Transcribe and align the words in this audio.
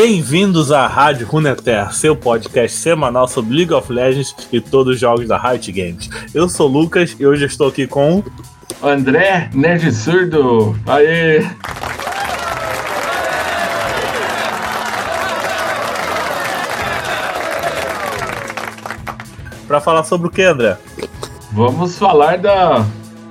Bem-vindos 0.00 0.70
à 0.70 0.86
Rádio 0.86 1.26
Runeterra, 1.26 1.90
seu 1.90 2.14
podcast 2.14 2.78
semanal 2.78 3.26
sobre 3.26 3.56
League 3.56 3.74
of 3.74 3.92
Legends 3.92 4.32
e 4.52 4.60
todos 4.60 4.94
os 4.94 5.00
jogos 5.00 5.26
da 5.26 5.36
Riot 5.36 5.72
Games. 5.72 6.08
Eu 6.32 6.48
sou 6.48 6.70
o 6.70 6.72
Lucas 6.72 7.16
e 7.18 7.26
hoje 7.26 7.44
estou 7.46 7.66
aqui 7.66 7.84
com. 7.84 8.22
André 8.80 9.50
Nerd 9.52 9.90
Surdo. 9.90 10.78
Aê! 10.86 11.44
Para 19.66 19.80
falar 19.80 20.04
sobre 20.04 20.28
o 20.28 20.30
que, 20.30 20.42
André? 20.42 20.78
Vamos 21.50 21.98
falar 21.98 22.38
da 22.38 22.86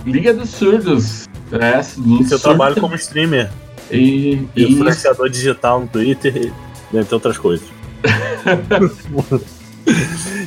Liga 0.05 0.34
dos 0.34 0.49
Surdos. 0.49 1.30
É, 1.49 1.82
do 1.98 2.26
seu 2.26 2.38
trabalho 2.38 2.76
como 2.82 2.94
streamer. 2.96 3.49
E, 3.90 4.46
e 4.54 4.63
influenciador 4.63 5.30
digital 5.30 5.80
no 5.80 5.88
Twitter, 5.88 6.52
entre 6.94 7.14
outras 7.14 7.38
coisas. 7.38 7.68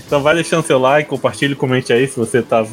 então 0.07 0.23
vai 0.23 0.35
deixando 0.35 0.65
seu 0.65 0.79
like, 0.79 1.09
compartilhe, 1.09 1.55
comente 1.55 1.93
aí 1.93 2.07
se 2.07 2.16
você 2.16 2.43
tá 2.43 2.65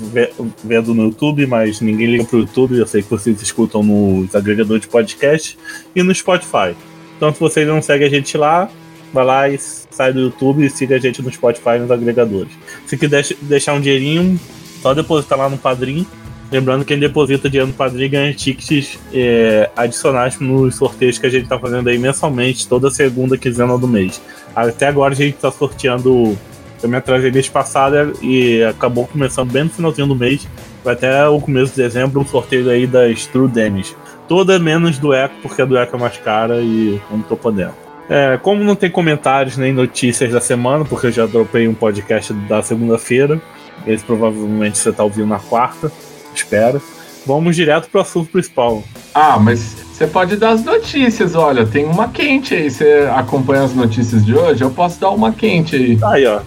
vendo 0.64 0.94
no 0.94 1.06
YouTube, 1.06 1.46
mas 1.46 1.82
ninguém 1.82 2.08
liga 2.08 2.26
pro 2.26 2.40
YouTube, 2.40 2.78
eu 2.78 2.88
sei 2.88 3.02
que 3.02 3.10
vocês 3.10 3.42
escutam 3.42 3.84
nos 3.84 4.36
agregadores 4.36 4.82
de 4.82 4.88
podcast 4.88 5.58
e 5.96 6.04
no 6.04 6.14
Spotify. 6.14 6.76
Então 7.16 7.34
se 7.34 7.40
vocês 7.40 7.68
não 7.68 7.82
seguem 7.82 8.08
a 8.08 8.10
gente 8.10 8.38
lá, 8.38 8.70
vai 9.14 9.26
lá 9.26 9.50
e 9.50 9.58
sai 9.58 10.14
do 10.14 10.20
YouTube 10.20 10.66
e 10.66 10.70
siga 10.70 10.96
a 10.96 11.00
gente 11.00 11.22
no 11.22 11.32
Spotify 11.32 11.76
e 11.78 11.80
nos 11.80 11.92
agregadores. 11.92 12.52
Se 12.86 12.98
quiser 12.98 13.26
deixar 13.42 13.74
um 13.74 13.82
dinheirinho, 13.82 14.40
só 14.82 14.94
depositar 14.94 15.38
lá 15.38 15.50
no 15.50 15.58
Padrim 15.58 16.06
Lembrando 16.52 16.82
que 16.82 16.94
quem 16.94 17.00
deposita 17.00 17.50
dinheiro 17.50 17.68
no 17.68 17.74
Padrim 17.74 18.10
ganha 18.10 18.34
tickets 18.34 18.98
é, 19.14 19.70
adicionais 19.76 20.40
nos 20.40 20.76
sorteios 20.76 21.18
que 21.18 21.26
a 21.26 21.30
gente 21.30 21.44
está 21.44 21.60
fazendo 21.60 21.90
aí 21.90 21.98
mensalmente, 21.98 22.68
toda 22.68 22.90
segunda 22.90 23.38
quinzena 23.38 23.78
do 23.78 23.88
mês. 23.88 24.22
Até 24.56 24.88
agora 24.88 25.14
a 25.14 25.16
gente 25.16 25.36
está 25.36 25.52
sorteando. 25.52 26.38
Eu 26.82 26.88
me 26.88 26.96
atrasei 26.96 27.32
mês 27.32 27.50
passado 27.50 28.14
e 28.22 28.64
acabou 28.64 29.08
começando 29.08 29.52
bem 29.52 29.64
no 29.64 29.70
finalzinho 29.70 30.08
do 30.08 30.16
mês. 30.16 30.48
Vai 30.86 30.94
até 30.94 31.28
o 31.28 31.42
começo 31.42 31.72
de 31.72 31.82
dezembro 31.82 32.22
um 32.22 32.26
sorteio 32.26 32.70
aí 32.70 32.88
das 32.88 33.26
True 33.26 33.50
Damage. 33.50 33.96
Toda 34.28 34.58
menos 34.60 34.98
do 35.00 35.14
Eco, 35.14 35.36
porque 35.42 35.62
a 35.62 35.66
do 35.66 35.76
Eco 35.76 35.98
é 35.98 36.00
mais 36.00 36.18
cara 36.18 36.62
e 36.62 37.02
não 37.12 37.22
tô 37.22 37.36
podendo. 37.36 37.74
É, 38.10 38.40
como 38.42 38.64
não 38.64 38.76
tem 38.76 38.90
comentários 38.90 39.58
nem 39.58 39.74
notícias 39.74 40.32
da 40.32 40.40
semana, 40.40 40.86
porque 40.86 41.08
eu 41.08 41.12
já 41.12 41.26
dropei 41.26 41.68
um 41.68 41.74
podcast 41.74 42.32
da 42.32 42.62
segunda-feira, 42.62 43.42
esse 43.86 44.04
provavelmente 44.04 44.78
você 44.78 44.94
tá 44.94 45.04
ouvindo 45.04 45.28
na 45.28 45.40
quarta 45.40 45.92
espera. 46.38 46.82
Vamos 47.26 47.56
direto 47.56 47.90
pro 47.90 48.02
assunto 48.02 48.32
principal. 48.32 48.82
Ah, 49.14 49.38
mas 49.38 49.76
você 49.92 50.08
pode 50.08 50.38
dar 50.38 50.52
as 50.52 50.64
notícias, 50.64 51.36
olha, 51.36 51.66
tem 51.66 51.84
uma 51.84 52.08
quente 52.08 52.54
aí. 52.54 52.70
Você 52.70 53.10
acompanha 53.14 53.64
as 53.64 53.74
notícias 53.74 54.26
de 54.26 54.34
hoje? 54.34 54.64
Eu 54.64 54.72
posso 54.72 55.00
dar 55.00 55.10
uma 55.10 55.32
quente 55.34 55.76
aí. 55.76 55.98
Aí, 56.04 56.26
ó. 56.26 56.40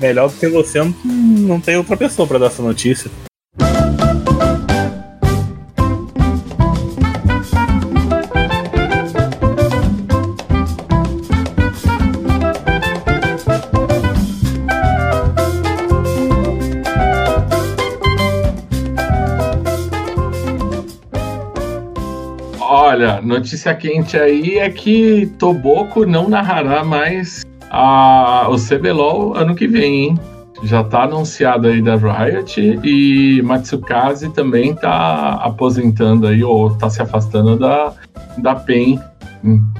Melhor 0.00 0.30
do 0.30 0.36
que 0.36 0.48
você, 0.48 0.80
não 1.04 1.60
tem 1.60 1.76
outra 1.76 1.96
pessoa 1.96 2.26
para 2.26 2.38
dar 2.38 2.46
essa 2.46 2.62
notícia. 2.62 3.10
Notícia 23.38 23.74
quente 23.74 24.16
aí 24.16 24.58
é 24.58 24.68
que 24.68 25.26
Toboco 25.38 26.04
não 26.04 26.28
narrará 26.28 26.82
mais 26.82 27.44
a, 27.70 28.48
o 28.50 28.56
CBLOL 28.56 29.36
ano 29.36 29.54
que 29.54 29.66
vem, 29.66 30.06
hein? 30.06 30.20
Já 30.64 30.82
tá 30.82 31.04
anunciado 31.04 31.68
aí 31.68 31.80
da 31.80 31.94
Riot 31.94 32.80
e 32.82 33.40
Matsukaze 33.42 34.28
também 34.30 34.74
tá 34.74 35.34
aposentando 35.34 36.26
aí 36.26 36.42
ou 36.42 36.70
tá 36.70 36.90
se 36.90 37.00
afastando 37.00 37.56
da, 37.56 37.92
da 38.38 38.56
PEN. 38.56 38.98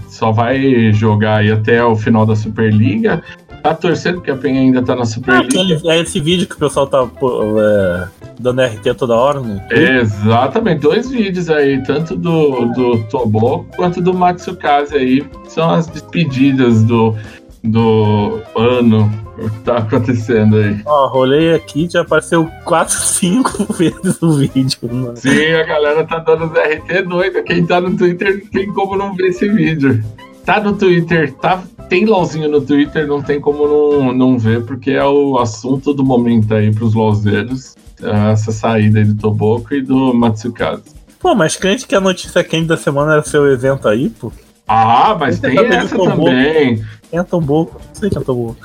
Só 0.09 0.31
vai 0.31 0.93
jogar 0.93 1.39
aí 1.39 1.51
até 1.51 1.85
o 1.85 1.97
final 1.97 2.25
da 2.25 2.37
Superliga. 2.37 3.21
Tá 3.61 3.75
torcendo 3.75 4.17
porque 4.17 4.31
a 4.31 4.37
PEN 4.37 4.57
ainda 4.57 4.81
tá 4.81 4.95
na 4.95 5.05
Superliga. 5.05 5.81
Ah, 5.85 5.95
é 5.97 6.01
esse 6.01 6.21
vídeo 6.21 6.47
que 6.47 6.55
o 6.55 6.59
pessoal 6.59 6.87
tá 6.87 7.05
é, 7.05 8.09
dando 8.39 8.63
RT 8.63 8.95
toda 8.97 9.15
hora, 9.15 9.41
né? 9.41 9.67
Exatamente, 9.71 10.81
dois 10.81 11.11
vídeos 11.11 11.51
aí, 11.51 11.83
tanto 11.83 12.17
do, 12.17 12.67
do 12.73 13.03
Tobo 13.05 13.67
quanto 13.77 14.01
do 14.01 14.15
Matsukaze 14.15 14.95
aí. 14.95 15.27
São 15.49 15.71
as 15.71 15.87
despedidas 15.87 16.83
do, 16.85 17.15
do 17.63 18.41
ano 18.57 19.11
que 19.39 19.61
tá 19.61 19.79
acontecendo 19.79 20.57
aí. 20.57 20.81
Ó, 20.85 21.09
rolei 21.09 21.55
aqui, 21.55 21.89
já 21.91 22.03
apareceu 22.03 22.51
4, 22.65 22.95
5 22.95 23.73
vezes 23.75 24.23
o 24.23 24.33
vídeo. 24.33 24.79
Mano. 24.83 25.17
Sim, 25.17 25.53
a 25.53 25.65
galera 25.65 26.05
tá 26.05 26.19
dando 26.19 26.47
os 26.47 26.53
RT 26.53 27.03
doido. 27.09 27.43
Quem 27.45 27.67
tá 27.67 27.81
no 27.81 27.97
Twitter 27.97 28.41
não 28.43 28.51
tem 28.51 28.73
como 28.73 28.97
não 28.97 29.15
ver 29.15 29.29
esse 29.29 29.49
vídeo. 29.49 30.03
Tá 30.45 30.61
no 30.61 30.73
Twitter, 30.73 31.35
tá, 31.35 31.63
tem 31.91 32.07
LOLzinho 32.07 32.49
no 32.49 32.63
Twitter, 32.63 33.07
não 33.07 33.21
tem 33.21 33.39
como 33.39 33.69
não, 33.69 34.15
não 34.15 34.39
ver, 34.39 34.65
porque 34.65 34.93
é 34.93 35.05
o 35.05 35.37
assunto 35.37 35.93
do 35.93 36.03
momento 36.03 36.55
aí 36.55 36.75
pros 36.75 36.95
LOLzeiros 36.95 37.77
essa 38.03 38.53
saída 38.53 38.99
aí 38.99 39.05
do 39.05 39.15
Toboco 39.15 39.75
e 39.75 39.83
do 39.83 40.15
Matsukaze. 40.15 40.99
Pô, 41.19 41.35
mas 41.35 41.57
crente 41.57 41.87
que 41.87 41.95
a 41.95 42.01
notícia 42.01 42.45
quente 42.45 42.67
da 42.67 42.77
semana 42.77 43.15
era 43.15 43.23
seu 43.23 43.51
evento 43.51 43.89
aí, 43.89 44.09
pô. 44.09 44.33
Ah, 44.67 45.17
mas 45.19 45.41
tem 45.41 45.59
essa 45.59 45.97
também. 45.97 46.85
Quem 47.11 47.19
é 47.19 47.23
Toboco? 47.23 47.81
Não 47.89 47.95
sei 47.95 48.11
quem 48.11 48.21
é 48.21 48.25
Toboco. 48.25 48.57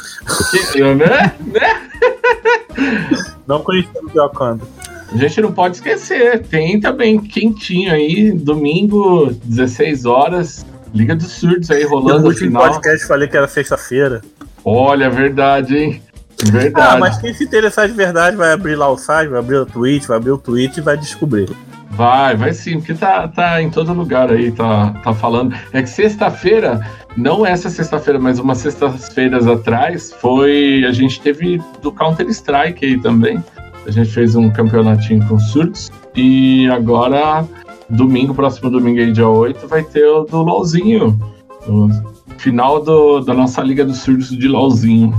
né? 0.95 1.33
né? 1.47 1.89
Não 3.47 3.61
conhecemos 3.61 4.13
o 4.13 4.17
Wakanda. 4.17 4.65
A 5.11 5.17
gente 5.17 5.41
não 5.41 5.51
pode 5.51 5.77
esquecer, 5.77 6.41
tem 6.47 6.79
também 6.79 7.19
quentinho 7.19 7.91
aí, 7.93 8.31
domingo, 8.31 9.31
16 9.43 10.05
horas, 10.05 10.65
Liga 10.93 11.15
dos 11.15 11.31
Surdos 11.31 11.69
aí 11.71 11.83
rolando 11.83 12.29
no 12.29 12.35
final. 12.35 12.63
podcast 12.63 13.07
falei 13.07 13.27
que 13.27 13.37
era 13.37 13.47
sexta-feira. 13.47 14.21
Olha, 14.65 15.09
verdade, 15.09 15.77
hein? 15.77 16.01
Verdade. 16.51 16.95
Ah, 16.95 16.99
mas 16.99 17.17
quem 17.17 17.33
se 17.33 17.43
interessar 17.43 17.87
de 17.87 17.93
verdade 17.93 18.35
vai 18.35 18.51
abrir 18.51 18.75
lá 18.75 18.89
o 18.89 18.97
site, 18.97 19.29
vai 19.29 19.39
abrir 19.39 19.57
o 19.57 19.65
tweet, 19.65 20.07
vai 20.07 20.17
abrir 20.17 20.31
o 20.31 20.37
tweet 20.37 20.77
e 20.77 20.81
vai 20.81 20.97
descobrir. 20.97 21.49
Vai, 21.91 22.35
vai 22.35 22.53
sim, 22.53 22.77
porque 22.77 22.95
tá, 22.95 23.27
tá 23.27 23.61
em 23.61 23.69
todo 23.69 23.93
lugar 23.93 24.31
aí, 24.31 24.51
tá, 24.51 24.89
tá 25.03 25.13
falando. 25.13 25.55
É 25.71 25.81
que 25.81 25.89
sexta-feira, 25.89 26.81
não 27.15 27.45
essa 27.45 27.69
sexta-feira, 27.69 28.19
mas 28.19 28.39
umas 28.39 28.57
sextas-feiras 28.59 29.47
atrás, 29.47 30.11
foi. 30.19 30.83
A 30.87 30.91
gente 30.91 31.21
teve 31.21 31.61
do 31.81 31.91
Counter-Strike 31.91 32.83
aí 32.83 32.99
também. 32.99 33.43
A 33.85 33.91
gente 33.91 34.09
fez 34.11 34.35
um 34.35 34.49
campeonatinho 34.49 35.23
com 35.27 35.37
surtos. 35.37 35.91
E 36.15 36.67
agora, 36.69 37.45
domingo, 37.89 38.33
próximo 38.33 38.71
domingo 38.71 38.99
aí, 38.99 39.11
dia 39.11 39.27
8, 39.27 39.67
vai 39.67 39.83
ter 39.83 40.05
o 40.05 40.23
do 40.23 40.41
LOLzinho. 40.41 41.19
O 41.67 41.89
final 42.39 42.81
do, 42.83 43.19
da 43.19 43.33
nossa 43.33 43.61
Liga 43.61 43.85
dos 43.85 43.99
Surdos 43.99 44.29
de 44.29 44.47
LOLzinho. 44.47 45.13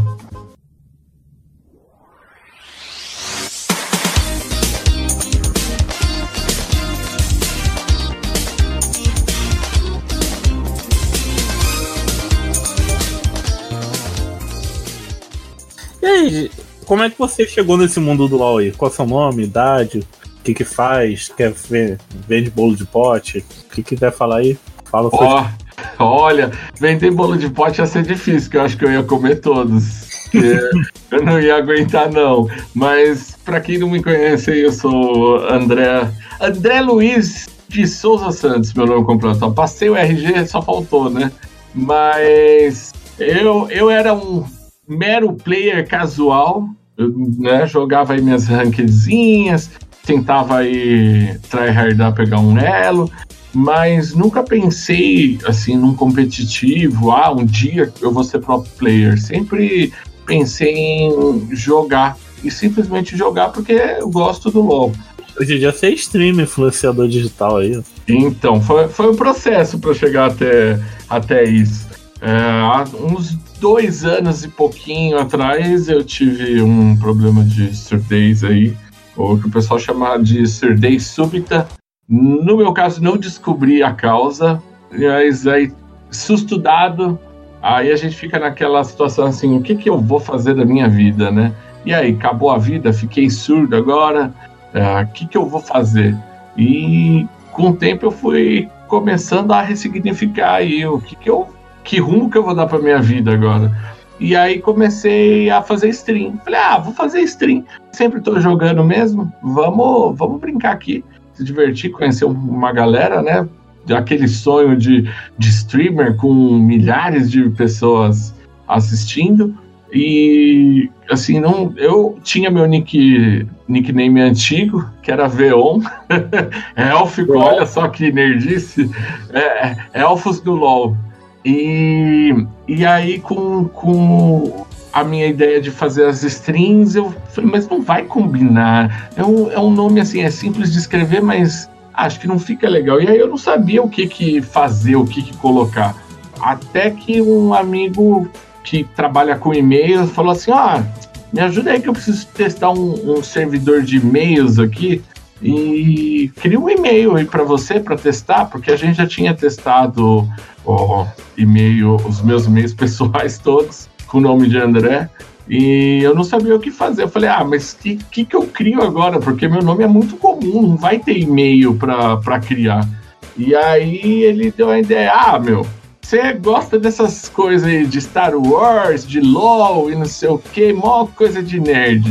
Como 16.85 17.03
é 17.03 17.11
que 17.11 17.19
você 17.19 17.47
chegou 17.47 17.77
nesse 17.77 18.01
mundo 18.01 18.29
do 18.29 18.37
LoL 18.37 18.59
aí? 18.59 18.73
Qual 18.73 18.91
é 18.91 18.93
o 18.93 18.97
seu 18.97 19.07
nome, 19.07 19.45
idade, 19.45 20.01
o 20.01 20.43
que 20.43 20.55
que 20.55 20.65
faz? 20.65 21.31
Quer 21.37 21.53
ver, 21.53 21.99
vende 22.29 22.51
bolo 22.51 22.77
de 22.77 22.85
pote? 22.85 23.45
O 23.67 23.75
que 23.75 23.83
quiser 23.83 24.13
falar 24.13 24.39
aí, 24.39 24.59
fala. 24.85 25.11
Oh, 25.13 26.05
olha, 26.05 26.51
vender 26.79 27.11
bolo 27.11 27.37
de 27.37 27.49
pote 27.51 27.81
ia 27.81 27.87
ser 27.87 28.03
difícil, 28.03 28.51
que 28.51 28.57
eu 28.57 28.63
acho 28.63 28.77
que 28.77 28.85
eu 28.85 28.93
ia 28.93 29.03
comer 29.03 29.41
todos. 29.41 30.29
eu 31.11 31.23
não 31.23 31.41
ia 31.41 31.57
aguentar 31.57 32.11
não. 32.11 32.49
Mas 32.75 33.37
para 33.45 33.61
quem 33.61 33.79
não 33.79 33.91
me 33.91 34.03
conhece, 34.03 34.51
eu 34.51 34.73
sou 34.73 35.39
André 35.49 36.11
André 36.41 36.81
Luiz 36.81 37.49
de 37.69 37.87
Souza 37.87 38.31
Santos, 38.31 38.73
meu 38.75 38.87
nome 38.87 39.05
completo. 39.05 39.39
Só 39.39 39.51
passei 39.51 39.89
o 39.89 39.97
RG, 39.97 40.47
só 40.47 40.61
faltou, 40.61 41.11
né? 41.11 41.31
Mas 41.75 42.93
eu, 43.19 43.69
eu 43.71 43.91
era 43.91 44.15
um 44.15 44.45
mero 44.89 45.33
player 45.33 45.87
casual, 45.87 46.69
eu, 46.97 47.13
né, 47.39 47.67
jogava 47.67 48.13
aí 48.13 48.23
minhas 48.23 48.47
rankedzinhas, 48.47 49.71
tentava 50.05 50.59
aí 50.59 51.39
tryhardar 51.51 52.15
pegar 52.15 52.41
um 52.41 52.59
elo, 52.59 53.11
mas 53.53 54.15
nunca 54.15 54.43
pensei 54.43 55.39
assim 55.47 55.77
num 55.77 55.95
competitivo, 55.95 57.11
ah, 57.11 57.33
um 57.33 57.45
dia 57.45 57.93
eu 58.01 58.13
vou 58.13 58.25
ser 58.25 58.41
pro 58.41 58.63
player. 58.79 59.21
Sempre 59.21 59.93
pensei 60.27 60.75
em 60.75 61.55
jogar 61.55 62.17
e 62.43 62.51
simplesmente 62.51 63.17
jogar 63.17 63.51
porque 63.51 63.73
eu 63.73 64.11
gosto 64.11 64.51
do 64.51 64.61
LoL. 64.61 64.93
Hoje 65.41 65.57
em 65.57 65.59
dia 65.59 65.73
você 65.73 65.87
é 65.87 65.91
streamer, 65.91 66.45
influenciador 66.45 67.09
digital 67.09 67.57
aí. 67.59 67.81
Então, 68.07 68.61
foi, 68.61 68.89
foi 68.89 69.11
um 69.11 69.17
processo 69.17 69.79
para 69.79 69.95
chegar 69.95 70.31
até, 70.31 70.79
até 71.09 71.45
isso. 71.45 71.87
É, 72.25 72.31
há 72.33 72.83
uns 72.99 73.35
dois 73.61 74.03
anos 74.03 74.45
e 74.45 74.49
pouquinho 74.49 75.19
atrás 75.19 75.91
eu 75.91 76.03
tive 76.03 76.63
um 76.63 76.97
problema 76.97 77.45
de 77.45 77.77
surdez 77.77 78.43
aí, 78.43 78.75
ou 79.15 79.39
que 79.39 79.47
o 79.47 79.51
pessoal 79.51 79.79
chama 79.79 80.17
de 80.17 80.47
surdez 80.47 81.07
súbita. 81.07 81.69
No 82.09 82.57
meu 82.57 82.73
caso, 82.73 83.03
não 83.03 83.19
descobri 83.19 83.83
a 83.83 83.93
causa, 83.93 84.63
mas 84.91 85.47
aí, 85.47 85.71
susto 86.11 86.57
dado, 86.57 87.19
aí 87.61 87.93
a 87.93 87.97
gente 87.97 88.17
fica 88.17 88.39
naquela 88.39 88.83
situação 88.85 89.27
assim: 89.27 89.55
o 89.59 89.61
que, 89.61 89.77
que 89.77 89.91
eu 89.91 90.01
vou 90.01 90.19
fazer 90.19 90.55
da 90.55 90.65
minha 90.65 90.89
vida, 90.89 91.31
né? 91.31 91.53
E 91.85 91.93
aí, 91.93 92.13
acabou 92.13 92.51
a 92.51 92.57
vida, 92.57 92.91
fiquei 92.91 93.29
surdo 93.29 93.77
agora, 93.77 94.33
é, 94.73 95.03
o 95.03 95.07
que, 95.09 95.27
que 95.27 95.37
eu 95.37 95.47
vou 95.47 95.61
fazer? 95.61 96.17
E 96.57 97.27
com 97.53 97.69
o 97.69 97.77
tempo 97.77 98.07
eu 98.07 98.11
fui 98.11 98.67
começando 98.89 99.53
a 99.53 99.61
ressignificar 99.61 100.55
aí 100.55 100.87
o 100.87 100.99
que, 100.99 101.17
que 101.17 101.29
eu 101.29 101.54
que 101.85 102.01
rumo 102.01 102.31
que 102.31 102.39
eu 102.39 102.43
vou 102.43 102.55
dar 102.55 102.67
para 102.67 102.79
minha 102.79 103.01
vida 103.01 103.33
agora. 103.33 103.71
E 104.19 104.35
aí 104.35 104.61
comecei 104.61 105.51
a 105.51 105.61
fazer 105.63 105.89
stream. 105.91 106.39
Falei, 106.45 106.61
ah, 106.61 106.79
vou 106.79 106.95
fazer 106.95 107.21
stream. 107.21 107.65
Sempre 107.93 108.21
tô 108.21 108.41
jogando 108.41 108.83
mesmo. 108.83 109.33
Vamos, 109.43 110.17
vamos 110.17 110.41
brincar 110.41 110.73
aqui, 110.73 111.05
se 111.33 111.45
divertir, 111.45 111.91
conhecer 111.91 112.25
uma 112.25 112.73
galera, 112.73 113.23
né? 113.23 113.47
Aquele 113.95 114.27
sonho 114.27 114.77
de, 114.77 115.11
de 115.37 115.49
streamer 115.51 116.17
com 116.17 116.33
milhares 116.33 117.31
de 117.31 117.51
pessoas 117.51 118.35
assistindo. 118.67 119.55
E 119.93 120.91
assim, 121.09 121.39
não, 121.39 121.73
eu 121.77 122.19
tinha 122.23 122.51
meu 122.51 122.67
nick, 122.67 123.47
nickname 123.69 124.21
antigo, 124.21 124.89
que 125.03 125.13
era 125.13 125.29
Veon, 125.29 125.81
élfico, 126.75 127.39
olha 127.39 127.65
só 127.65 127.87
que 127.87 128.11
nerdice, 128.11 128.91
é, 129.33 129.39
é, 129.41 129.77
Elfos 129.95 130.41
do 130.41 130.53
LoL. 130.53 130.97
E, 131.45 132.47
e 132.67 132.87
aí, 132.87 133.19
com, 133.19 133.67
com 133.67 134.67
a 134.93 135.05
minha 135.05 135.27
ideia 135.27 135.61
de 135.61 135.71
fazer 135.71 136.07
as 136.07 136.23
strings, 136.23 136.95
eu 136.95 137.13
falei, 137.31 137.51
mas 137.51 137.69
não 137.69 137.83
vai 137.83 138.05
combinar. 138.05 139.11
É 139.17 139.25
um, 139.25 139.51
é 139.51 139.59
um 139.59 139.71
nome 139.71 140.01
assim, 140.01 140.23
é 140.23 140.31
simples 140.31 140.73
de 140.73 140.79
escrever, 140.79 141.21
mas 141.21 141.69
acho 141.93 142.21
que 142.21 142.27
não 142.27 142.39
fica 142.39 142.69
legal. 142.69 143.01
E 143.01 143.09
aí 143.09 143.19
eu 143.19 143.29
não 143.29 143.37
sabia 143.37 143.83
o 143.83 143.89
que, 143.89 144.07
que 144.07 144.41
fazer, 144.41 144.97
o 144.97 145.05
que, 145.05 145.23
que 145.23 145.37
colocar. 145.37 145.97
Até 146.41 146.91
que 146.91 147.21
um 147.21 147.53
amigo 147.53 148.29
que 148.63 148.85
trabalha 148.85 149.37
com 149.37 149.53
e-mails 149.53 150.11
falou 150.11 150.33
assim: 150.33 150.51
ah, 150.51 150.85
me 151.33 151.41
ajuda 151.41 151.73
aí 151.73 151.81
que 151.81 151.89
eu 151.89 151.93
preciso 151.93 152.27
testar 152.29 152.71
um, 152.71 153.19
um 153.19 153.23
servidor 153.23 153.83
de 153.83 153.97
e-mails 153.97 154.59
aqui 154.59 155.03
e 155.43 156.33
cria 156.37 156.59
um 156.59 156.71
e-mail 156.71 157.17
aí 157.17 157.25
para 157.25 157.43
você 157.43 157.79
para 157.81 157.97
testar, 157.97 158.47
porque 158.47 158.71
a 158.71 158.77
gente 158.77 158.97
já 158.97 159.07
tinha 159.07 159.35
testado 159.35 160.29
o 160.65 161.07
e-mail, 161.37 161.97
os 161.97 162.23
meus 162.23 162.47
e-mails 162.47 162.73
pessoais 162.75 163.39
todos 163.39 163.89
com 164.07 164.19
o 164.19 164.21
nome 164.21 164.49
de 164.49 164.59
André. 164.59 165.09
E 165.49 166.01
eu 166.03 166.15
não 166.15 166.25
sabia 166.25 166.57
o 166.57 166.61
que 166.61 166.71
fazer. 166.71 167.03
Eu 167.03 167.09
falei, 167.09 167.29
ah, 167.29 167.45
mas 167.45 167.73
o 167.73 167.79
que, 167.79 167.97
que, 168.11 168.25
que 168.25 168.37
eu 168.37 168.47
crio 168.47 168.83
agora? 168.83 169.21
Porque 169.21 169.47
meu 169.47 169.63
nome 169.63 169.85
é 169.85 169.89
muito 169.89 170.17
comum, 170.17 170.63
não 170.63 170.77
vai 170.77 170.99
ter 170.99 171.19
e-mail 171.19 171.75
para 171.75 172.41
criar. 172.41 172.89
E 173.37 173.55
aí 173.55 174.23
ele 174.23 174.51
deu 174.51 174.71
a 174.71 174.79
ideia, 174.79 175.13
ah, 175.13 175.39
meu, 175.39 175.67
você 176.01 176.33
gosta 176.35 176.79
dessas 176.79 177.29
coisas 177.29 177.69
aí 177.69 177.87
de 177.87 178.01
Star 178.01 178.35
Wars, 178.37 179.07
de 179.07 179.21
LOL 179.21 179.91
e 179.91 179.97
não 179.97 180.05
sei 180.05 180.29
o 180.29 180.39
que, 180.39 180.73
mó 180.73 181.07
coisa 181.07 181.43
de 181.43 181.59
nerd. 181.59 182.05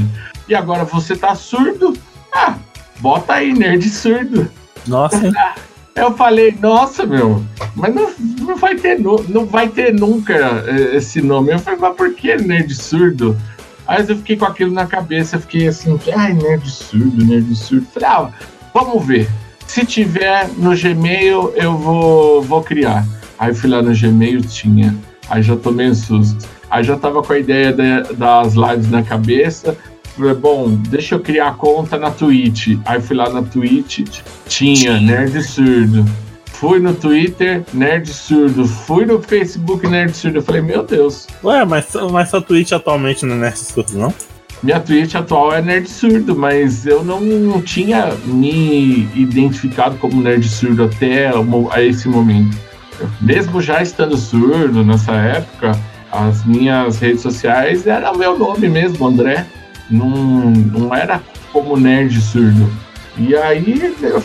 E 0.47 0.53
agora 0.53 0.83
você 0.83 1.15
tá 1.15 1.33
surdo? 1.33 1.93
Ah, 2.33 2.57
bota 2.99 3.33
aí, 3.33 3.53
nerd 3.53 3.87
surdo. 3.89 4.49
Nossa. 4.87 5.31
Eu 5.95 6.13
falei, 6.15 6.57
nossa, 6.59 7.05
meu, 7.05 7.43
mas 7.75 7.93
não, 7.93 8.11
não, 8.39 8.55
vai 8.55 8.75
ter, 8.75 8.99
não 8.99 9.45
vai 9.45 9.67
ter 9.69 9.93
nunca 9.93 10.33
eh, 10.67 10.97
esse 10.97 11.21
nome. 11.21 11.51
Eu 11.51 11.59
falei, 11.59 11.79
mas 11.79 11.95
por 11.95 12.13
que 12.13 12.35
nerd 12.35 12.73
surdo? 12.73 13.37
Aí 13.87 14.01
eu 14.07 14.17
fiquei 14.17 14.35
com 14.35 14.45
aquilo 14.45 14.71
na 14.71 14.87
cabeça, 14.87 15.39
fiquei 15.39 15.67
assim, 15.67 15.99
ai, 16.15 16.33
nerd 16.33 16.67
surdo, 16.69 17.23
nerd 17.23 17.55
surdo. 17.55 17.85
Falei, 17.93 18.09
ah, 18.09 18.29
vamos 18.73 19.05
ver. 19.05 19.29
Se 19.67 19.85
tiver 19.85 20.49
no 20.57 20.75
Gmail, 20.75 21.53
eu 21.55 21.77
vou, 21.77 22.41
vou 22.41 22.63
criar. 22.63 23.05
Aí 23.37 23.53
fui 23.53 23.69
lá 23.69 23.81
no 23.81 23.93
Gmail, 23.93 24.41
tinha. 24.41 24.95
Aí 25.29 25.43
já 25.43 25.55
tomei 25.55 25.89
um 25.89 25.95
susto. 25.95 26.47
Aí 26.69 26.83
já 26.83 26.97
tava 26.97 27.21
com 27.21 27.33
a 27.33 27.37
ideia 27.37 27.71
de, 27.71 28.13
das 28.15 28.53
lives 28.53 28.89
na 28.89 29.03
cabeça. 29.03 29.77
Falei, 30.15 30.33
bom, 30.35 30.69
deixa 30.89 31.15
eu 31.15 31.19
criar 31.19 31.47
a 31.47 31.53
conta 31.53 31.97
na 31.97 32.11
Twitch. 32.11 32.77
Aí 32.85 33.01
fui 33.01 33.15
lá 33.15 33.29
na 33.29 33.41
Twitch, 33.41 34.01
tinha 34.47 34.99
Nerd 34.99 35.41
Surdo. 35.41 36.05
Fui 36.45 36.79
no 36.79 36.93
Twitter, 36.93 37.63
Nerd 37.73 38.07
Surdo. 38.13 38.67
Fui 38.67 39.05
no 39.05 39.21
Facebook, 39.21 39.87
Nerd 39.87 40.15
Surdo. 40.15 40.37
Eu 40.37 40.43
falei, 40.43 40.61
meu 40.61 40.83
Deus. 40.83 41.27
Ué, 41.43 41.65
mas, 41.65 41.87
mas 42.11 42.29
sua 42.29 42.41
Twitch 42.41 42.71
atualmente 42.71 43.25
não 43.25 43.35
é 43.35 43.39
Nerd 43.39 43.57
Surdo, 43.57 43.97
não? 43.97 44.13
Minha 44.61 44.79
Twitch 44.79 45.15
atual 45.15 45.51
é 45.53 45.61
Nerd 45.61 45.89
Surdo, 45.89 46.35
mas 46.35 46.85
eu 46.85 47.03
não 47.03 47.61
tinha 47.61 48.13
me 48.23 49.09
identificado 49.15 49.97
como 49.97 50.21
Nerd 50.21 50.47
Surdo 50.47 50.83
até 50.83 51.31
a 51.71 51.81
esse 51.81 52.07
momento. 52.07 52.55
Mesmo 53.19 53.59
já 53.61 53.81
estando 53.81 54.15
surdo 54.15 54.85
nessa 54.85 55.13
época, 55.13 55.77
as 56.11 56.45
minhas 56.45 56.99
redes 56.99 57.21
sociais 57.21 57.87
era 57.87 58.13
meu 58.13 58.37
nome 58.37 58.69
mesmo, 58.69 59.05
André 59.05 59.45
não, 59.93 60.51
não 60.51 60.95
era 60.95 61.21
como 61.51 61.77
nerd 61.77 62.19
surdo. 62.19 62.69
E 63.17 63.35
aí 63.35 63.95
eu 64.01 64.23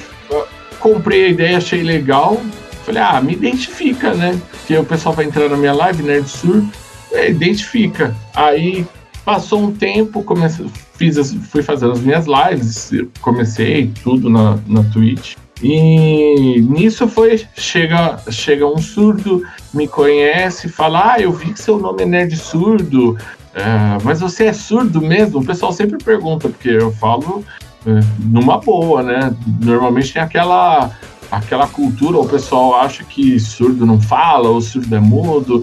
comprei 0.80 1.26
a 1.26 1.28
ideia, 1.28 1.58
achei 1.58 1.82
legal. 1.82 2.40
Falei, 2.84 3.02
ah, 3.02 3.20
me 3.20 3.34
identifica, 3.34 4.14
né? 4.14 4.40
Porque 4.50 4.76
o 4.76 4.84
pessoal 4.84 5.14
vai 5.14 5.26
entrar 5.26 5.48
na 5.48 5.56
minha 5.56 5.74
live, 5.74 6.02
nerd 6.02 6.28
surdo, 6.28 6.68
é, 7.12 7.30
identifica. 7.30 8.14
Aí 8.34 8.86
passou 9.24 9.62
um 9.62 9.72
tempo, 9.72 10.22
comecei, 10.22 10.66
fiz 10.96 11.18
as, 11.18 11.34
fui 11.34 11.62
fazendo 11.62 11.92
as 11.92 12.00
minhas 12.00 12.24
lives, 12.26 12.90
comecei 13.20 13.92
tudo 14.02 14.30
na, 14.30 14.58
na 14.66 14.82
Twitch. 14.84 15.36
E 15.62 16.60
nisso 16.60 17.08
foi, 17.08 17.44
chega, 17.56 18.18
chega 18.30 18.66
um 18.66 18.78
surdo, 18.78 19.44
me 19.74 19.88
conhece, 19.88 20.68
fala, 20.68 21.14
ah, 21.14 21.20
eu 21.20 21.32
vi 21.32 21.52
que 21.52 21.60
seu 21.60 21.78
nome 21.78 22.04
é 22.04 22.06
Nerd 22.06 22.36
Surdo, 22.36 23.18
é, 23.58 23.98
mas 24.04 24.20
você 24.20 24.46
é 24.46 24.52
surdo 24.52 25.00
mesmo? 25.00 25.40
O 25.40 25.44
pessoal 25.44 25.72
sempre 25.72 25.98
pergunta, 26.02 26.48
porque 26.48 26.68
eu 26.68 26.92
falo 26.92 27.44
é, 27.86 28.00
numa 28.18 28.58
boa, 28.58 29.02
né? 29.02 29.34
Normalmente 29.60 30.12
tem 30.12 30.22
aquela 30.22 30.90
aquela 31.30 31.66
cultura, 31.66 32.18
o 32.18 32.28
pessoal 32.28 32.80
acha 32.80 33.04
que 33.04 33.38
surdo 33.38 33.84
não 33.84 34.00
fala, 34.00 34.48
ou 34.48 34.60
surdo 34.60 34.94
é 34.94 35.00
mudo. 35.00 35.62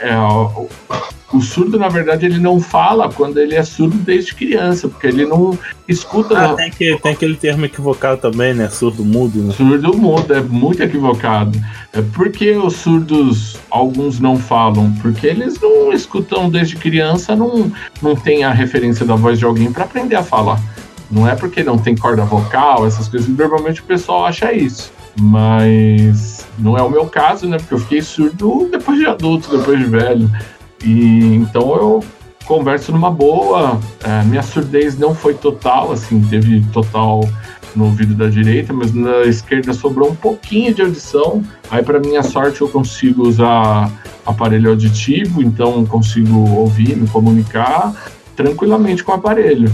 É, 0.00 0.16
o, 0.16 0.68
o, 1.32 1.40
surdo, 1.40 1.78
na 1.78 1.88
verdade, 1.88 2.24
ele 2.24 2.38
não 2.38 2.58
fala 2.58 3.10
quando 3.10 3.38
ele 3.38 3.54
é 3.54 3.62
surdo 3.62 3.96
desde 3.98 4.34
criança, 4.34 4.88
porque 4.88 5.06
ele 5.06 5.26
não 5.26 5.58
escuta. 5.86 6.38
Ah, 6.38 6.54
tem, 6.54 6.70
que, 6.70 6.96
tem 6.98 7.12
aquele 7.12 7.36
termo 7.36 7.66
equivocado 7.66 8.20
também, 8.20 8.54
né? 8.54 8.68
Surdo 8.70 9.04
mudo. 9.04 9.42
Né? 9.42 9.52
Surdo 9.52 9.96
mudo, 9.96 10.32
é 10.32 10.40
muito 10.40 10.82
equivocado. 10.82 11.58
É 11.92 12.00
porque 12.00 12.52
os 12.52 12.76
surdos, 12.76 13.56
alguns 13.70 14.18
não 14.18 14.36
falam? 14.36 14.92
Porque 15.02 15.26
eles 15.26 15.60
não 15.60 15.92
escutam 15.92 16.48
desde 16.48 16.76
criança, 16.76 17.36
não, 17.36 17.70
não 18.00 18.16
tem 18.16 18.42
a 18.42 18.50
referência 18.50 19.04
da 19.04 19.14
voz 19.14 19.38
de 19.38 19.44
alguém 19.44 19.70
para 19.70 19.84
aprender 19.84 20.16
a 20.16 20.22
falar. 20.22 20.60
Não 21.10 21.28
é 21.28 21.36
porque 21.36 21.62
não 21.62 21.78
tem 21.78 21.94
corda 21.94 22.24
vocal, 22.24 22.86
essas 22.86 23.06
coisas. 23.06 23.28
Normalmente 23.28 23.82
o 23.82 23.84
pessoal 23.84 24.24
acha 24.24 24.52
isso. 24.52 24.90
Mas 25.18 26.46
não 26.58 26.76
é 26.76 26.82
o 26.82 26.90
meu 26.90 27.06
caso, 27.06 27.46
né? 27.46 27.56
Porque 27.58 27.74
eu 27.74 27.78
fiquei 27.78 28.02
surdo 28.02 28.68
depois 28.70 28.98
de 28.98 29.06
adulto, 29.06 29.56
depois 29.56 29.78
de 29.78 29.84
velho. 29.84 30.30
E 30.84 31.34
então 31.34 31.74
eu 31.76 32.04
converso 32.44 32.92
numa 32.92 33.10
boa. 33.10 33.80
É, 34.02 34.22
minha 34.24 34.42
surdez 34.42 34.98
não 34.98 35.14
foi 35.14 35.34
total, 35.34 35.92
assim, 35.92 36.20
teve 36.22 36.64
total 36.72 37.20
no 37.74 37.86
ouvido 37.86 38.14
da 38.14 38.28
direita, 38.28 38.72
mas 38.72 38.94
na 38.94 39.22
esquerda 39.22 39.72
sobrou 39.72 40.10
um 40.10 40.14
pouquinho 40.14 40.72
de 40.72 40.82
audição. 40.82 41.42
Aí, 41.70 41.82
para 41.82 41.98
minha 41.98 42.22
sorte, 42.22 42.60
eu 42.60 42.68
consigo 42.68 43.26
usar 43.26 43.90
aparelho 44.24 44.70
auditivo, 44.70 45.42
então 45.42 45.84
consigo 45.84 46.50
ouvir, 46.50 46.96
me 46.96 47.08
comunicar 47.08 47.92
tranquilamente 48.36 49.02
com 49.02 49.12
o 49.12 49.14
aparelho. 49.14 49.72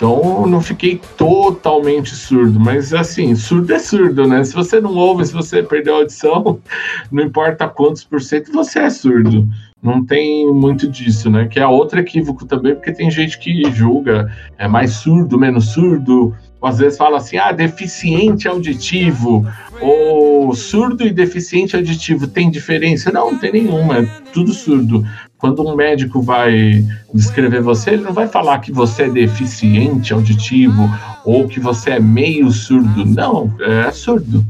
Então 0.00 0.46
não 0.46 0.62
fiquei 0.62 0.98
totalmente 1.18 2.14
surdo, 2.16 2.58
mas 2.58 2.94
assim, 2.94 3.34
surdo 3.34 3.70
é 3.74 3.78
surdo, 3.78 4.26
né? 4.26 4.42
Se 4.42 4.54
você 4.54 4.80
não 4.80 4.94
ouve, 4.94 5.26
se 5.26 5.32
você 5.34 5.62
perdeu 5.62 5.96
a 5.96 5.98
audição, 5.98 6.58
não 7.12 7.22
importa 7.22 7.68
quantos 7.68 8.02
por 8.02 8.18
cento, 8.22 8.50
você 8.50 8.78
é 8.78 8.88
surdo. 8.88 9.46
Não 9.82 10.02
tem 10.02 10.50
muito 10.54 10.88
disso, 10.88 11.28
né? 11.28 11.46
Que 11.48 11.60
é 11.60 11.66
outro 11.66 12.00
equívoco 12.00 12.46
também, 12.46 12.74
porque 12.74 12.92
tem 12.92 13.10
gente 13.10 13.38
que 13.38 13.62
julga 13.72 14.34
é 14.56 14.66
mais 14.66 14.92
surdo, 14.92 15.38
menos 15.38 15.72
surdo, 15.72 16.34
ou 16.58 16.68
às 16.68 16.78
vezes 16.78 16.96
fala 16.96 17.18
assim, 17.18 17.36
ah, 17.36 17.52
deficiente 17.52 18.48
auditivo, 18.48 19.46
ou 19.82 20.54
surdo 20.54 21.06
e 21.06 21.10
deficiente 21.10 21.76
auditivo 21.76 22.26
tem 22.26 22.50
diferença? 22.50 23.12
Não, 23.12 23.32
não 23.32 23.38
tem 23.38 23.52
nenhuma, 23.52 23.98
é 23.98 24.02
tudo 24.32 24.54
surdo. 24.54 25.04
Quando 25.40 25.66
um 25.66 25.74
médico 25.74 26.20
vai 26.20 26.84
descrever 27.14 27.62
você, 27.62 27.92
ele 27.92 28.02
não 28.02 28.12
vai 28.12 28.28
falar 28.28 28.58
que 28.58 28.70
você 28.70 29.04
é 29.04 29.08
deficiente 29.08 30.12
auditivo 30.12 30.88
ou 31.24 31.48
que 31.48 31.58
você 31.58 31.92
é 31.92 32.00
meio 32.00 32.50
surdo. 32.50 33.06
Não, 33.06 33.50
é 33.58 33.90
surdo. 33.90 34.44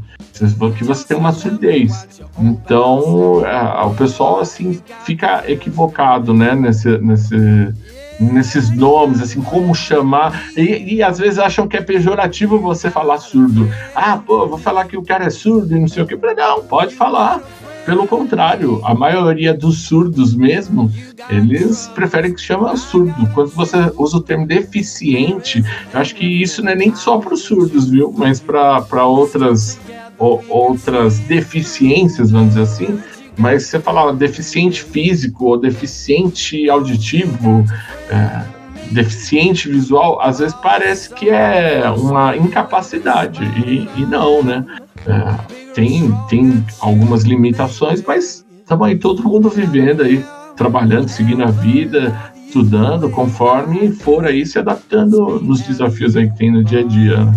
que 0.77 0.83
você 0.83 1.07
tem 1.07 1.17
uma 1.17 1.31
surdez. 1.31 2.07
Então, 2.37 3.41
é, 3.45 3.85
o 3.85 3.93
pessoal 3.93 4.41
assim 4.41 4.81
fica 5.05 5.49
equivocado, 5.49 6.33
né, 6.33 6.55
nesse, 6.55 6.97
nesse, 6.97 7.73
nesses 8.19 8.69
nomes, 8.69 9.21
assim, 9.21 9.41
como 9.41 9.73
chamar. 9.73 10.51
E, 10.57 10.95
e, 10.95 11.03
às 11.03 11.19
vezes 11.19 11.39
acham 11.39 11.69
que 11.69 11.77
é 11.77 11.81
pejorativo 11.81 12.59
você 12.59 12.91
falar 12.91 13.17
surdo. 13.19 13.69
Ah, 13.95 14.17
pô, 14.17 14.45
vou 14.45 14.57
falar 14.57 14.85
que 14.85 14.97
o 14.97 15.03
cara 15.03 15.23
é 15.23 15.29
surdo 15.29 15.73
e 15.73 15.79
não 15.79 15.87
sei 15.87 16.03
o 16.03 16.05
que. 16.05 16.17
Não, 16.35 16.63
pode 16.63 16.93
falar. 16.95 17.41
Pelo 17.85 18.07
contrário, 18.07 18.79
a 18.83 18.93
maioria 18.93 19.53
dos 19.53 19.83
surdos 19.83 20.35
mesmo, 20.35 20.91
eles 21.29 21.87
preferem 21.95 22.33
que 22.33 22.39
se 22.39 22.47
chama 22.47 22.75
surdo. 22.77 23.27
Quando 23.33 23.49
você 23.49 23.77
usa 23.97 24.17
o 24.17 24.21
termo 24.21 24.45
deficiente, 24.45 25.63
eu 25.93 25.99
acho 25.99 26.15
que 26.15 26.25
isso 26.25 26.63
não 26.63 26.71
é 26.71 26.75
nem 26.75 26.93
só 26.95 27.17
para 27.17 27.33
os 27.33 27.41
surdos, 27.41 27.89
viu? 27.89 28.13
Mas 28.15 28.39
para 28.39 29.05
outras, 29.05 29.79
outras 30.17 31.19
deficiências, 31.19 32.31
vamos 32.31 32.49
dizer 32.49 32.61
assim. 32.61 32.99
Mas 33.37 33.63
você 33.63 33.79
falar 33.79 34.11
deficiente 34.11 34.83
físico 34.83 35.45
ou 35.45 35.57
deficiente 35.57 36.69
auditivo, 36.69 37.65
é, 38.09 38.60
deficiente 38.91 39.69
visual, 39.69 40.19
às 40.21 40.39
vezes 40.39 40.55
parece 40.61 41.13
que 41.13 41.29
é 41.29 41.83
uma 41.89 42.35
incapacidade. 42.35 43.43
E, 43.65 43.87
e 43.97 44.05
não, 44.05 44.43
né? 44.43 44.65
É, 45.05 45.73
tem, 45.73 46.11
tem 46.29 46.63
algumas 46.79 47.23
limitações, 47.23 48.03
mas 48.05 48.45
estamos 48.59 48.87
aí 48.87 48.97
todo 48.97 49.23
mundo 49.23 49.49
vivendo 49.49 50.03
aí, 50.03 50.23
trabalhando, 50.55 51.07
seguindo 51.07 51.43
a 51.43 51.51
vida, 51.51 52.15
estudando, 52.47 53.09
conforme 53.09 53.91
for 53.91 54.25
aí 54.25 54.45
se 54.45 54.59
adaptando 54.59 55.39
nos 55.39 55.61
desafios 55.61 56.15
aí 56.15 56.29
que 56.29 56.37
tem 56.37 56.51
no 56.51 56.63
dia 56.63 56.81
a 56.81 56.83
dia. 56.83 57.25
Né? 57.25 57.33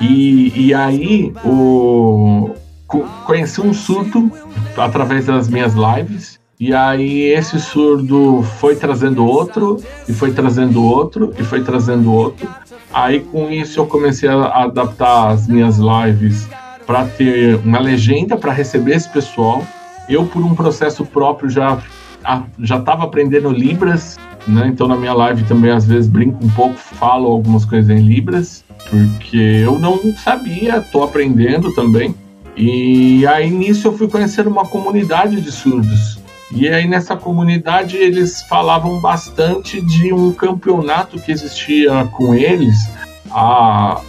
E, 0.00 0.66
e 0.66 0.74
aí, 0.74 1.32
o, 1.44 2.50
conheci 3.26 3.60
um 3.60 3.72
surdo 3.72 4.30
através 4.76 5.26
das 5.26 5.48
minhas 5.48 5.74
lives, 5.74 6.39
e 6.60 6.74
aí 6.74 7.22
esse 7.22 7.58
surdo 7.58 8.42
foi 8.58 8.76
trazendo 8.76 9.24
outro, 9.24 9.78
e 10.06 10.12
foi 10.12 10.30
trazendo 10.30 10.84
outro, 10.84 11.32
e 11.38 11.42
foi 11.42 11.64
trazendo 11.64 12.12
outro. 12.12 12.46
Aí 12.92 13.20
com 13.20 13.50
isso 13.50 13.80
eu 13.80 13.86
comecei 13.86 14.28
a 14.28 14.64
adaptar 14.64 15.28
as 15.28 15.48
minhas 15.48 15.78
lives 15.78 16.46
para 16.86 17.06
ter 17.06 17.56
uma 17.64 17.78
legenda 17.78 18.36
para 18.36 18.52
receber 18.52 18.96
esse 18.96 19.08
pessoal. 19.08 19.66
Eu, 20.06 20.26
por 20.26 20.42
um 20.42 20.54
processo 20.54 21.06
próprio, 21.06 21.48
já 21.48 21.78
já 22.58 22.76
estava 22.76 23.04
aprendendo 23.04 23.50
Libras, 23.50 24.18
né? 24.46 24.66
Então 24.66 24.86
na 24.86 24.96
minha 24.96 25.14
live 25.14 25.44
também 25.44 25.70
às 25.70 25.86
vezes 25.86 26.10
brinco 26.10 26.44
um 26.44 26.50
pouco, 26.50 26.76
falo 26.76 27.28
algumas 27.28 27.64
coisas 27.64 27.88
em 27.88 28.02
Libras, 28.02 28.62
porque 28.90 29.62
eu 29.64 29.78
não 29.78 29.98
sabia, 30.14 30.82
tô 30.82 31.02
aprendendo 31.02 31.72
também. 31.74 32.14
E 32.54 33.26
aí 33.26 33.48
nisso 33.48 33.88
eu 33.88 33.96
fui 33.96 34.08
conhecendo 34.08 34.50
uma 34.50 34.66
comunidade 34.66 35.40
de 35.40 35.50
surdos. 35.50 36.19
E 36.52 36.68
aí 36.68 36.86
nessa 36.86 37.16
comunidade 37.16 37.96
eles 37.96 38.42
falavam 38.42 39.00
bastante 39.00 39.80
de 39.80 40.12
um 40.12 40.32
campeonato 40.32 41.20
que 41.20 41.30
existia 41.30 42.04
com 42.12 42.34
eles 42.34 42.76
há 43.30 44.00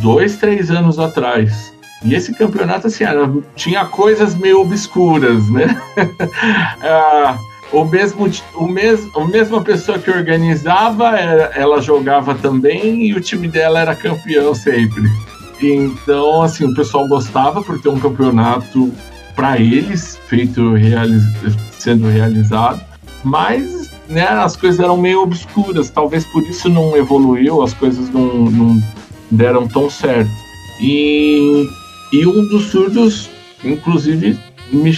dois, 0.00 0.36
três 0.36 0.70
anos 0.70 0.98
atrás. 0.98 1.72
E 2.02 2.14
esse 2.14 2.32
campeonato, 2.34 2.86
assim, 2.86 3.04
era, 3.04 3.30
tinha 3.54 3.84
coisas 3.84 4.34
meio 4.34 4.60
obscuras, 4.60 5.50
né? 5.50 5.78
ah, 6.82 7.36
o 7.72 7.84
mesmo, 7.84 8.30
o 8.54 8.66
mesmo, 8.66 9.20
a 9.20 9.26
mesma 9.26 9.60
pessoa 9.60 9.98
que 9.98 10.10
organizava, 10.10 11.18
era, 11.18 11.52
ela 11.54 11.80
jogava 11.82 12.34
também 12.34 13.06
e 13.06 13.14
o 13.14 13.20
time 13.20 13.46
dela 13.48 13.80
era 13.80 13.94
campeão 13.94 14.54
sempre. 14.54 15.10
Então, 15.60 16.40
assim, 16.40 16.64
o 16.64 16.74
pessoal 16.74 17.06
gostava 17.06 17.62
por 17.62 17.80
ter 17.82 17.90
um 17.90 18.00
campeonato 18.00 18.90
para 19.36 19.58
eles 19.58 20.18
feito 20.26 20.72
realiz, 20.74 21.22
sendo 21.80 22.08
realizado, 22.08 22.80
mas 23.24 23.90
né, 24.08 24.26
as 24.26 24.56
coisas 24.56 24.80
eram 24.80 24.96
meio 24.96 25.22
obscuras, 25.22 25.90
talvez 25.90 26.24
por 26.24 26.42
isso 26.42 26.68
não 26.68 26.96
evoluiu, 26.96 27.62
as 27.62 27.72
coisas 27.74 28.10
não, 28.10 28.44
não 28.44 28.82
deram 29.30 29.66
tão 29.68 29.88
certo. 29.88 30.30
E 30.80 31.66
e 32.12 32.26
um 32.26 32.44
dos 32.48 32.66
surdos, 32.66 33.30
inclusive, 33.62 34.36
me, 34.72 34.92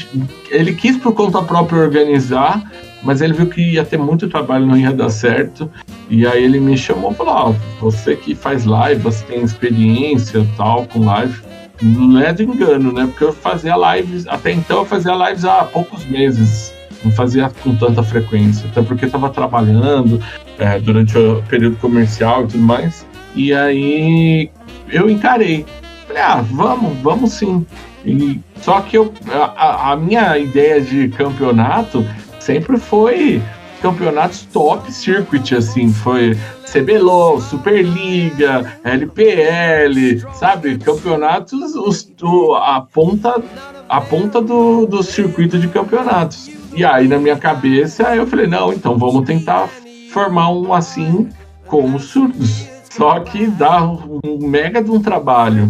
ele 0.51 0.75
quis 0.75 0.97
por 0.97 1.13
conta 1.13 1.43
própria 1.43 1.83
organizar, 1.83 2.73
mas 3.03 3.21
ele 3.21 3.35
viu 3.35 3.47
que 3.47 3.61
ia 3.61 3.85
ter 3.85 3.99
muito 3.99 4.29
trabalho, 4.29 4.67
não 4.67 4.79
ia 4.79 4.93
dar 4.93 5.11
certo. 5.11 5.71
E 6.09 6.27
aí 6.27 6.43
ele 6.43 6.59
me 6.59 6.77
chamou 6.77 7.13
e 7.13 7.15
falou: 7.15 7.51
oh, 7.51 7.91
você 7.91 8.17
que 8.17 8.35
faz 8.35 8.65
live, 8.65 9.03
você 9.03 9.23
tem 9.27 9.43
experiência 9.43 10.47
tal 10.57 10.87
com 10.87 11.05
live. 11.05 11.39
Não 11.83 12.19
é 12.21 12.33
de 12.33 12.45
engano, 12.45 12.93
né? 12.93 13.07
Porque 13.07 13.25
eu 13.25 13.33
fazia 13.33 13.75
lives, 13.77 14.27
até 14.27 14.53
então 14.53 14.79
eu 14.79 14.85
fazia 14.87 15.13
lives 15.15 15.45
há 15.45 15.65
poucos 15.65 16.07
meses. 16.07 16.72
Não 17.05 17.13
fazia 17.13 17.51
com 17.63 17.75
tanta 17.75 18.03
frequência, 18.03 18.69
até 18.71 18.83
porque 18.83 19.07
estava 19.07 19.29
trabalhando 19.31 20.23
é, 20.59 20.79
durante 20.79 21.17
o 21.19 21.43
período 21.49 21.77
comercial 21.77 22.45
e 22.45 22.47
tudo 22.49 22.63
mais. 22.63 23.07
E 23.35 23.53
aí 23.53 24.51
eu 24.91 25.09
encarei. 25.09 25.65
Falei, 26.07 26.23
ah, 26.23 26.45
vamos, 26.51 26.99
vamos 26.99 27.33
sim. 27.33 27.67
E, 28.05 28.41
só 28.61 28.81
que 28.81 28.97
eu, 28.97 29.13
a, 29.33 29.93
a 29.93 29.97
minha 29.97 30.37
ideia 30.39 30.81
de 30.81 31.09
campeonato 31.09 32.07
sempre 32.39 32.79
foi 32.79 33.43
campeonatos 33.81 34.43
top 34.53 34.93
circuit, 34.93 35.57
assim, 35.57 35.93
foi 35.93 36.39
CBLOL, 36.73 37.41
Superliga, 37.41 38.79
LPL, 38.85 40.25
sabe? 40.33 40.79
Campeonatos, 40.79 41.75
os, 41.75 42.09
o, 42.23 42.55
a 42.55 42.81
ponta, 42.81 43.43
a 43.89 44.01
ponta 44.01 44.41
do, 44.41 44.87
do 44.87 45.03
circuito 45.03 45.59
de 45.59 45.69
campeonatos. 45.69 46.51
E 46.75 46.85
aí, 46.85 47.07
na 47.07 47.19
minha 47.19 47.37
cabeça, 47.37 48.15
eu 48.17 48.27
falei, 48.27 48.47
não, 48.47 48.73
então 48.73 48.97
vamos 48.97 49.27
tentar 49.27 49.69
formar 50.11 50.51
um 50.51 50.73
assim 50.73 51.29
com 51.67 51.95
os 51.95 52.05
surdos. 52.05 52.67
Só 52.91 53.21
que 53.21 53.47
dá 53.47 53.83
um 53.85 54.21
mega 54.41 54.83
de 54.83 54.91
um 54.91 55.01
trabalho. 55.01 55.69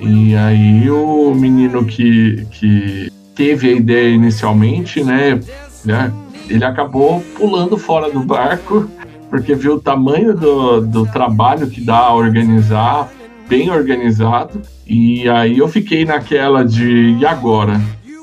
E 0.00 0.34
aí 0.34 0.90
o 0.90 1.34
menino 1.34 1.84
que, 1.84 2.46
que 2.50 3.12
teve 3.34 3.68
a 3.68 3.72
ideia 3.72 4.14
inicialmente, 4.14 5.02
né, 5.02 5.40
né, 5.84 6.12
ele 6.48 6.64
acabou 6.64 7.20
pulando 7.36 7.76
fora 7.76 8.10
do 8.10 8.20
barco, 8.20 8.88
porque 9.30 9.54
viu 9.54 9.74
o 9.74 9.80
tamanho 9.80 10.34
do, 10.34 10.80
do 10.80 11.06
trabalho 11.06 11.68
que 11.68 11.80
dá 11.80 11.98
a 11.98 12.14
organizar, 12.14 13.08
bem 13.48 13.70
organizado, 13.70 14.60
e 14.86 15.28
aí 15.28 15.58
eu 15.58 15.68
fiquei 15.68 16.04
naquela 16.04 16.64
de, 16.64 17.16
e 17.18 17.26
agora? 17.26 17.80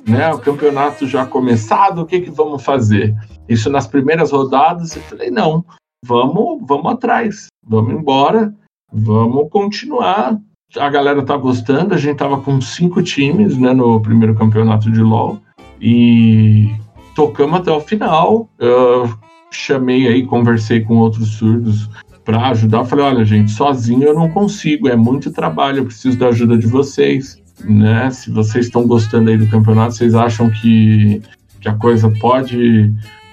Né, 0.07 0.33
o 0.33 0.39
campeonato 0.39 1.07
já 1.07 1.25
começado, 1.25 2.01
o 2.01 2.05
que, 2.05 2.21
que 2.21 2.31
vamos 2.31 2.63
fazer? 2.63 3.15
Isso 3.47 3.69
nas 3.69 3.85
primeiras 3.85 4.31
rodadas, 4.31 4.95
eu 4.95 5.01
falei, 5.03 5.29
não, 5.29 5.63
vamos, 6.03 6.59
vamos 6.67 6.91
atrás, 6.91 7.47
vamos 7.63 7.93
embora, 7.93 8.53
vamos 8.91 9.49
continuar 9.49 10.39
a 10.77 10.89
galera 10.89 11.23
tá 11.23 11.35
gostando. 11.35 11.93
A 11.93 11.97
gente 11.97 12.17
tava 12.17 12.39
com 12.39 12.61
cinco 12.61 13.01
times, 13.01 13.57
né, 13.57 13.73
no 13.73 13.99
primeiro 13.99 14.35
campeonato 14.35 14.91
de 14.91 15.01
LoL. 15.01 15.39
E 15.81 16.69
tocamos 17.15 17.59
até 17.59 17.71
o 17.71 17.81
final. 17.81 18.49
Eu 18.57 19.09
chamei 19.51 20.07
aí, 20.07 20.25
conversei 20.25 20.81
com 20.81 20.97
outros 20.97 21.29
surdos 21.29 21.89
para 22.23 22.49
ajudar. 22.49 22.85
Falei, 22.85 23.05
olha, 23.05 23.25
gente, 23.25 23.51
sozinho 23.51 24.03
eu 24.03 24.13
não 24.13 24.29
consigo, 24.29 24.87
é 24.87 24.95
muito 24.95 25.31
trabalho, 25.31 25.79
eu 25.79 25.85
preciso 25.85 26.17
da 26.17 26.27
ajuda 26.27 26.57
de 26.57 26.67
vocês. 26.67 27.40
Né? 27.63 28.09
Se 28.11 28.31
vocês 28.31 28.65
estão 28.65 28.85
gostando 28.87 29.29
aí 29.29 29.37
do 29.37 29.47
campeonato, 29.47 29.95
vocês 29.95 30.15
acham 30.15 30.49
que, 30.49 31.21
que 31.59 31.69
a 31.69 31.75
coisa 31.75 32.11
pode 32.19 32.91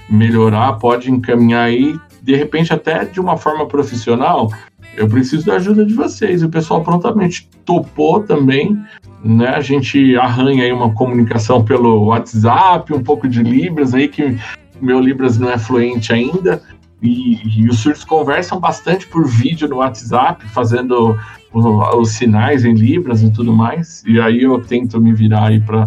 melhorar, 0.09 0.75
pode 0.75 1.11
encaminhar 1.11 1.65
aí, 1.65 1.99
de 2.23 2.35
repente 2.35 2.73
até 2.73 3.05
de 3.05 3.21
uma 3.21 3.37
forma 3.37 3.67
profissional, 3.67 4.51
eu 4.97 5.09
preciso 5.09 5.47
da 5.47 5.55
ajuda 5.55 5.85
de 5.85 5.95
vocês. 5.95 6.43
E 6.43 6.45
o 6.45 6.51
pessoal 6.51 6.83
prontamente 6.83 7.49
topou 7.65 8.21
também, 8.21 8.79
né? 9.25 9.49
A 9.49 9.61
gente 9.61 10.17
arranha 10.17 10.65
aí 10.65 10.73
uma 10.73 10.93
comunicação 10.93 11.65
pelo 11.65 12.07
WhatsApp, 12.07 12.93
um 12.93 13.03
pouco 13.03 13.29
de 13.29 13.43
Libras 13.43 13.95
aí, 13.95 14.09
que 14.09 14.37
meu 14.81 15.01
Libras 15.01 15.39
não 15.39 15.51
é 15.51 15.59
fluente 15.59 16.13
ainda. 16.13 16.63
E, 17.01 17.61
e 17.61 17.69
os 17.69 17.79
surdos 17.79 18.05
conversam 18.05 18.59
bastante 18.59 19.07
por 19.07 19.27
vídeo 19.27 19.69
no 19.69 19.77
WhatsApp, 19.77 20.45
fazendo 20.49 21.17
os 21.53 22.11
sinais 22.11 22.65
em 22.65 22.75
Libras 22.75 23.23
e 23.23 23.31
tudo 23.31 23.53
mais. 23.53 24.03
E 24.07 24.21
aí 24.21 24.43
eu 24.43 24.61
tento 24.63 25.01
me 25.01 25.13
virar 25.13 25.47
aí 25.47 25.61
para 25.61 25.87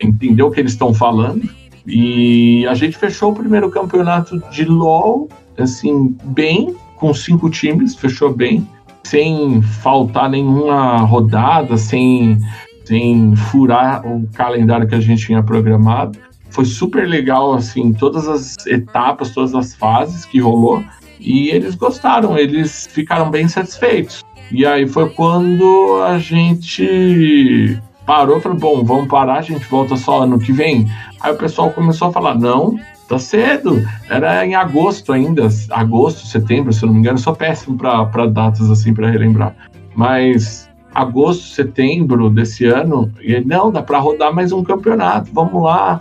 entender 0.00 0.42
o 0.42 0.50
que 0.50 0.60
eles 0.60 0.72
estão 0.72 0.94
falando. 0.94 1.48
E 1.86 2.66
a 2.66 2.74
gente 2.74 2.96
fechou 2.96 3.32
o 3.32 3.34
primeiro 3.34 3.70
campeonato 3.70 4.38
de 4.50 4.64
LoL, 4.64 5.28
assim, 5.58 6.16
bem, 6.24 6.74
com 6.96 7.14
cinco 7.14 7.48
times, 7.48 7.94
fechou 7.94 8.34
bem, 8.34 8.66
sem 9.04 9.62
faltar 9.62 10.28
nenhuma 10.28 10.98
rodada, 10.98 11.76
sem, 11.78 12.38
sem 12.84 13.34
furar 13.36 14.06
o 14.06 14.28
calendário 14.34 14.86
que 14.86 14.94
a 14.94 15.00
gente 15.00 15.26
tinha 15.26 15.42
programado. 15.42 16.18
Foi 16.50 16.64
super 16.64 17.06
legal, 17.06 17.54
assim, 17.54 17.92
todas 17.92 18.26
as 18.26 18.56
etapas, 18.66 19.30
todas 19.30 19.54
as 19.54 19.74
fases 19.74 20.24
que 20.24 20.40
rolou. 20.40 20.82
E 21.20 21.48
eles 21.48 21.74
gostaram, 21.74 22.38
eles 22.38 22.88
ficaram 22.90 23.30
bem 23.30 23.48
satisfeitos. 23.48 24.24
E 24.50 24.64
aí 24.64 24.86
foi 24.86 25.10
quando 25.10 26.02
a 26.06 26.18
gente 26.18 27.78
parou 28.06 28.40
falou: 28.40 28.58
bom, 28.58 28.84
vamos 28.84 29.08
parar, 29.08 29.38
a 29.38 29.42
gente 29.42 29.66
volta 29.66 29.96
só 29.96 30.22
ano 30.22 30.38
que 30.38 30.52
vem. 30.52 30.90
Aí 31.20 31.32
o 31.32 31.36
pessoal 31.36 31.70
começou 31.70 32.08
a 32.08 32.12
falar: 32.12 32.34
não, 32.34 32.78
tá 33.08 33.18
cedo. 33.18 33.86
Era 34.08 34.46
em 34.46 34.54
agosto 34.54 35.12
ainda, 35.12 35.48
agosto, 35.70 36.26
setembro, 36.26 36.72
se 36.72 36.82
eu 36.82 36.86
não 36.86 36.94
me 36.94 37.00
engano. 37.00 37.18
Eu 37.18 37.22
sou 37.22 37.34
péssimo 37.34 37.76
para 37.76 38.26
datas 38.26 38.70
assim, 38.70 38.94
para 38.94 39.10
relembrar. 39.10 39.54
Mas 39.94 40.68
agosto, 40.94 41.44
setembro 41.44 42.30
desse 42.30 42.64
ano, 42.64 43.12
e 43.20 43.38
não, 43.40 43.70
dá 43.70 43.82
para 43.82 43.98
rodar 43.98 44.34
mais 44.34 44.52
um 44.52 44.64
campeonato, 44.64 45.30
vamos 45.32 45.62
lá, 45.62 46.00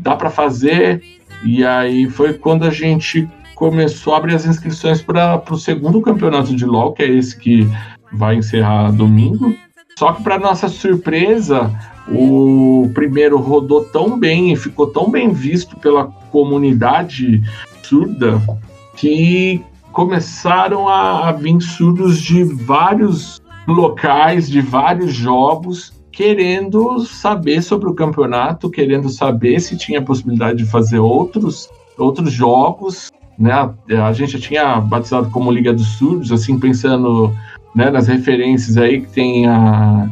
dá 0.00 0.16
para 0.16 0.30
fazer. 0.30 1.02
E 1.44 1.64
aí 1.64 2.08
foi 2.08 2.34
quando 2.34 2.64
a 2.64 2.70
gente 2.70 3.28
começou 3.54 4.14
a 4.14 4.16
abrir 4.16 4.34
as 4.34 4.46
inscrições 4.46 5.02
para 5.02 5.42
o 5.50 5.56
segundo 5.56 6.00
campeonato 6.00 6.56
de 6.56 6.64
LoL, 6.64 6.92
que 6.92 7.02
é 7.02 7.08
esse 7.08 7.36
que 7.36 7.68
vai 8.12 8.36
encerrar 8.36 8.90
domingo. 8.90 9.54
Só 9.98 10.12
que, 10.12 10.22
para 10.22 10.38
nossa 10.38 10.66
surpresa, 10.68 11.70
o 12.08 12.90
primeiro 12.94 13.38
rodou 13.38 13.84
tão 13.84 14.18
bem 14.18 14.52
e 14.52 14.56
ficou 14.56 14.86
tão 14.86 15.10
bem 15.10 15.30
visto 15.30 15.76
pela 15.76 16.06
comunidade 16.30 17.42
surda 17.82 18.40
que 18.96 19.62
começaram 19.92 20.88
a, 20.88 21.28
a 21.28 21.32
vir 21.32 21.60
surdos 21.60 22.18
de 22.18 22.44
vários 22.44 23.40
locais, 23.68 24.48
de 24.48 24.60
vários 24.60 25.12
jogos, 25.12 25.92
querendo 26.20 27.00
saber 27.06 27.62
sobre 27.62 27.88
o 27.88 27.94
campeonato, 27.94 28.68
querendo 28.68 29.08
saber 29.08 29.58
se 29.58 29.74
tinha 29.74 30.02
possibilidade 30.02 30.58
de 30.58 30.70
fazer 30.70 30.98
outros, 30.98 31.70
outros 31.96 32.30
jogos. 32.30 33.10
Né? 33.38 33.50
A 34.06 34.12
gente 34.12 34.32
já 34.32 34.38
tinha 34.38 34.80
batizado 34.82 35.30
como 35.30 35.50
Liga 35.50 35.72
dos 35.72 35.96
Surdos, 35.96 36.30
assim, 36.30 36.60
pensando 36.60 37.34
né, 37.74 37.88
nas 37.88 38.06
referências 38.06 38.76
aí 38.76 39.00
que 39.00 39.08
tem 39.08 39.46
a, 39.46 40.10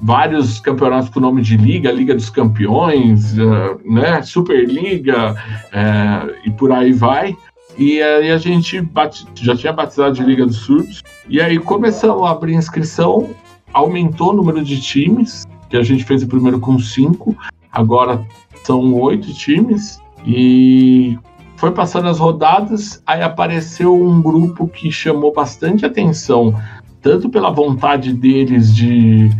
vários 0.00 0.60
campeonatos 0.60 1.08
com 1.08 1.18
nome 1.18 1.42
de 1.42 1.56
liga, 1.56 1.90
Liga 1.90 2.14
dos 2.14 2.30
Campeões, 2.30 3.36
uh, 3.36 3.80
né, 3.84 4.22
Superliga 4.22 5.32
uh, 5.32 6.34
e 6.44 6.52
por 6.52 6.70
aí 6.70 6.92
vai. 6.92 7.36
E 7.76 8.00
aí 8.00 8.30
a 8.30 8.38
gente 8.38 8.80
bate, 8.80 9.26
já 9.34 9.56
tinha 9.56 9.72
batizado 9.72 10.14
de 10.14 10.22
Liga 10.22 10.46
dos 10.46 10.58
Surdos. 10.58 11.02
E 11.28 11.40
aí 11.40 11.58
começamos 11.58 12.22
a 12.22 12.30
abrir 12.30 12.54
inscrição, 12.54 13.34
aumentou 13.72 14.30
o 14.30 14.36
número 14.36 14.64
de 14.64 14.80
times, 14.80 15.46
que 15.68 15.76
a 15.76 15.82
gente 15.82 16.04
fez 16.04 16.22
o 16.22 16.26
primeiro 16.26 16.58
com 16.60 16.78
cinco, 16.78 17.36
agora 17.72 18.24
são 18.64 18.94
oito 18.94 19.32
times. 19.34 20.00
E 20.26 21.18
foi 21.56 21.70
passando 21.70 22.08
as 22.08 22.18
rodadas, 22.18 23.02
aí 23.06 23.22
apareceu 23.22 23.94
um 23.94 24.20
grupo 24.20 24.66
que 24.66 24.90
chamou 24.90 25.32
bastante 25.32 25.86
atenção, 25.86 26.54
tanto 27.00 27.28
pela 27.28 27.50
vontade 27.50 28.12
deles 28.12 28.74
de 28.74 29.30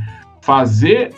fazer 0.40 1.12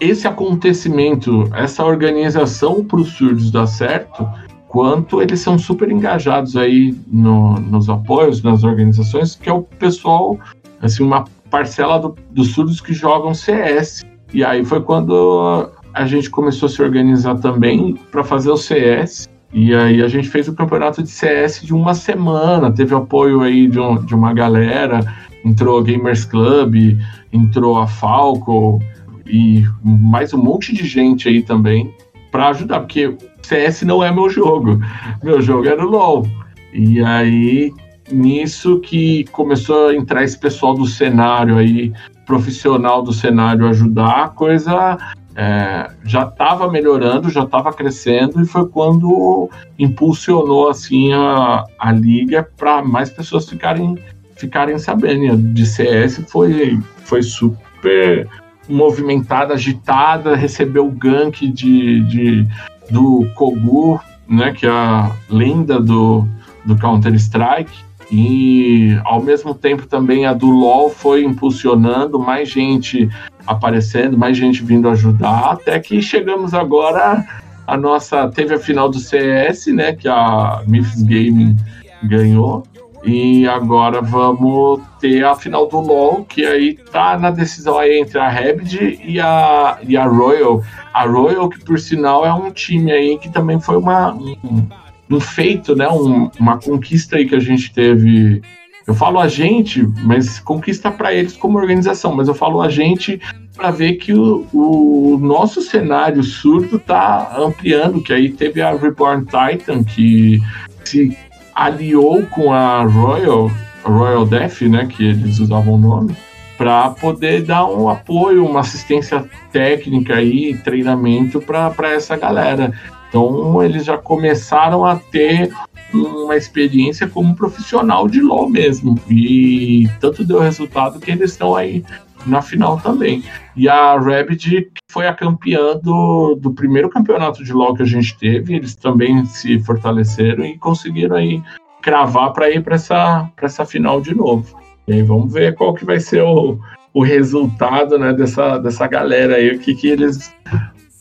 esse 0.00 0.28
acontecimento, 0.28 1.48
essa 1.54 1.84
organização 1.84 2.84
para 2.84 3.00
os 3.00 3.08
surdos 3.12 3.50
dar 3.50 3.66
certo, 3.66 4.28
quanto 4.68 5.22
eles 5.22 5.40
são 5.40 5.58
super 5.58 5.90
engajados 5.90 6.56
aí 6.56 6.96
no, 7.06 7.54
nos 7.54 7.88
apoios, 7.88 8.42
nas 8.42 8.62
organizações, 8.64 9.34
que 9.36 9.48
é 9.48 9.52
o 9.52 9.62
pessoal, 9.62 10.38
assim, 10.80 11.02
uma 11.02 11.24
parcela 11.54 12.00
do, 12.00 12.16
dos 12.32 12.48
surdos 12.48 12.80
que 12.80 12.92
jogam 12.92 13.32
CS. 13.32 14.02
E 14.32 14.42
aí 14.42 14.64
foi 14.64 14.80
quando 14.80 15.70
a 15.92 16.04
gente 16.04 16.28
começou 16.28 16.66
a 16.66 16.68
se 16.68 16.82
organizar 16.82 17.36
também 17.36 17.94
para 18.10 18.24
fazer 18.24 18.50
o 18.50 18.56
CS 18.56 19.28
e 19.52 19.72
aí 19.72 20.02
a 20.02 20.08
gente 20.08 20.28
fez 20.28 20.48
o 20.48 20.54
campeonato 20.54 21.00
de 21.00 21.08
CS 21.08 21.62
de 21.62 21.72
uma 21.72 21.94
semana, 21.94 22.72
teve 22.72 22.92
apoio 22.92 23.40
aí 23.40 23.68
de, 23.68 23.78
um, 23.78 24.04
de 24.04 24.12
uma 24.12 24.34
galera, 24.34 24.98
entrou 25.44 25.78
a 25.78 25.82
Gamers 25.84 26.24
Club, 26.24 26.98
entrou 27.32 27.78
a 27.78 27.86
Falco 27.86 28.80
e 29.24 29.62
mais 29.84 30.34
um 30.34 30.42
monte 30.42 30.74
de 30.74 30.84
gente 30.84 31.28
aí 31.28 31.40
também 31.40 31.94
para 32.32 32.48
ajudar, 32.48 32.80
porque 32.80 33.16
CS 33.42 33.82
não 33.82 34.02
é 34.02 34.10
meu 34.10 34.28
jogo, 34.28 34.80
meu 35.22 35.40
jogo 35.40 35.68
era 35.68 35.86
o 35.86 35.88
LoL. 35.88 36.26
E 36.72 37.00
aí 37.00 37.72
nisso 38.10 38.80
que 38.80 39.24
começou 39.32 39.88
a 39.88 39.94
entrar 39.94 40.24
esse 40.24 40.38
pessoal 40.38 40.74
do 40.74 40.86
cenário 40.86 41.56
aí, 41.56 41.92
profissional 42.26 43.02
do 43.02 43.12
cenário 43.12 43.66
ajudar, 43.68 44.24
a 44.24 44.28
coisa 44.28 44.98
é, 45.36 45.90
já 46.04 46.22
estava 46.22 46.70
melhorando, 46.70 47.30
já 47.30 47.42
estava 47.42 47.72
crescendo 47.72 48.40
e 48.40 48.46
foi 48.46 48.68
quando 48.68 49.50
impulsionou 49.78 50.68
assim 50.68 51.12
a, 51.12 51.64
a 51.78 51.92
liga 51.92 52.48
para 52.56 52.82
mais 52.82 53.10
pessoas 53.10 53.48
ficarem 53.48 53.98
ficarem 54.36 54.78
sabendo. 54.78 55.36
De 55.36 55.66
CS 55.66 56.24
foi 56.28 56.78
foi 57.04 57.22
super 57.22 58.28
movimentada, 58.68 59.54
agitada, 59.54 60.36
recebeu 60.36 60.86
o 60.86 60.90
gank 60.90 61.46
de, 61.48 62.00
de 62.04 62.48
do 62.90 63.26
Kogu, 63.34 64.00
né, 64.28 64.52
que 64.52 64.66
é 64.66 64.70
a 64.70 65.10
lenda 65.28 65.80
do, 65.80 66.26
do 66.64 66.76
Counter 66.76 67.14
Strike. 67.14 67.84
E 68.10 68.98
ao 69.04 69.22
mesmo 69.22 69.54
tempo 69.54 69.86
também 69.86 70.26
a 70.26 70.32
do 70.32 70.50
LoL 70.50 70.90
foi 70.90 71.24
impulsionando 71.24 72.18
mais 72.18 72.48
gente 72.48 73.08
aparecendo, 73.46 74.16
mais 74.16 74.36
gente 74.36 74.62
vindo 74.62 74.88
ajudar, 74.88 75.52
até 75.52 75.78
que 75.78 76.00
chegamos 76.00 76.54
agora 76.54 77.24
a 77.66 77.76
nossa 77.76 78.28
teve 78.28 78.54
a 78.54 78.58
final 78.58 78.88
do 78.88 78.98
CS, 78.98 79.66
né, 79.68 79.92
que 79.94 80.08
a 80.08 80.62
Memphis 80.66 81.02
Gaming 81.02 81.56
ganhou. 82.02 82.62
E 83.06 83.46
agora 83.46 84.00
vamos 84.00 84.80
ter 84.98 85.22
a 85.24 85.34
final 85.34 85.68
do 85.68 85.78
LoL, 85.78 86.24
que 86.24 86.44
aí 86.44 86.74
tá 86.90 87.18
na 87.18 87.30
decisão 87.30 87.78
aí 87.78 87.98
entre 87.98 88.18
a 88.18 88.30
Rabid 88.30 88.98
e 89.04 89.20
a, 89.20 89.78
e 89.86 89.94
a 89.94 90.06
Royal. 90.06 90.62
A 90.92 91.04
Royal, 91.04 91.50
que 91.50 91.62
por 91.62 91.78
sinal 91.78 92.24
é 92.24 92.32
um 92.32 92.50
time 92.50 92.90
aí 92.90 93.18
que 93.18 93.30
também 93.30 93.60
foi 93.60 93.76
uma, 93.76 94.14
um, 94.14 94.66
um 95.10 95.20
feito, 95.20 95.74
né? 95.76 95.88
Um, 95.88 96.30
uma 96.38 96.58
conquista 96.58 97.16
aí 97.16 97.26
que 97.26 97.34
a 97.34 97.40
gente 97.40 97.72
teve. 97.72 98.42
Eu 98.86 98.94
falo 98.94 99.18
a 99.18 99.28
gente, 99.28 99.82
mas 100.02 100.38
conquista 100.38 100.90
para 100.90 101.12
eles 101.12 101.34
como 101.36 101.58
organização, 101.58 102.14
mas 102.14 102.28
eu 102.28 102.34
falo 102.34 102.60
a 102.60 102.68
gente 102.68 103.18
para 103.56 103.70
ver 103.70 103.94
que 103.94 104.12
o, 104.12 104.46
o, 104.52 105.18
nosso 105.18 105.62
cenário 105.62 106.22
surdo 106.22 106.76
está 106.76 107.34
ampliando, 107.38 108.02
que 108.02 108.12
aí 108.12 108.30
teve 108.30 108.60
a 108.60 108.74
Reborn 108.74 109.24
Titan 109.24 109.84
que 109.84 110.42
se 110.84 111.16
aliou 111.54 112.26
com 112.26 112.52
a 112.52 112.82
Royal, 112.82 113.50
Royal 113.84 114.26
Death, 114.26 114.62
né, 114.62 114.86
que 114.86 115.04
eles 115.04 115.38
usavam 115.38 115.74
o 115.74 115.78
nome, 115.78 116.16
para 116.58 116.90
poder 116.90 117.42
dar 117.42 117.66
um 117.66 117.88
apoio, 117.88 118.44
uma 118.44 118.60
assistência 118.60 119.24
técnica 119.52 120.20
e 120.20 120.56
treinamento 120.58 121.40
para 121.40 121.90
essa 121.90 122.16
galera. 122.16 122.72
Então 123.14 123.62
eles 123.62 123.84
já 123.84 123.96
começaram 123.96 124.84
a 124.84 124.96
ter 124.96 125.52
uma 125.92 126.36
experiência 126.36 127.06
como 127.06 127.36
profissional 127.36 128.08
de 128.08 128.20
LoL 128.20 128.50
mesmo. 128.50 128.98
E 129.08 129.88
tanto 130.00 130.24
deu 130.24 130.40
resultado 130.40 130.98
que 130.98 131.12
eles 131.12 131.30
estão 131.30 131.54
aí 131.54 131.84
na 132.26 132.42
final 132.42 132.80
também. 132.80 133.22
E 133.54 133.68
a 133.68 133.96
Rabbit 133.96 134.68
foi 134.90 135.06
a 135.06 135.14
campeã 135.14 135.76
do, 135.80 136.34
do 136.34 136.52
primeiro 136.52 136.90
campeonato 136.90 137.44
de 137.44 137.52
LoL 137.52 137.76
que 137.76 137.84
a 137.84 137.86
gente 137.86 138.18
teve. 138.18 138.56
Eles 138.56 138.74
também 138.74 139.24
se 139.26 139.60
fortaleceram 139.60 140.44
e 140.44 140.58
conseguiram 140.58 141.14
aí 141.14 141.40
cravar 141.82 142.32
para 142.32 142.50
ir 142.50 142.64
para 142.64 142.74
essa, 142.74 143.30
essa 143.40 143.64
final 143.64 144.00
de 144.00 144.12
novo. 144.12 144.58
E 144.88 144.92
aí 144.92 145.02
vamos 145.04 145.32
ver 145.32 145.54
qual 145.54 145.72
que 145.72 145.84
vai 145.84 146.00
ser 146.00 146.22
o, 146.22 146.58
o 146.92 147.04
resultado 147.04 147.96
né, 147.96 148.12
dessa, 148.12 148.58
dessa 148.58 148.88
galera 148.88 149.36
aí, 149.36 149.54
o 149.54 149.60
que, 149.60 149.72
que 149.72 149.86
eles 149.86 150.34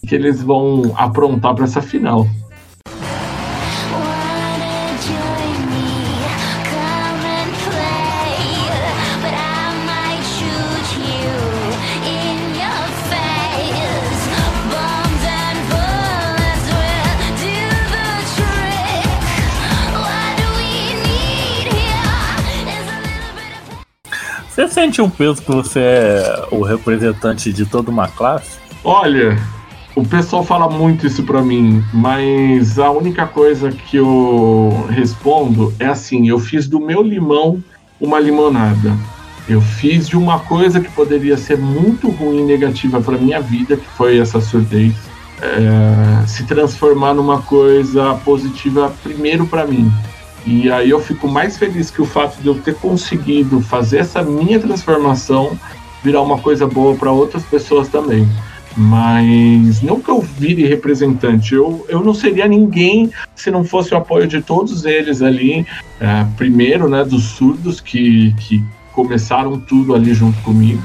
que 0.07 0.15
eles 0.15 0.41
vão 0.41 0.93
aprontar 0.95 1.55
para 1.55 1.63
essa 1.65 1.81
final. 1.81 2.27
Você 24.49 24.67
sente 24.67 25.01
um 25.01 25.09
peso 25.09 25.41
que 25.41 25.51
você 25.51 25.79
é 25.79 26.47
o 26.51 26.61
representante 26.61 27.51
de 27.51 27.65
toda 27.65 27.89
uma 27.89 28.07
classe? 28.07 28.59
Olha, 28.83 29.35
o 29.95 30.03
pessoal 30.05 30.43
fala 30.43 30.67
muito 30.69 31.05
isso 31.05 31.23
para 31.23 31.41
mim, 31.41 31.83
mas 31.93 32.79
a 32.79 32.89
única 32.89 33.27
coisa 33.27 33.71
que 33.71 33.97
eu 33.97 34.85
respondo 34.89 35.73
é 35.79 35.85
assim: 35.85 36.27
eu 36.27 36.39
fiz 36.39 36.67
do 36.67 36.79
meu 36.79 37.03
limão 37.03 37.63
uma 38.01 38.19
limonada. 38.19 38.95
Eu 39.47 39.61
fiz 39.61 40.07
de 40.07 40.17
uma 40.17 40.39
coisa 40.39 40.79
que 40.79 40.89
poderia 40.91 41.37
ser 41.37 41.57
muito 41.57 42.09
ruim 42.09 42.39
e 42.39 42.43
negativa 42.43 43.01
para 43.01 43.17
minha 43.17 43.41
vida, 43.41 43.75
que 43.75 43.85
foi 43.97 44.17
essa 44.17 44.39
surdez, 44.39 44.95
é, 45.41 46.25
se 46.25 46.45
transformar 46.45 47.13
numa 47.13 47.41
coisa 47.41 48.15
positiva 48.25 48.93
primeiro 49.03 49.45
para 49.45 49.67
mim. 49.67 49.91
E 50.45 50.71
aí 50.71 50.89
eu 50.89 50.99
fico 50.99 51.27
mais 51.27 51.57
feliz 51.57 51.91
que 51.91 52.01
o 52.01 52.05
fato 52.05 52.41
de 52.41 52.47
eu 52.47 52.55
ter 52.55 52.75
conseguido 52.75 53.61
fazer 53.61 53.99
essa 53.99 54.21
minha 54.23 54.59
transformação 54.59 55.57
virar 56.03 56.21
uma 56.21 56.37
coisa 56.37 56.67
boa 56.67 56.95
para 56.95 57.11
outras 57.11 57.43
pessoas 57.43 57.87
também. 57.87 58.27
Mas 58.75 59.81
não 59.81 59.99
que 59.99 60.09
eu 60.09 60.19
vire 60.21 60.65
representante, 60.65 61.53
eu, 61.53 61.85
eu 61.87 62.03
não 62.03 62.13
seria 62.13 62.47
ninguém 62.47 63.11
se 63.35 63.51
não 63.51 63.63
fosse 63.63 63.93
o 63.93 63.97
apoio 63.97 64.27
de 64.27 64.41
todos 64.41 64.83
eles 64.85 65.21
ali. 65.21 65.65
É, 65.99 66.25
primeiro, 66.35 66.89
né, 66.89 67.03
dos 67.03 67.23
surdos 67.23 67.79
que, 67.79 68.33
que 68.39 68.63
começaram 68.91 69.59
tudo 69.59 69.93
ali 69.93 70.13
junto 70.13 70.39
comigo. 70.41 70.81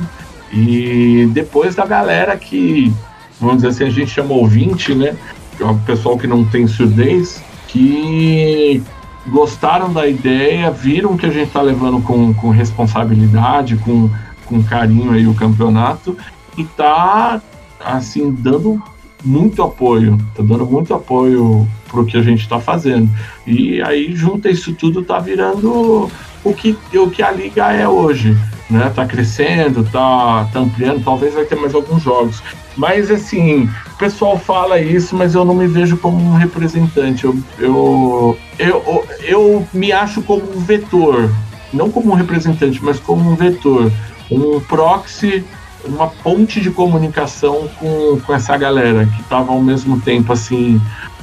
E 0.53 1.29
depois 1.33 1.75
da 1.75 1.87
galera 1.87 2.37
que, 2.37 2.93
vamos 3.41 3.57
dizer 3.57 3.69
assim, 3.69 3.85
a 3.85 3.91
gente 3.91 4.11
chama 4.11 4.35
ouvinte, 4.35 4.95
né? 4.95 5.17
É 5.59 5.65
o 5.65 5.77
pessoal 5.79 6.17
que 6.17 6.27
não 6.27 6.45
tem 6.45 6.67
surdez, 6.67 7.43
que 7.69 8.83
gostaram 9.27 9.93
da 9.93 10.07
ideia, 10.07 10.71
viram 10.71 11.17
que 11.17 11.27
a 11.27 11.31
gente 11.31 11.49
está 11.49 11.61
levando 11.61 12.01
com, 12.03 12.33
com 12.33 12.51
responsabilidade, 12.51 13.77
com, 13.77 14.11
com 14.47 14.63
carinho 14.63 15.13
aí 15.13 15.27
o 15.27 15.35
campeonato 15.35 16.17
e 16.57 16.65
tá 16.65 17.41
assim 17.81 18.31
dando 18.31 18.83
muito 19.25 19.63
apoio, 19.63 20.17
tá 20.35 20.43
dando 20.43 20.65
muito 20.67 20.95
apoio 20.95 21.67
pro 21.89 22.05
que 22.05 22.17
a 22.17 22.23
gente 22.23 22.43
está 22.43 22.61
fazendo. 22.61 23.09
E 23.47 23.83
aí 23.83 24.15
junta 24.15 24.51
isso 24.51 24.73
tudo 24.75 25.03
tá 25.03 25.19
virando 25.19 26.11
o 26.45 26.55
que 26.55 26.77
o 26.95 27.11
que 27.11 27.23
a 27.23 27.31
liga 27.31 27.73
é 27.73 27.89
hoje, 27.89 28.37
né? 28.71 28.91
Tá 28.95 29.07
crescendo, 29.07 29.85
tá, 29.85 30.49
tá 30.53 30.61
ampliando, 30.61 31.03
talvez 31.05 31.35
vai 31.35 31.45
ter 31.45 31.57
mais 31.57 31.75
alguns 31.75 32.03
jogos. 32.03 32.43
Mas 32.77 33.11
assim, 33.11 33.65
o 33.65 33.99
pessoal 33.99 34.39
fala 34.39 34.81
isso, 34.81 35.17
mas 35.17 35.35
eu 35.35 35.45
não 35.45 35.55
me 35.55 35.67
vejo 35.67 35.97
como 35.97 36.17
um 36.17 36.35
representante. 36.35 37.25
Eu, 37.25 37.37
eu, 37.59 38.39
eu, 38.59 39.07
eu 39.23 39.69
me 39.73 39.91
acho 39.91 40.23
como 40.23 40.43
um 40.57 40.61
vetor, 40.61 41.31
não 41.73 41.91
como 41.91 42.13
um 42.13 42.15
representante, 42.15 42.83
mas 42.83 43.01
como 43.01 43.29
um 43.29 43.35
vetor, 43.35 43.91
um 44.31 44.61
proxy, 44.61 45.45
uma 45.85 46.09
ponte 46.09 46.61
de 46.61 46.71
comunicação 46.71 47.69
com, 47.79 48.21
com 48.21 48.35
essa 48.35 48.57
galera 48.57 49.07
que 49.07 49.21
estava 49.21 49.53
ao 49.53 49.61
mesmo 49.61 50.01
tempo 50.01 50.33
assim 50.33 50.77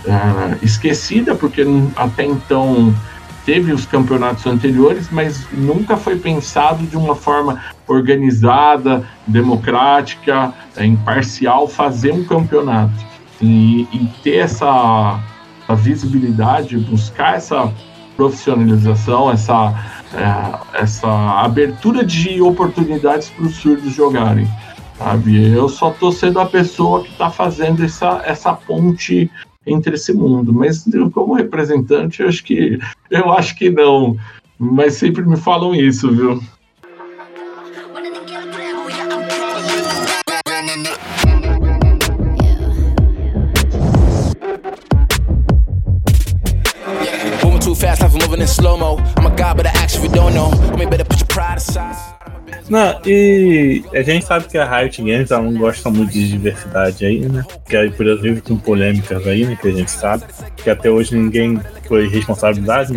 uh, 0.05 0.57
esquecida, 0.61 1.35
porque 1.35 1.65
até 1.95 2.25
então 2.25 2.93
teve 3.45 3.71
os 3.71 3.85
campeonatos 3.85 4.45
anteriores, 4.47 5.07
mas 5.11 5.45
nunca 5.51 5.95
foi 5.95 6.17
pensado 6.17 6.83
de 6.85 6.97
uma 6.97 7.15
forma 7.15 7.61
organizada, 7.87 9.07
democrática, 9.27 10.51
é, 10.75 10.85
imparcial, 10.85 11.67
fazer 11.67 12.11
um 12.11 12.23
campeonato. 12.23 13.05
E, 13.39 13.81
e 13.93 14.09
ter 14.23 14.37
essa, 14.37 15.19
essa, 15.63 15.75
visibilidade, 15.75 16.77
buscar 16.77 17.35
essa 17.35 17.71
profissionalização, 18.15 19.29
essa, 19.29 19.75
é, 20.13 20.81
essa 20.81 21.07
abertura 21.41 22.03
de 22.03 22.41
oportunidades 22.41 23.29
para 23.29 23.45
os 23.45 23.55
surdos 23.55 23.93
jogarem. 23.93 24.47
Sabe? 24.97 25.51
Eu 25.51 25.67
só 25.67 25.91
estou 25.91 26.11
sendo 26.11 26.39
a 26.39 26.45
pessoa 26.45 27.03
que 27.03 27.09
está 27.09 27.29
fazendo 27.29 27.83
essa, 27.83 28.21
essa 28.25 28.53
ponte 28.53 29.29
entre 29.65 29.95
esse 29.95 30.13
mundo. 30.13 30.53
Mas 30.53 30.85
como 31.13 31.33
representante, 31.33 32.21
eu 32.21 32.29
acho 32.29 32.43
que 32.43 32.79
eu 33.09 33.31
acho 33.31 33.55
que 33.57 33.69
não. 33.69 34.15
Mas 34.57 34.93
sempre 34.93 35.23
me 35.23 35.35
falam 35.35 35.75
isso, 35.75 36.09
viu? 36.11 36.41
Não, 52.67 52.99
e 53.05 53.83
a 53.93 54.01
gente 54.01 54.25
sabe 54.25 54.45
que 54.47 54.57
a 54.57 54.65
Riot 54.65 55.01
Games 55.01 55.29
ela 55.29 55.43
não 55.43 55.53
gosta 55.53 55.89
muito 55.89 56.11
de 56.11 56.27
diversidade 56.27 57.05
aí, 57.05 57.19
né? 57.19 57.45
Que 57.67 57.77
a 57.77 57.85
empresa 57.85 58.21
vive 58.21 58.41
com 58.41 58.57
polêmicas 58.57 59.25
aí, 59.27 59.45
né? 59.45 59.57
Que 59.61 59.67
a 59.67 59.71
gente 59.71 59.91
sabe. 59.91 60.23
Que 60.57 60.69
até 60.69 60.89
hoje 60.89 61.15
ninguém 61.15 61.61
foi 61.87 62.07
responsabilidade, 62.07 62.91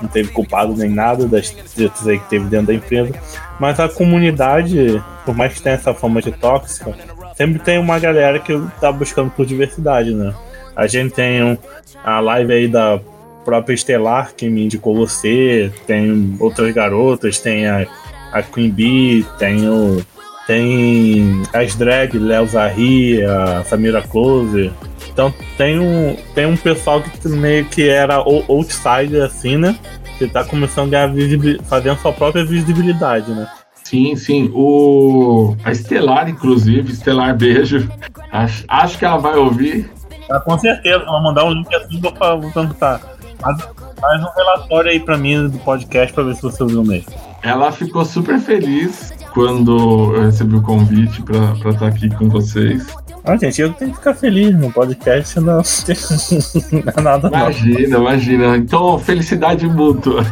não 0.00 0.08
teve 0.08 0.30
culpado 0.30 0.74
nem 0.74 0.88
nada 0.88 1.26
das 1.26 1.50
tretas 1.50 2.08
aí 2.08 2.18
que 2.18 2.30
teve 2.30 2.46
dentro 2.46 2.68
da 2.68 2.74
empresa. 2.74 3.12
Mas 3.58 3.78
a 3.78 3.88
comunidade, 3.88 5.02
por 5.26 5.36
mais 5.36 5.52
que 5.52 5.62
tenha 5.62 5.74
essa 5.74 5.92
forma 5.92 6.22
de 6.22 6.32
tóxica, 6.32 6.94
sempre 7.36 7.58
tem 7.58 7.78
uma 7.78 7.98
galera 7.98 8.38
que 8.38 8.58
tá 8.80 8.90
buscando 8.90 9.30
por 9.30 9.44
diversidade, 9.44 10.14
né? 10.14 10.34
A 10.74 10.86
gente 10.86 11.12
tem 11.12 11.44
um, 11.44 11.58
a 12.02 12.20
live 12.20 12.52
aí 12.54 12.68
da 12.68 12.98
própria 13.44 13.74
Estelar 13.74 14.32
que 14.34 14.48
me 14.48 14.64
indicou 14.64 14.94
você, 14.94 15.72
tem 15.86 16.36
outras 16.40 16.72
garotas, 16.74 17.40
tem 17.40 17.66
a 17.66 17.86
a 18.32 18.42
Queen 18.42 18.70
Bee, 18.70 19.26
tem 19.38 19.68
o. 19.68 20.04
Tem 20.46 21.42
as 21.52 21.76
drag, 21.76 22.18
Léo 22.18 22.46
Zahri, 22.46 23.22
a 23.22 23.62
Samira 23.64 24.02
Close. 24.02 24.72
Então 25.12 25.32
tem 25.56 25.78
um, 25.78 26.16
tem 26.34 26.46
um 26.46 26.56
pessoal 26.56 27.00
que 27.00 27.28
meio 27.28 27.64
que 27.66 27.88
era 27.88 28.16
outsider, 28.16 29.24
assim, 29.24 29.56
né? 29.56 29.78
Que 30.18 30.26
tá 30.26 30.42
começando 30.42 30.88
a 30.88 30.90
ganhar 30.90 31.06
visibilidade, 31.06 31.68
fazendo 31.68 31.98
sua 31.98 32.12
própria 32.12 32.44
visibilidade, 32.44 33.30
né? 33.30 33.48
Sim, 33.84 34.16
sim. 34.16 34.50
O... 34.52 35.54
A 35.62 35.70
Estelar, 35.70 36.28
inclusive, 36.28 36.92
Estelar 36.92 37.36
Beijo. 37.36 37.88
Acho, 38.32 38.64
acho 38.66 38.98
que 38.98 39.04
ela 39.04 39.18
vai 39.18 39.36
ouvir. 39.36 39.88
Ah, 40.28 40.40
com 40.40 40.58
certeza, 40.58 41.04
vou 41.04 41.22
mandar 41.22 41.44
um 41.44 41.52
link 41.52 41.72
assim 41.74 42.00
vou 42.00 42.12
perguntar. 42.12 43.00
Faz, 43.40 43.68
faz 44.00 44.22
um 44.22 44.28
relatório 44.36 44.90
aí 44.90 45.00
pra 45.00 45.16
mim 45.16 45.48
do 45.48 45.58
podcast 45.58 46.12
pra 46.12 46.24
ver 46.24 46.36
se 46.36 46.42
você 46.42 46.62
ouviu 46.62 46.84
mesmo. 46.84 47.12
Ela 47.42 47.72
ficou 47.72 48.04
super 48.04 48.38
feliz 48.38 49.12
quando 49.32 50.12
eu 50.14 50.24
recebi 50.24 50.56
o 50.56 50.62
convite 50.62 51.22
para 51.22 51.52
estar 51.52 51.74
tá 51.74 51.86
aqui 51.86 52.10
com 52.10 52.28
vocês. 52.28 52.86
Ah, 53.24 53.36
gente, 53.36 53.60
eu 53.60 53.72
tenho 53.72 53.90
que 53.90 53.98
ficar 53.98 54.14
feliz 54.14 54.54
no 54.58 54.72
podcast, 54.72 55.38
não, 55.40 55.60
não 56.72 56.92
é 56.96 57.00
nada 57.00 57.28
Imagina, 57.28 57.88
não. 57.88 58.00
imagina. 58.00 58.56
Então, 58.56 58.98
felicidade 58.98 59.66
mútua. 59.66 60.24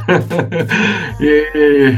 e, 1.20 1.94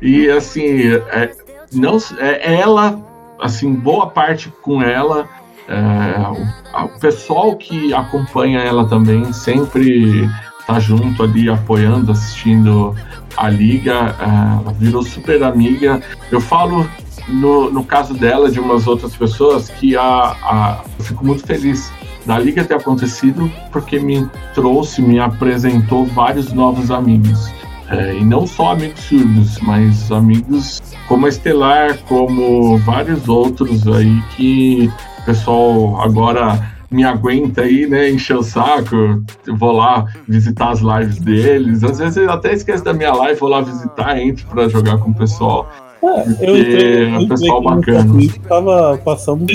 e, 0.00 0.30
assim, 0.30 0.94
é, 1.12 1.30
não, 1.72 1.98
é, 2.18 2.58
ela, 2.58 2.98
assim, 3.40 3.74
boa 3.74 4.08
parte 4.08 4.50
com 4.62 4.82
ela, 4.82 5.28
é, 5.68 6.78
o, 6.78 6.86
o 6.86 7.00
pessoal 7.00 7.54
que 7.56 7.92
acompanha 7.92 8.60
ela 8.60 8.88
também 8.88 9.32
sempre 9.32 10.26
tá 10.74 10.80
junto 10.80 11.22
ali, 11.22 11.48
apoiando, 11.48 12.12
assistindo 12.12 12.94
a 13.36 13.48
liga, 13.48 14.14
uh, 14.14 14.70
virou 14.74 15.02
super 15.02 15.42
amiga. 15.42 16.00
Eu 16.30 16.40
falo 16.40 16.88
no, 17.28 17.70
no 17.70 17.84
caso 17.84 18.14
dela, 18.14 18.50
de 18.50 18.60
umas 18.60 18.86
outras 18.86 19.14
pessoas, 19.14 19.68
que 19.68 19.96
a, 19.96 20.02
a, 20.02 20.80
eu 20.98 21.04
fico 21.04 21.24
muito 21.24 21.46
feliz 21.46 21.92
da 22.26 22.38
liga 22.38 22.64
ter 22.64 22.74
acontecido 22.74 23.50
porque 23.72 23.98
me 23.98 24.28
trouxe, 24.54 25.00
me 25.00 25.18
apresentou 25.18 26.06
vários 26.06 26.52
novos 26.52 26.90
amigos. 26.90 27.50
É, 27.88 28.14
e 28.14 28.24
não 28.24 28.46
só 28.46 28.72
amigos 28.72 29.00
surdos, 29.00 29.58
mas 29.62 30.12
amigos 30.12 30.80
como 31.08 31.26
a 31.26 31.28
Estelar, 31.28 31.98
como 32.08 32.78
vários 32.78 33.28
outros 33.28 33.84
aí 33.88 34.22
que 34.36 34.92
o 35.18 35.24
pessoal 35.24 36.00
agora 36.00 36.79
me 36.90 37.04
aguenta 37.04 37.62
aí, 37.62 37.86
né? 37.86 38.10
Encher 38.10 38.36
o 38.36 38.42
saco, 38.42 39.22
eu 39.46 39.56
vou 39.56 39.72
lá 39.72 40.06
visitar 40.28 40.70
as 40.70 40.80
lives 40.80 41.18
deles. 41.20 41.84
Às 41.84 41.98
vezes 41.98 42.16
eu 42.16 42.30
até 42.30 42.52
esqueço 42.52 42.82
da 42.82 42.92
minha 42.92 43.12
live, 43.12 43.38
vou 43.38 43.48
lá 43.48 43.60
visitar, 43.60 44.18
entro 44.18 44.46
pra 44.46 44.68
jogar 44.68 44.98
com 44.98 45.10
o 45.10 45.14
pessoal. 45.14 45.68
É, 46.02 46.50
eu, 46.50 47.14
é 47.14 47.18
um 47.18 47.28
pessoal 47.28 47.62
bacana. 47.62 48.14
Tava 48.48 48.98
passando, 49.04 49.46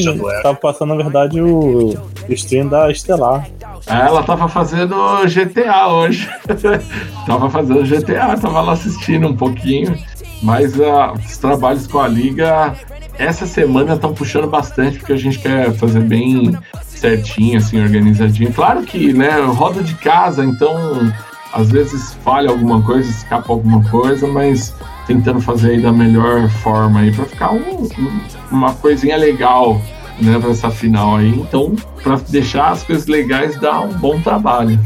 tava 0.44 0.56
passando, 0.56 0.90
na 0.90 1.04
verdade, 1.04 1.42
o, 1.42 1.90
o 1.90 2.34
stream 2.34 2.68
da 2.68 2.90
Estelar. 2.90 3.48
É, 3.88 4.08
ela 4.08 4.24
tava 4.24 4.48
fazendo 4.48 4.96
GTA 5.26 5.88
hoje. 5.88 6.30
tava 7.28 7.50
fazendo 7.50 7.84
GTA, 7.84 8.38
tava 8.38 8.62
lá 8.62 8.74
assistindo 8.74 9.28
um 9.28 9.36
pouquinho. 9.36 9.98
Mas 10.42 10.76
uh, 10.78 11.14
os 11.18 11.38
trabalhos 11.38 11.88
com 11.88 12.00
a 12.00 12.08
Liga 12.08 12.76
essa 13.18 13.46
semana 13.46 13.94
estão 13.94 14.14
puxando 14.14 14.48
bastante, 14.48 15.00
porque 15.00 15.14
a 15.14 15.18
gente 15.18 15.40
quer 15.40 15.74
fazer 15.74 16.02
bem 16.02 16.52
certinho, 17.06 17.58
assim, 17.58 17.82
organizadinho. 17.82 18.52
Claro 18.52 18.84
que, 18.84 19.14
né, 19.14 19.40
roda 19.42 19.84
de 19.84 19.94
casa, 19.96 20.44
então 20.44 20.76
às 21.54 21.70
vezes 21.70 22.14
falha 22.24 22.50
alguma 22.50 22.82
coisa, 22.82 23.10
escapa 23.10 23.54
alguma 23.54 23.84
coisa, 23.90 24.28
mas 24.28 24.74
tentando 25.06 25.40
fazer 25.40 25.72
aí 25.72 25.82
da 25.82 25.92
melhor 25.92 26.50
forma 26.50 27.02
aí 27.02 27.12
para 27.12 27.26
ficar 27.26 27.54
um, 27.54 27.88
uma 28.52 28.74
coisinha 28.74 29.16
legal, 29.16 29.80
né, 30.20 30.38
para 30.40 30.50
essa 30.50 30.70
final 30.70 31.18
aí. 31.18 31.30
Então, 31.30 31.76
para 32.02 32.18
deixar 32.30 32.72
as 32.72 32.84
coisas 32.84 33.06
legais, 33.06 33.60
dá 33.60 33.80
um 33.80 33.94
bom 33.94 34.20
trabalho. 34.20 34.80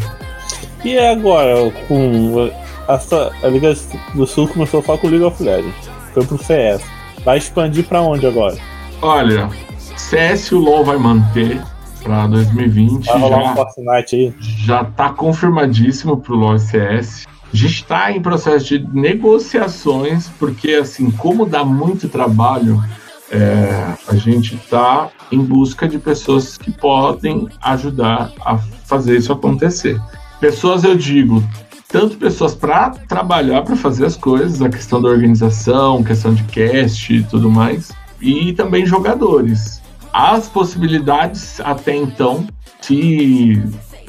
E 0.84 0.98
agora, 0.98 1.72
com 1.88 2.52
essa, 2.88 3.32
a 3.42 3.48
Liga 3.48 3.74
do 4.14 4.28
Sul 4.28 4.48
começou 4.48 4.84
só 4.84 4.98
com 4.98 5.08
o 5.08 5.10
League 5.10 5.26
of 5.26 5.42
Legends, 5.42 5.90
foi 6.14 6.26
pro 6.26 6.38
CS. 6.38 6.82
Vai 7.24 7.38
expandir 7.38 7.86
para 7.86 8.02
onde 8.02 8.28
agora? 8.28 8.58
Olha, 9.02 9.50
CS 9.98 10.52
o 10.52 10.60
LoL 10.60 10.86
vai 10.86 10.98
manter, 10.98 11.62
para 12.04 12.28
2020. 12.28 13.06
Vai 13.06 13.20
rolar 13.20 13.44
já, 13.44 13.52
um 13.52 13.56
Fortnite 13.56 14.16
aí. 14.16 14.34
Já 14.40 14.84
tá 14.84 15.10
confirmadíssimo 15.10 16.18
pro 16.18 16.36
LoL 16.36 16.60
CS. 16.60 17.26
A 17.52 17.56
gente 17.56 17.74
está 17.74 18.12
em 18.12 18.22
processo 18.22 18.66
de 18.66 18.88
negociações, 18.94 20.30
porque 20.40 20.74
assim, 20.74 21.10
como 21.12 21.46
dá 21.46 21.64
muito 21.64 22.08
trabalho, 22.10 22.82
É, 23.32 23.94
a 24.08 24.16
gente 24.16 24.56
está 24.56 25.10
em 25.32 25.38
busca 25.38 25.88
de 25.88 26.00
pessoas 26.00 26.58
que 26.58 26.72
podem 26.72 27.48
ajudar 27.62 28.32
a 28.44 28.58
fazer 28.58 29.18
isso 29.18 29.32
acontecer. 29.32 30.02
Pessoas, 30.40 30.84
eu 30.84 30.96
digo, 30.98 31.44
tanto 31.88 32.18
pessoas 32.18 32.56
para 32.56 32.90
trabalhar, 32.90 33.62
para 33.62 33.76
fazer 33.76 34.06
as 34.08 34.16
coisas, 34.16 34.64
a 34.64 34.70
questão 34.70 35.00
da 35.00 35.10
organização, 35.10 36.04
questão 36.04 36.34
de 36.34 36.44
cast 36.46 37.14
e 37.14 37.24
tudo 37.24 37.52
mais, 37.52 37.92
e 38.20 38.52
também 38.54 38.84
jogadores. 38.84 39.80
As 40.14 40.48
possibilidades 40.48 41.60
até 41.62 41.96
então, 41.96 42.48
se 42.82 43.62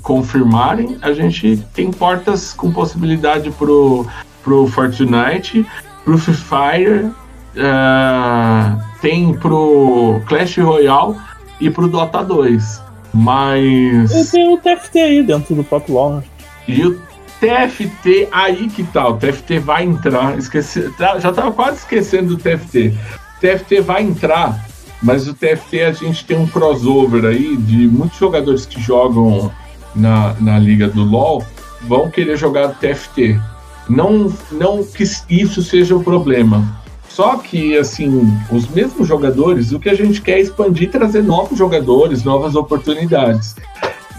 confirmarem, 0.03 0.99
a 1.03 1.13
gente 1.13 1.57
tem 1.75 1.91
portas 1.91 2.53
com 2.53 2.73
possibilidade 2.73 3.51
pro, 3.51 4.07
pro 4.43 4.67
Fortnite, 4.67 5.67
pro 6.05 6.19
Free 6.19 6.35
Fire, 6.35 7.05
uh, 7.05 8.83
tem 9.01 9.35
pro 9.35 10.21
Clash 10.27 10.57
Royale 10.59 11.17
e 11.61 11.71
pro 11.71 11.89
Dota 11.89 12.23
2. 12.25 12.83
Mas. 13.13 14.11
E 14.13 14.31
tem 14.31 14.55
o 14.55 14.59
TFT 14.59 14.99
aí 14.99 15.23
dentro 15.23 15.55
do 15.55 15.65
próprio 15.65 15.95
LoL. 15.95 16.17
Né? 16.17 16.23
E 16.69 16.87
o 16.87 17.01
TFT, 17.41 18.29
aí 18.31 18.69
que 18.69 18.85
tá, 18.85 19.09
o 19.09 19.17
TFT 19.17 19.59
vai 19.59 19.85
entrar. 19.85 20.39
Esqueci, 20.39 20.89
tá, 20.97 21.19
já 21.19 21.33
tava 21.33 21.51
quase 21.53 21.79
esquecendo 21.79 22.37
do 22.37 22.43
TFT. 22.43 22.95
O 23.37 23.41
TFT 23.41 23.81
vai 23.81 24.03
entrar, 24.03 24.65
mas 25.03 25.27
o 25.27 25.35
TFT 25.35 25.83
a 25.83 25.93
gente 25.93 26.25
tem 26.25 26.37
um 26.39 26.47
crossover 26.47 27.25
aí 27.25 27.57
de 27.57 27.89
muitos 27.89 28.19
jogadores 28.19 28.67
que 28.67 28.81
jogam 28.81 29.51
na, 29.95 30.35
na 30.41 30.59
liga 30.59 30.89
do 30.89 31.03
LoL 31.03 31.45
vão 31.83 32.11
querer 32.11 32.37
jogar 32.37 32.79
TFT. 32.79 33.41
Não, 33.89 34.33
não 34.53 34.85
que 34.85 35.05
isso 35.29 35.63
seja 35.63 35.97
o 35.97 36.05
problema. 36.05 36.81
Só 37.09 37.39
que, 37.39 37.77
assim, 37.77 38.33
os 38.53 38.69
mesmos 38.69 39.09
jogadores, 39.09 39.73
o 39.73 39.81
que 39.81 39.89
a 39.89 39.95
gente 39.95 40.23
quer 40.23 40.39
é 40.39 40.41
expandir, 40.41 40.91
trazer 40.91 41.23
novos 41.23 41.59
jogadores, 41.59 42.23
novas 42.23 42.55
oportunidades. 42.55 43.57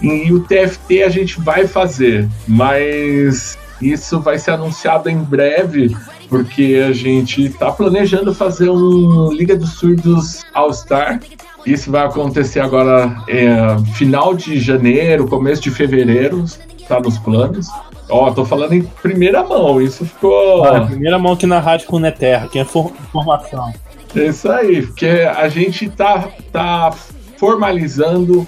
E 0.02 0.32
o 0.32 0.40
TFT 0.40 1.02
a 1.02 1.08
gente 1.08 1.40
vai 1.40 1.66
fazer, 1.66 2.28
mas 2.46 3.56
isso 3.80 4.20
vai 4.20 4.38
ser 4.38 4.52
anunciado 4.52 5.08
em 5.08 5.16
breve, 5.16 5.96
porque 6.32 6.82
a 6.88 6.92
gente 6.92 7.44
está 7.44 7.70
planejando 7.70 8.34
fazer 8.34 8.70
um 8.70 9.30
Liga 9.30 9.54
dos 9.54 9.74
Surdos 9.74 10.42
All-Star. 10.54 11.20
Isso 11.66 11.92
vai 11.92 12.06
acontecer 12.06 12.60
agora 12.60 13.14
é, 13.28 13.76
final 13.92 14.32
de 14.32 14.58
janeiro, 14.58 15.28
começo 15.28 15.60
de 15.60 15.70
fevereiro, 15.70 16.42
está 16.78 16.98
nos 16.98 17.18
planos. 17.18 17.68
Ó, 18.08 18.30
tô 18.30 18.46
falando 18.46 18.72
em 18.72 18.82
primeira 18.82 19.44
mão, 19.44 19.78
isso 19.78 20.06
ficou. 20.06 20.64
Ah, 20.64 20.86
primeira 20.86 21.18
mão 21.18 21.34
aqui 21.34 21.44
na 21.44 21.60
rádio 21.60 21.86
com 21.86 21.96
o 21.96 22.00
Neterra, 22.00 22.48
que 22.48 22.58
é 22.58 22.62
informação. 22.62 23.70
É 24.16 24.26
isso 24.28 24.50
aí, 24.50 24.86
porque 24.86 25.06
a 25.06 25.48
gente 25.50 25.90
tá, 25.90 26.30
tá 26.50 26.94
formalizando 27.42 28.46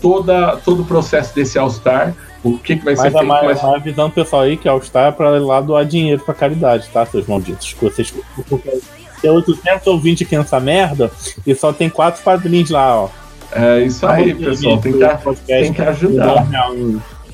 toda, 0.00 0.58
todo 0.58 0.82
o 0.82 0.84
processo 0.84 1.34
desse 1.34 1.58
All-Star. 1.58 2.14
O 2.44 2.56
que, 2.56 2.76
que 2.76 2.84
vai 2.84 2.94
mas 2.94 3.02
ser 3.02 3.10
feito? 3.10 3.26
Mais, 3.26 3.60
mas... 3.60 3.64
avisando 3.64 4.06
o 4.06 4.12
pessoal 4.12 4.42
aí 4.42 4.56
que 4.56 4.68
All-Star 4.68 5.12
é 5.18 5.36
ir 5.36 5.40
lá 5.40 5.60
doar 5.60 5.84
dinheiro 5.84 6.22
pra 6.24 6.32
caridade, 6.32 6.88
tá, 6.92 7.04
seus 7.04 7.26
malditos? 7.26 7.72
Que 7.72 7.84
vocês. 7.84 8.14
Tem 9.20 9.28
800 9.28 9.84
ouvintes 9.88 10.24
aqui 10.24 10.38
nessa 10.38 10.60
merda 10.60 11.10
e 11.44 11.52
só 11.52 11.72
tem 11.72 11.90
quatro 11.90 12.22
padrinhos 12.22 12.70
lá, 12.70 13.02
ó. 13.02 13.08
É 13.50 13.80
isso 13.80 14.06
aí, 14.06 14.32
pessoal. 14.32 14.78
Tem 14.78 14.92
que, 14.92 15.44
tem 15.44 15.72
que 15.72 15.82
ajudar. 15.82 16.46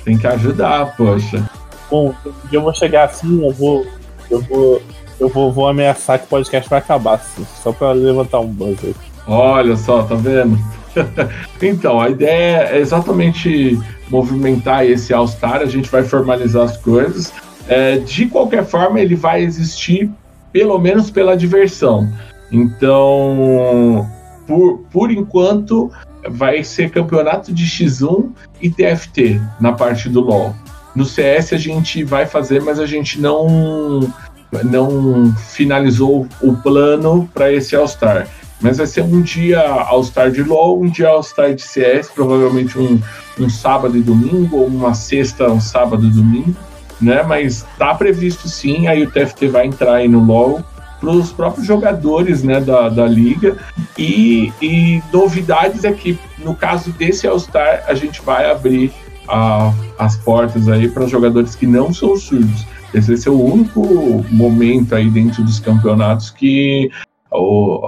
Tem 0.06 0.16
que 0.16 0.26
ajudar, 0.26 0.96
poxa. 0.96 1.44
Bom, 1.90 2.14
eu 2.50 2.62
vou 2.62 2.74
chegar 2.74 3.04
assim, 3.04 3.44
eu 3.44 3.52
vou. 3.52 3.86
Eu 4.30 4.40
vou. 4.40 4.80
Eu 5.20 5.28
vou, 5.28 5.52
vou 5.52 5.68
ameaçar 5.68 6.18
que 6.18 6.24
o 6.24 6.28
podcast 6.28 6.68
vai 6.68 6.78
acabar, 6.78 7.16
assim, 7.16 7.46
só 7.62 7.72
pra 7.72 7.92
levantar 7.92 8.40
um 8.40 8.48
buzz 8.48 8.78
aí. 8.82 8.94
Olha 9.26 9.76
só, 9.76 10.02
tá 10.02 10.14
vendo? 10.14 10.58
então, 11.60 12.00
a 12.00 12.10
ideia 12.10 12.68
é 12.70 12.78
exatamente 12.78 13.78
movimentar 14.08 14.84
esse 14.84 15.12
All-Star, 15.12 15.62
a 15.62 15.66
gente 15.66 15.90
vai 15.90 16.02
formalizar 16.02 16.64
as 16.64 16.76
coisas. 16.76 17.32
É, 17.66 17.98
de 17.98 18.26
qualquer 18.26 18.64
forma, 18.64 19.00
ele 19.00 19.14
vai 19.14 19.42
existir 19.42 20.10
pelo 20.52 20.78
menos 20.78 21.10
pela 21.10 21.36
diversão. 21.36 22.08
Então, 22.52 24.08
por, 24.46 24.84
por 24.92 25.10
enquanto, 25.10 25.90
vai 26.28 26.62
ser 26.62 26.90
campeonato 26.90 27.52
de 27.52 27.64
X1 27.64 28.30
e 28.62 28.70
TFT 28.70 29.40
na 29.60 29.72
parte 29.72 30.08
do 30.08 30.20
LoL. 30.20 30.54
No 30.94 31.04
CS 31.04 31.52
a 31.52 31.56
gente 31.56 32.04
vai 32.04 32.24
fazer, 32.24 32.62
mas 32.62 32.78
a 32.78 32.86
gente 32.86 33.20
não 33.20 34.00
não 34.62 35.34
finalizou 35.34 36.28
o 36.40 36.54
plano 36.54 37.28
para 37.34 37.52
esse 37.52 37.74
All-Star. 37.74 38.28
Mas 38.64 38.78
vai 38.78 38.86
ser 38.86 39.02
um 39.02 39.20
dia 39.20 39.60
All-Star 39.60 40.30
de 40.30 40.42
LoL, 40.42 40.80
um 40.80 40.88
dia 40.88 41.08
All-Star 41.08 41.54
de 41.54 41.60
CS, 41.60 42.08
provavelmente 42.08 42.78
um, 42.78 42.98
um 43.38 43.46
sábado 43.46 43.94
e 43.94 44.00
domingo, 44.00 44.56
ou 44.56 44.66
uma 44.66 44.94
sexta, 44.94 45.50
um 45.50 45.60
sábado 45.60 46.06
e 46.06 46.10
domingo, 46.10 46.56
né? 46.98 47.22
Mas 47.22 47.66
tá 47.76 47.94
previsto 47.94 48.48
sim, 48.48 48.86
aí 48.86 49.02
o 49.02 49.10
TFT 49.10 49.48
vai 49.48 49.66
entrar 49.66 49.96
aí 49.96 50.08
no 50.08 50.24
LoL 50.24 50.64
para 50.98 51.10
os 51.10 51.30
próprios 51.30 51.66
jogadores 51.66 52.42
né, 52.42 52.58
da, 52.58 52.88
da 52.88 53.06
liga. 53.06 53.58
E, 53.98 54.50
e 54.62 55.02
novidades 55.12 55.84
é 55.84 55.92
que, 55.92 56.18
no 56.38 56.54
caso 56.54 56.90
desse 56.92 57.26
All-Star, 57.26 57.84
a 57.86 57.92
gente 57.92 58.22
vai 58.22 58.50
abrir 58.50 58.90
a, 59.28 59.74
as 59.98 60.16
portas 60.16 60.70
aí 60.70 60.88
para 60.88 61.06
jogadores 61.06 61.54
que 61.54 61.66
não 61.66 61.92
são 61.92 62.16
surdos. 62.16 62.64
Esse 62.94 63.28
é 63.28 63.30
o 63.30 63.44
único 63.44 64.24
momento 64.30 64.94
aí 64.94 65.10
dentro 65.10 65.42
dos 65.42 65.60
campeonatos 65.60 66.30
que 66.30 66.90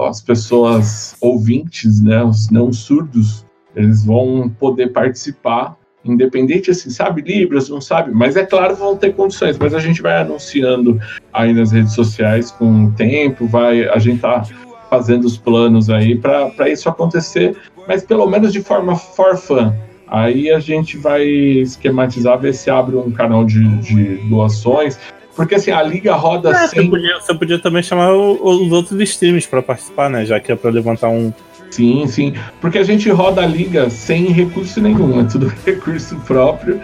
as 0.07 0.21
pessoas 0.21 1.15
ouvintes, 1.21 2.01
né, 2.01 2.23
os 2.23 2.49
não 2.49 2.71
surdos, 2.73 3.45
eles 3.75 4.03
vão 4.03 4.49
poder 4.59 4.91
participar, 4.91 5.77
independente 6.03 6.71
assim, 6.71 6.89
sabe 6.89 7.21
Libras, 7.21 7.69
não 7.69 7.79
sabe, 7.79 8.11
mas 8.11 8.35
é 8.35 8.45
claro 8.45 8.75
vão 8.75 8.95
ter 8.95 9.13
condições, 9.13 9.57
mas 9.57 9.73
a 9.73 9.79
gente 9.79 10.01
vai 10.01 10.17
anunciando 10.21 10.99
aí 11.31 11.53
nas 11.53 11.71
redes 11.71 11.93
sociais 11.93 12.51
com 12.51 12.85
o 12.85 12.91
tempo, 12.93 13.47
vai, 13.47 13.87
a 13.87 13.99
gente 13.99 14.21
tá 14.21 14.43
fazendo 14.89 15.25
os 15.25 15.37
planos 15.37 15.89
aí 15.89 16.17
para 16.17 16.69
isso 16.69 16.89
acontecer, 16.89 17.55
mas 17.87 18.03
pelo 18.03 18.27
menos 18.27 18.51
de 18.51 18.61
forma 18.61 18.95
for 18.95 19.37
fun. 19.37 19.73
Aí 20.07 20.49
a 20.49 20.59
gente 20.59 20.97
vai 20.97 21.25
esquematizar, 21.25 22.39
ver 22.39 22.53
se 22.53 22.69
abre 22.69 22.95
um 22.95 23.11
canal 23.11 23.43
de, 23.43 23.67
de 23.79 24.15
doações, 24.29 24.97
porque 25.37 25.53
assim, 25.53 25.69
a 25.69 25.83
liga 25.83 26.15
roda 26.15 26.49
é, 26.49 26.67
sem. 26.67 26.81
Você 26.81 26.89
podia, 26.89 27.21
você 27.21 27.33
podia, 27.35 27.59
também 27.59 27.83
chamar 27.83 28.11
os 28.11 28.71
outros 28.71 28.99
streams 28.99 29.47
para 29.47 29.61
participar, 29.61 30.09
né? 30.09 30.25
Já 30.25 30.39
que 30.39 30.51
é 30.51 30.55
para 30.55 30.71
levantar 30.71 31.09
um. 31.09 31.31
Sim, 31.69 32.07
sim. 32.07 32.33
Porque 32.59 32.79
a 32.79 32.83
gente 32.83 33.07
roda 33.11 33.43
a 33.43 33.45
liga 33.45 33.87
sem 33.87 34.31
recurso 34.31 34.81
nenhum, 34.81 35.21
é 35.21 35.25
tudo 35.25 35.53
recurso 35.63 36.15
próprio. 36.25 36.81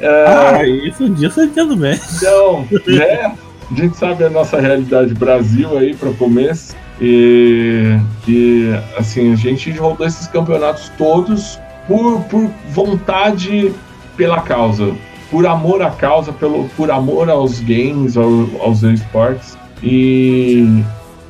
É... 0.00 0.24
Ah, 0.28 0.66
isso 0.66 1.08
disso 1.08 1.40
eu 1.40 1.46
entendo 1.46 1.74
bem. 1.76 1.98
Então, 2.16 2.68
é, 3.00 3.24
a 3.24 3.74
gente 3.74 3.96
sabe 3.96 4.24
a 4.24 4.28
nossa 4.28 4.60
realidade 4.60 5.14
Brasil 5.14 5.78
aí 5.78 5.94
para 5.94 6.12
começo. 6.12 6.76
E, 7.00 7.98
e 8.28 8.68
assim, 8.98 9.32
a 9.32 9.36
gente 9.36 9.70
rodou 9.72 10.06
esses 10.06 10.26
campeonatos 10.26 10.90
todos 10.98 11.58
por, 11.88 12.20
por 12.24 12.50
vontade 12.68 13.72
pela 14.14 14.42
causa 14.42 14.94
por 15.30 15.46
amor 15.46 15.82
à 15.82 15.90
causa, 15.90 16.32
pelo, 16.32 16.68
por 16.70 16.90
amor 16.90 17.28
aos 17.30 17.60
games, 17.60 18.16
ao, 18.16 18.30
aos 18.60 18.82
esportes. 18.82 19.56
E, 19.82 20.82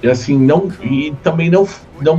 e 0.02 0.08
assim, 0.08 0.38
não, 0.38 0.68
e 0.82 1.14
também 1.22 1.50
não, 1.50 1.66
não 2.00 2.16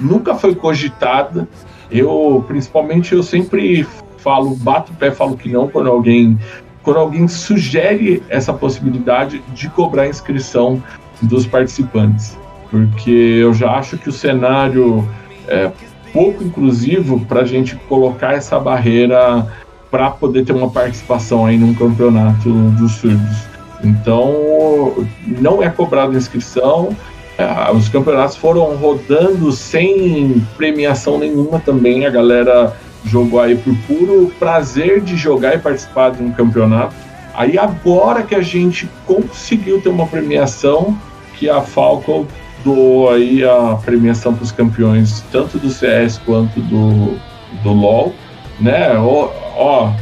nunca 0.00 0.34
foi 0.34 0.54
cogitada. 0.54 1.48
Eu, 1.90 2.44
principalmente, 2.46 3.14
eu 3.14 3.22
sempre 3.22 3.86
falo, 4.18 4.56
bato 4.56 4.92
o 4.92 4.96
pé, 4.96 5.10
falo 5.10 5.36
que 5.36 5.48
não 5.48 5.68
quando 5.68 5.90
alguém 5.90 6.38
quando 6.82 6.98
alguém 6.98 7.26
sugere 7.26 8.22
essa 8.28 8.52
possibilidade 8.52 9.42
de 9.54 9.70
cobrar 9.70 10.06
inscrição 10.06 10.82
dos 11.22 11.46
participantes, 11.46 12.36
porque 12.70 13.10
eu 13.10 13.54
já 13.54 13.70
acho 13.70 13.96
que 13.96 14.10
o 14.10 14.12
cenário 14.12 15.08
é 15.48 15.72
pouco 16.12 16.44
inclusivo 16.44 17.24
para 17.24 17.40
a 17.40 17.44
gente 17.44 17.74
colocar 17.88 18.34
essa 18.34 18.60
barreira 18.60 19.50
para 19.94 20.10
poder 20.10 20.44
ter 20.44 20.52
uma 20.52 20.68
participação 20.68 21.46
aí 21.46 21.56
num 21.56 21.72
campeonato 21.72 22.50
dos 22.50 22.96
surdos. 22.96 23.44
Então, 23.84 25.06
não 25.40 25.62
é 25.62 25.70
cobrado 25.70 26.16
inscrição. 26.16 26.96
É, 27.38 27.70
os 27.70 27.88
campeonatos 27.88 28.34
foram 28.34 28.74
rodando 28.74 29.52
sem 29.52 30.44
premiação 30.56 31.16
nenhuma 31.16 31.60
também. 31.60 32.04
A 32.06 32.10
galera 32.10 32.76
jogou 33.04 33.40
aí 33.40 33.54
por 33.54 33.72
puro 33.86 34.32
prazer 34.36 35.00
de 35.00 35.16
jogar 35.16 35.54
e 35.54 35.58
participar 35.60 36.10
de 36.10 36.24
um 36.24 36.32
campeonato. 36.32 36.96
Aí 37.32 37.56
agora 37.56 38.24
que 38.24 38.34
a 38.34 38.42
gente 38.42 38.90
conseguiu 39.06 39.80
ter 39.80 39.90
uma 39.90 40.08
premiação, 40.08 40.98
que 41.38 41.48
a 41.48 41.60
Falcon 41.60 42.26
doou 42.64 43.10
aí 43.10 43.44
a 43.44 43.78
premiação 43.84 44.34
para 44.34 44.42
os 44.42 44.50
campeões, 44.50 45.22
tanto 45.30 45.56
do 45.56 45.70
CS 45.70 46.18
quanto 46.18 46.58
do, 46.62 47.16
do 47.62 47.72
LoL, 47.72 48.12
né? 48.60 48.96
ó, 48.98 49.92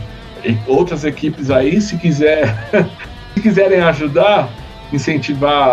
outras 0.67 1.05
equipes 1.05 1.51
aí, 1.51 1.81
se 1.81 1.97
quiser, 1.97 2.69
se 3.35 3.41
quiserem 3.41 3.81
ajudar, 3.81 4.49
incentivar 4.93 5.69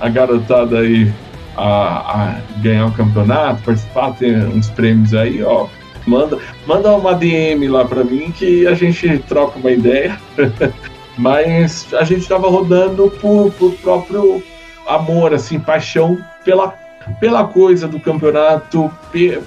a, 0.00 0.06
a 0.06 0.08
garotada 0.08 0.80
aí 0.80 1.12
a, 1.56 1.62
a 1.62 2.40
ganhar 2.58 2.86
o 2.86 2.92
campeonato, 2.92 3.62
participar, 3.62 4.12
ter 4.12 4.36
uns 4.48 4.68
prêmios 4.70 5.14
aí, 5.14 5.42
ó, 5.42 5.66
manda, 6.06 6.38
manda 6.66 6.92
uma 6.94 7.14
DM 7.14 7.68
lá 7.68 7.84
para 7.84 8.04
mim 8.04 8.32
que 8.32 8.66
a 8.66 8.74
gente 8.74 9.18
troca 9.28 9.58
uma 9.58 9.70
ideia. 9.70 10.18
Mas 11.18 11.86
a 11.92 12.04
gente 12.04 12.22
estava 12.22 12.48
rodando 12.48 13.10
por, 13.20 13.52
por 13.52 13.72
próprio 13.74 14.42
amor, 14.86 15.34
assim, 15.34 15.60
paixão 15.60 16.18
pela, 16.44 16.74
pela 17.20 17.44
coisa 17.44 17.86
do 17.86 18.00
campeonato, 18.00 18.90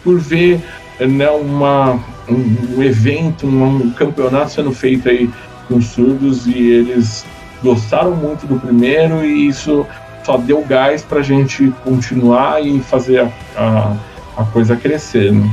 por 0.03 0.19
ver 0.19 0.62
né, 0.99 1.29
uma, 1.29 1.99
um, 2.29 2.77
um 2.77 2.84
evento, 2.84 3.45
um, 3.45 3.77
um, 3.77 3.91
campeonato 3.91 4.51
sendo 4.51 4.71
feito 4.71 5.10
aí 5.10 5.29
com 5.67 5.82
surdos 5.82 6.47
e 6.47 6.58
eles 6.58 7.25
gostaram 7.63 8.12
muito 8.12 8.45
do 8.45 8.60
primeiro 8.60 9.23
e 9.25 9.47
isso 9.47 9.86
só 10.23 10.38
deu 10.38 10.63
gás 10.63 11.01
para 11.01 11.19
a 11.19 11.23
gente 11.23 11.73
continuar 11.84 12.63
e 12.65 12.79
fazer 12.79 13.19
a, 13.19 13.32
a, 13.56 13.97
a 14.38 14.43
coisa 14.45 14.75
crescer. 14.75 15.32
Né? 15.32 15.49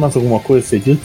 Mais 0.00 0.16
alguma 0.16 0.40
coisa 0.40 0.64
a 0.66 0.68
ser 0.68 0.80
dito? 0.80 1.02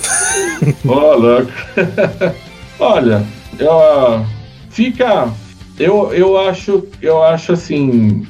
Oh, 0.85 1.15
louco. 1.15 1.51
Olha, 2.79 3.25
eu, 3.59 4.25
fica. 4.69 5.29
Eu, 5.77 6.13
eu 6.13 6.37
acho, 6.37 6.87
eu 7.01 7.21
acho 7.21 7.51
assim, 7.51 8.25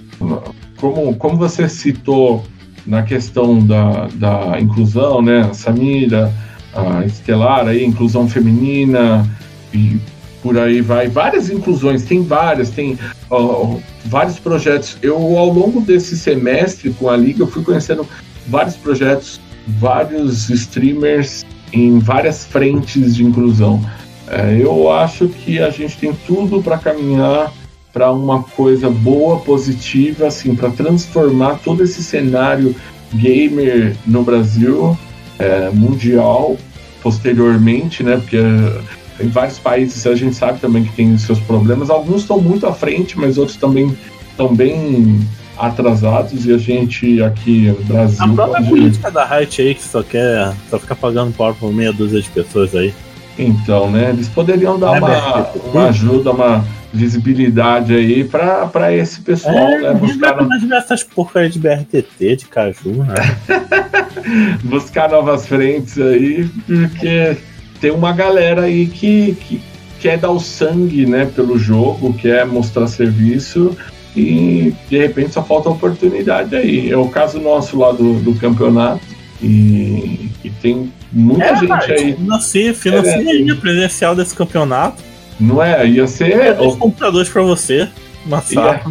como, 0.77 1.15
como 1.15 1.37
você 1.37 1.69
citou 1.69 2.43
na 2.85 3.03
questão 3.03 3.59
da, 3.59 4.07
da 4.13 4.59
inclusão, 4.59 5.21
né? 5.21 5.49
Samira, 5.53 6.33
a 6.73 7.05
Estelar 7.05 7.67
aí, 7.67 7.85
inclusão 7.85 8.27
feminina 8.27 9.27
e 9.73 9.97
por 10.41 10.57
aí 10.59 10.81
vai. 10.81 11.07
Várias 11.07 11.49
inclusões, 11.49 12.03
tem 12.03 12.23
várias, 12.23 12.69
tem 12.69 12.99
ó, 13.29 13.77
vários 14.05 14.37
projetos. 14.37 14.97
Eu, 15.01 15.15
ao 15.37 15.51
longo 15.51 15.81
desse 15.81 16.17
semestre 16.17 16.91
com 16.91 17.09
a 17.09 17.17
Liga, 17.17 17.43
eu 17.43 17.47
fui 17.47 17.63
conhecendo 17.63 18.07
vários 18.47 18.75
projetos 18.75 19.39
vários 19.67 20.49
streamers 20.49 21.45
em 21.71 21.99
várias 21.99 22.45
frentes 22.45 23.15
de 23.15 23.23
inclusão. 23.23 23.83
É, 24.27 24.57
eu 24.59 24.91
acho 24.91 25.27
que 25.27 25.59
a 25.59 25.69
gente 25.69 25.97
tem 25.97 26.13
tudo 26.25 26.61
para 26.61 26.77
caminhar 26.77 27.51
para 27.93 28.11
uma 28.11 28.43
coisa 28.43 28.89
boa, 28.89 29.39
positiva, 29.39 30.27
assim, 30.27 30.55
para 30.55 30.69
transformar 30.69 31.59
todo 31.63 31.83
esse 31.83 32.03
cenário 32.03 32.75
gamer 33.13 33.95
no 34.05 34.23
Brasil, 34.23 34.97
é, 35.39 35.69
mundial, 35.69 36.57
posteriormente, 37.01 38.03
né? 38.03 38.17
Porque 38.17 38.37
em 39.19 39.27
vários 39.29 39.59
países 39.59 40.05
a 40.05 40.15
gente 40.15 40.35
sabe 40.35 40.59
também 40.59 40.83
que 40.83 40.91
tem 40.93 41.17
seus 41.17 41.39
problemas. 41.39 41.89
Alguns 41.89 42.21
estão 42.21 42.41
muito 42.41 42.65
à 42.67 42.73
frente, 42.73 43.17
mas 43.17 43.37
outros 43.37 43.57
também 43.57 43.95
estão 44.31 44.53
bem 44.53 45.21
atrasados 45.57 46.45
e 46.45 46.53
a 46.53 46.57
gente 46.57 47.21
aqui 47.21 47.67
no 47.67 47.83
Brasil. 47.85 48.23
A 48.23 48.27
própria 48.27 48.57
pode... 48.57 48.69
política 48.69 49.11
da 49.11 49.25
Riot 49.25 49.61
aí 49.61 49.75
que 49.75 49.83
só 49.83 50.03
quer 50.03 50.53
só 50.69 50.79
ficar 50.79 50.95
pagando 50.95 51.33
pau 51.33 51.53
por 51.53 51.73
meia 51.73 51.93
dúzia 51.93 52.21
de 52.21 52.29
pessoas 52.29 52.75
aí. 52.75 52.93
Então, 53.37 53.91
né? 53.91 54.09
Eles 54.11 54.29
poderiam 54.29 54.79
dar 54.79 54.95
é 54.95 54.99
uma, 54.99 55.47
uma 55.73 55.87
ajuda, 55.89 56.31
uma 56.31 56.65
visibilidade 56.93 57.93
aí 57.93 58.23
para 58.23 58.93
esse 58.93 59.19
pessoal, 59.19 59.55
é, 59.55 59.81
né? 59.81 59.93
Buscar 59.93 60.41
no... 60.41 60.73
essas 60.73 61.03
porcarias 61.03 61.53
de 61.53 61.59
BRTT, 61.59 62.35
de 62.37 62.45
Caju, 62.45 63.03
né? 63.03 63.15
buscar 64.63 65.09
novas 65.09 65.45
frentes 65.45 65.99
aí, 65.99 66.49
porque 66.65 67.37
tem 67.81 67.91
uma 67.91 68.13
galera 68.13 68.61
aí 68.61 68.87
que, 68.87 69.35
que 69.35 69.61
quer 69.99 70.17
dar 70.17 70.31
o 70.31 70.39
sangue, 70.39 71.05
né, 71.05 71.25
pelo 71.35 71.57
jogo, 71.57 72.13
quer 72.13 72.45
mostrar 72.45 72.87
serviço 72.87 73.75
e 74.15 74.73
de 74.89 74.97
repente 74.97 75.33
só 75.33 75.43
falta 75.43 75.69
oportunidade 75.69 76.55
aí. 76.55 76.91
É 76.91 76.97
o 76.97 77.07
caso 77.09 77.39
nosso 77.39 77.77
lá 77.77 77.91
do, 77.91 78.13
do 78.21 78.33
campeonato 78.35 79.01
e, 79.41 80.29
e 80.43 80.49
tem 80.61 80.91
muita 81.11 81.45
é, 81.45 81.55
gente 81.55 81.91
aí. 81.91 82.13
Financia, 82.13 82.73
financia 82.73 83.11
é, 83.11 83.51
a 83.51 83.55
presencial 83.55 84.15
desse 84.15 84.33
campeonato. 84.33 85.03
Não 85.39 85.61
é? 85.61 85.85
Ia 85.85 86.07
ser. 86.07 86.59
Os 86.59 86.75
computadores 86.75 87.29
para 87.29 87.41
você, 87.41 87.89
uma 88.25 88.41
ia, 88.51 88.81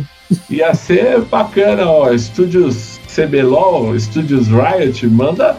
ia 0.50 0.74
ser 0.74 1.22
bacana, 1.22 1.88
ó. 1.88 2.12
Estúdios 2.12 3.00
CBLOL, 3.08 3.96
Estúdios 3.96 4.48
Riot, 4.48 5.06
manda 5.06 5.56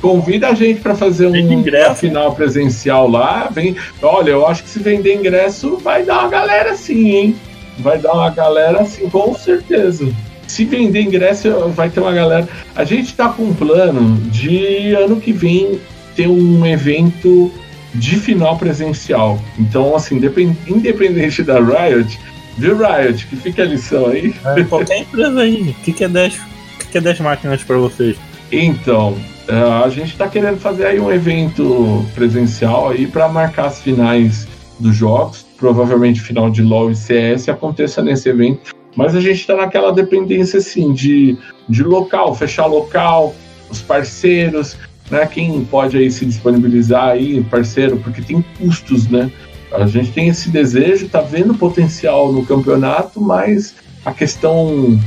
convida 0.00 0.48
a 0.48 0.54
gente 0.54 0.80
para 0.80 0.94
fazer 0.94 1.26
um 1.26 1.36
ingresso. 1.36 1.96
final 1.96 2.34
presencial 2.34 3.08
lá. 3.10 3.48
Vem, 3.50 3.76
olha, 4.00 4.30
eu 4.30 4.46
acho 4.46 4.62
que 4.62 4.70
se 4.70 4.78
vender 4.78 5.14
ingresso 5.14 5.76
vai 5.78 6.04
dar 6.04 6.20
uma 6.20 6.28
galera 6.28 6.74
sim, 6.74 7.10
hein? 7.10 7.36
Vai 7.78 7.98
dar 7.98 8.12
uma 8.12 8.30
galera 8.30 8.82
assim, 8.82 9.08
com 9.08 9.34
certeza. 9.34 10.06
Se 10.46 10.64
vender 10.64 11.02
ingresso, 11.02 11.50
vai 11.70 11.88
ter 11.88 12.00
uma 12.00 12.12
galera. 12.12 12.48
A 12.74 12.84
gente 12.84 13.06
está 13.06 13.28
com 13.28 13.44
um 13.44 13.54
plano 13.54 14.16
de 14.30 14.94
ano 14.94 15.20
que 15.20 15.32
vem 15.32 15.80
ter 16.14 16.28
um 16.28 16.64
evento 16.66 17.50
de 17.94 18.16
final 18.16 18.56
presencial. 18.56 19.40
Então, 19.58 19.94
assim, 19.94 20.20
independente 20.66 21.42
da 21.42 21.58
Riot, 21.58 22.18
viu, 22.58 22.76
Riot? 22.76 23.26
Que 23.26 23.36
fica 23.36 23.62
a 23.62 23.66
lição 23.66 24.06
aí. 24.06 24.34
É, 24.44 24.64
qualquer 24.64 24.98
empresa 24.98 25.40
aí. 25.40 25.70
O 25.70 25.82
que, 25.82 25.92
que 25.92 26.04
é 26.04 26.08
10? 26.08 26.34
O 26.34 26.88
que, 26.90 26.98
é 26.98 27.00
10 27.00 27.20
máquinas 27.20 27.62
para 27.62 27.76
vocês? 27.78 28.16
Então, 28.52 29.16
é, 29.48 29.84
a 29.84 29.88
gente 29.88 30.12
está 30.12 30.28
querendo 30.28 30.58
fazer 30.58 30.86
aí 30.86 31.00
um 31.00 31.10
evento 31.10 32.04
presencial 32.14 32.90
aí 32.90 33.06
para 33.06 33.28
marcar 33.28 33.66
as 33.66 33.80
finais 33.80 34.46
dos 34.78 34.94
jogos 34.94 35.43
provavelmente 35.56 36.20
final 36.20 36.50
de 36.50 36.62
LoL 36.62 36.90
e 36.90 36.96
CS 36.96 37.48
aconteça 37.48 38.02
nesse 38.02 38.28
evento. 38.28 38.74
Mas 38.96 39.14
a 39.14 39.20
gente 39.20 39.40
está 39.40 39.56
naquela 39.56 39.92
dependência 39.92 40.58
assim 40.58 40.92
de, 40.92 41.36
de 41.68 41.82
local, 41.82 42.34
fechar 42.34 42.66
local, 42.66 43.34
os 43.70 43.80
parceiros, 43.80 44.76
né? 45.10 45.26
Quem 45.26 45.64
pode 45.64 45.96
aí 45.96 46.10
se 46.10 46.24
disponibilizar 46.24 47.08
aí, 47.08 47.42
parceiro, 47.44 47.96
porque 47.98 48.22
tem 48.22 48.44
custos, 48.58 49.08
né? 49.08 49.30
A 49.72 49.86
gente 49.86 50.12
tem 50.12 50.28
esse 50.28 50.50
desejo, 50.50 51.08
tá 51.08 51.20
vendo 51.20 51.54
potencial 51.54 52.32
no 52.32 52.46
campeonato, 52.46 53.20
mas 53.20 53.74
a 54.04 54.12
questão 54.12 54.98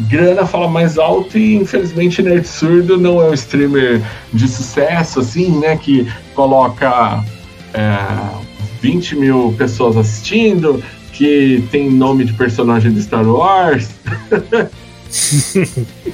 grana 0.00 0.46
fala 0.46 0.68
mais 0.68 0.98
alto 0.98 1.38
e 1.38 1.56
infelizmente 1.56 2.22
Nerd 2.22 2.46
Surdo 2.46 2.98
não 2.98 3.20
é 3.20 3.30
um 3.30 3.34
streamer 3.34 4.02
de 4.32 4.46
sucesso, 4.46 5.20
assim, 5.20 5.58
né? 5.58 5.76
Que 5.76 6.06
coloca 6.34 7.24
é, 7.72 8.49
20 8.80 9.16
mil 9.16 9.54
pessoas 9.56 9.96
assistindo, 9.96 10.82
que 11.12 11.62
tem 11.70 11.90
nome 11.90 12.24
de 12.24 12.32
personagem 12.32 12.92
de 12.92 13.02
Star 13.02 13.26
Wars. 13.26 13.90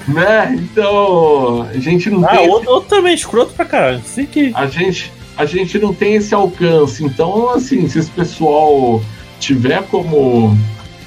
né? 0.08 0.56
Então, 0.58 1.62
a 1.62 1.78
gente 1.78 2.10
não 2.10 2.24
ah, 2.24 2.28
tem. 2.28 2.48
Outro, 2.48 2.70
outro 2.70 2.88
também 2.88 3.14
escroto 3.14 3.52
pra 3.54 3.64
caralho. 3.64 4.02
Sei 4.04 4.26
que... 4.26 4.52
a, 4.54 4.66
gente, 4.66 5.12
a 5.36 5.44
gente 5.44 5.78
não 5.78 5.94
tem 5.94 6.14
esse 6.14 6.34
alcance. 6.34 7.04
Então, 7.04 7.50
assim, 7.50 7.88
se 7.88 7.98
esse 7.98 8.10
pessoal 8.10 9.02
tiver 9.38 9.82
como 9.84 10.56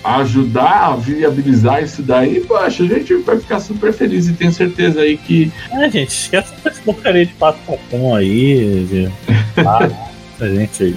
ajudar 0.03 0.93
a 0.93 0.95
viabilizar 0.95 1.83
isso 1.83 2.01
daí, 2.01 2.39
poxa, 2.41 2.83
a 2.83 2.87
gente 2.87 3.15
vai 3.15 3.37
ficar 3.37 3.59
super 3.59 3.91
feliz 3.91 4.29
e 4.29 4.33
tenho 4.33 4.53
certeza 4.53 5.01
aí 5.01 5.17
que. 5.17 5.51
É, 5.71 5.89
gente, 5.89 6.09
esquece 6.09 6.53
essa 6.63 6.81
porcaria 6.83 7.25
de 7.25 7.33
pato 7.33 7.59
com 7.89 8.15
aí, 8.15 8.87
de... 8.89 9.11
ah, 9.65 9.89
a 10.39 10.47
gente 10.47 10.83
aí 10.83 10.95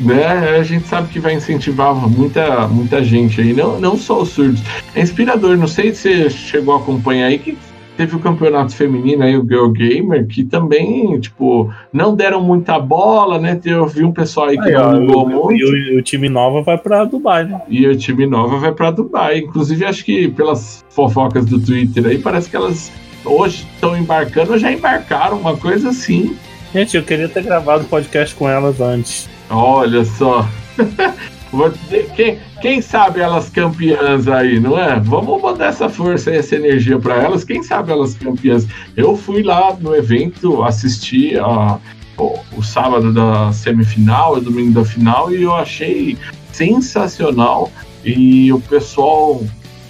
né, 0.00 0.56
a 0.58 0.62
gente 0.62 0.86
sabe 0.86 1.08
que 1.08 1.20
vai 1.20 1.34
incentivar 1.34 1.94
muita, 1.94 2.66
muita 2.68 3.02
gente 3.02 3.40
aí, 3.40 3.52
não, 3.52 3.80
não 3.80 3.96
só 3.96 4.22
os 4.22 4.30
surdos. 4.30 4.62
É 4.94 5.00
inspirador, 5.00 5.56
não 5.56 5.68
sei 5.68 5.94
se 5.94 6.28
você 6.28 6.30
chegou 6.30 6.74
a 6.74 6.78
acompanhar 6.78 7.26
aí 7.26 7.38
que 7.38 7.56
teve 7.98 8.14
o 8.14 8.20
campeonato 8.20 8.76
feminino 8.76 9.24
aí, 9.24 9.36
o 9.36 9.44
Girl 9.44 9.70
Gamer, 9.70 10.24
que 10.28 10.44
também, 10.44 11.18
tipo, 11.18 11.68
não 11.92 12.14
deram 12.14 12.40
muita 12.40 12.78
bola, 12.78 13.40
né? 13.40 13.60
Eu 13.64 13.88
vi 13.88 14.04
um 14.04 14.12
pessoal 14.12 14.46
aí 14.46 14.56
que 14.56 14.70
não 14.70 15.04
jogou 15.04 15.28
muito. 15.28 15.56
E 15.56 15.96
o, 15.96 15.98
o, 15.98 16.02
time 16.02 16.28
nova 16.28 16.62
vai 16.62 16.78
para 16.78 17.04
Dubai, 17.04 17.44
né? 17.44 17.60
E 17.68 17.88
o 17.88 17.96
time 17.96 18.24
nova 18.24 18.56
vai 18.58 18.70
para 18.70 18.92
Dubai. 18.92 19.38
Inclusive, 19.38 19.84
acho 19.84 20.04
que 20.04 20.28
pelas 20.28 20.84
fofocas 20.90 21.44
do 21.44 21.60
Twitter 21.60 22.06
aí, 22.06 22.18
parece 22.18 22.48
que 22.48 22.54
elas 22.54 22.92
hoje 23.24 23.66
estão 23.74 23.96
embarcando, 23.96 24.52
ou 24.52 24.58
já 24.58 24.70
embarcaram, 24.70 25.36
uma 25.36 25.56
coisa 25.56 25.88
assim. 25.88 26.36
Gente, 26.72 26.96
eu 26.96 27.02
queria 27.02 27.28
ter 27.28 27.42
gravado 27.42 27.84
podcast 27.86 28.32
com 28.36 28.48
elas 28.48 28.80
antes. 28.80 29.28
Olha 29.50 30.04
só. 30.04 30.46
quem, 32.14 32.38
quem 32.60 32.82
sabe 32.82 33.20
elas 33.20 33.48
campeãs 33.48 34.28
aí, 34.28 34.60
não 34.60 34.78
é? 34.78 35.00
Vamos 35.00 35.40
botar 35.40 35.66
essa 35.66 35.88
força 35.88 36.30
e 36.30 36.36
essa 36.36 36.56
energia 36.56 36.98
para 36.98 37.16
elas. 37.22 37.44
Quem 37.44 37.62
sabe 37.62 37.90
elas 37.90 38.14
campeãs? 38.14 38.66
Eu 38.96 39.16
fui 39.16 39.42
lá 39.42 39.74
no 39.78 39.94
evento 39.94 40.62
assistir 40.62 41.38
a, 41.40 41.78
o, 42.16 42.38
o, 42.56 42.62
sábado 42.62 43.12
da 43.12 43.52
semifinal, 43.52 44.34
o 44.34 44.40
domingo 44.40 44.72
da 44.72 44.84
final, 44.84 45.32
e 45.32 45.42
eu 45.42 45.54
achei 45.54 46.18
sensacional. 46.52 47.70
E 48.04 48.52
o 48.52 48.60
pessoal 48.60 49.42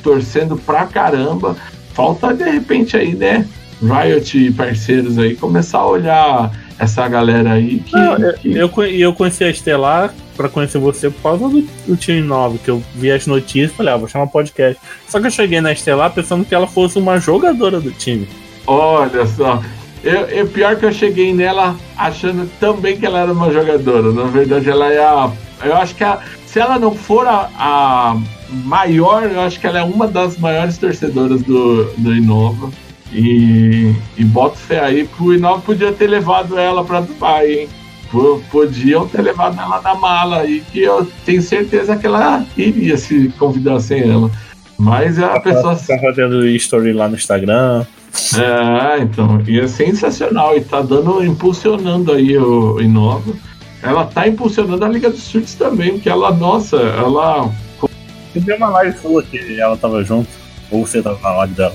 torcendo 0.02 0.56
pra 0.56 0.86
caramba. 0.86 1.56
Falta 1.92 2.32
de 2.32 2.44
repente 2.44 2.96
aí, 2.96 3.14
né? 3.14 3.46
Riot 3.82 4.38
e 4.38 4.52
parceiros 4.52 5.18
aí 5.18 5.36
começar 5.36 5.78
a 5.78 5.86
olhar 5.86 6.52
essa 6.78 7.06
galera 7.08 7.52
aí 7.52 7.80
que. 7.80 7.92
Não, 7.92 8.16
que... 8.34 8.52
Eu, 8.52 8.70
eu, 8.84 9.12
conheci 9.12 9.44
a 9.44 9.50
Estelar 9.50 10.14
pra 10.36 10.48
conhecer 10.48 10.78
você 10.78 11.10
por 11.10 11.22
causa 11.22 11.48
do, 11.48 11.62
do 11.86 11.96
time 11.96 12.20
9, 12.20 12.58
que 12.58 12.70
eu 12.70 12.82
vi 12.94 13.10
as 13.10 13.26
notícias 13.26 13.72
e 13.72 13.74
falei, 13.74 13.94
ah, 13.94 13.96
vou 13.96 14.08
chamar 14.08 14.28
podcast. 14.28 14.80
Só 15.08 15.20
que 15.20 15.26
eu 15.26 15.30
cheguei 15.30 15.60
na 15.60 15.72
Estelar 15.72 16.12
pensando 16.12 16.44
que 16.44 16.54
ela 16.54 16.66
fosse 16.66 16.98
uma 16.98 17.18
jogadora 17.18 17.80
do 17.80 17.90
time. 17.90 18.28
Olha 18.66 19.26
só. 19.26 19.62
Eu, 20.04 20.20
eu, 20.26 20.46
pior 20.46 20.76
que 20.76 20.84
eu 20.86 20.92
cheguei 20.92 21.34
nela 21.34 21.76
achando 21.96 22.48
também 22.60 22.96
que 22.96 23.04
ela 23.04 23.20
era 23.20 23.32
uma 23.32 23.52
jogadora. 23.52 24.12
Na 24.12 24.24
verdade, 24.24 24.70
ela 24.70 24.92
é 24.92 24.98
a. 24.98 25.30
Eu 25.64 25.76
acho 25.76 25.94
que 25.96 26.04
a, 26.04 26.20
se 26.46 26.60
ela 26.60 26.78
não 26.78 26.94
for 26.94 27.26
a, 27.26 27.50
a 27.58 28.16
maior, 28.48 29.24
eu 29.24 29.40
acho 29.40 29.58
que 29.58 29.66
ela 29.66 29.80
é 29.80 29.82
uma 29.82 30.06
das 30.06 30.38
maiores 30.38 30.78
torcedoras 30.78 31.42
do, 31.42 31.84
do 31.98 32.14
Inova. 32.14 32.70
E, 33.12 33.94
e 34.16 34.24
boto 34.24 34.58
fé 34.58 34.80
aí 34.80 35.04
pro 35.04 35.34
Inova 35.34 35.62
podia 35.62 35.92
ter 35.92 36.06
levado 36.06 36.58
ela 36.58 36.84
pra 36.84 37.00
Dubai, 37.00 37.52
hein? 37.52 37.68
Podiam 38.50 39.06
ter 39.06 39.22
levado 39.22 39.58
ela 39.58 39.80
na 39.80 39.94
mala 39.94 40.38
aí, 40.40 40.62
que 40.72 40.80
eu 40.80 41.06
tenho 41.24 41.42
certeza 41.42 41.96
que 41.96 42.06
ela 42.06 42.44
iria 42.56 42.96
se 42.96 43.28
convidassem 43.38 44.10
ela. 44.10 44.30
Mas 44.78 45.18
a 45.18 45.40
pessoa. 45.40 45.74
Tá 45.74 45.98
fazendo 45.98 46.46
story 46.46 46.92
lá 46.92 47.08
no 47.08 47.16
Instagram. 47.16 47.84
É, 48.36 49.02
então, 49.02 49.42
e 49.46 49.60
é 49.60 49.66
sensacional, 49.66 50.56
e 50.56 50.60
tá 50.60 50.80
dando, 50.80 51.22
impulsionando 51.24 52.12
aí 52.12 52.36
o 52.38 52.80
Inova. 52.80 53.32
Ela 53.82 54.04
tá 54.06 54.26
impulsionando 54.26 54.84
a 54.84 54.88
Liga 54.88 55.10
dos 55.10 55.28
Chutes 55.28 55.54
também, 55.54 55.92
porque 55.92 56.08
ela, 56.08 56.32
nossa, 56.32 56.76
ela. 56.76 57.50
Você 58.32 58.40
deu 58.40 58.56
uma 58.56 58.68
live 58.70 58.98
sua 58.98 59.22
que 59.22 59.60
ela 59.60 59.76
tava 59.76 60.02
junto, 60.02 60.28
ou 60.70 60.86
você 60.86 61.02
tava 61.02 61.18
na 61.22 61.30
live 61.38 61.54
dela? 61.54 61.74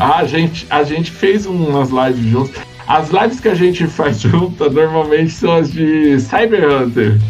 A 0.00 0.24
gente, 0.24 0.66
a 0.70 0.82
gente 0.82 1.10
fez 1.10 1.46
umas 1.46 1.90
lives 1.90 2.30
juntos. 2.30 2.60
As 2.86 3.10
lives 3.10 3.40
que 3.40 3.48
a 3.48 3.54
gente 3.54 3.86
faz 3.88 4.20
junto 4.20 4.70
normalmente 4.70 5.32
são 5.32 5.54
as 5.54 5.72
de 5.72 6.18
Cyber 6.20 6.68
Hunter. 6.70 7.20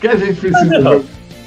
Que 0.00 0.08
a 0.08 0.16
gente 0.16 0.40
precisa 0.40 0.80
jogar, 0.80 1.00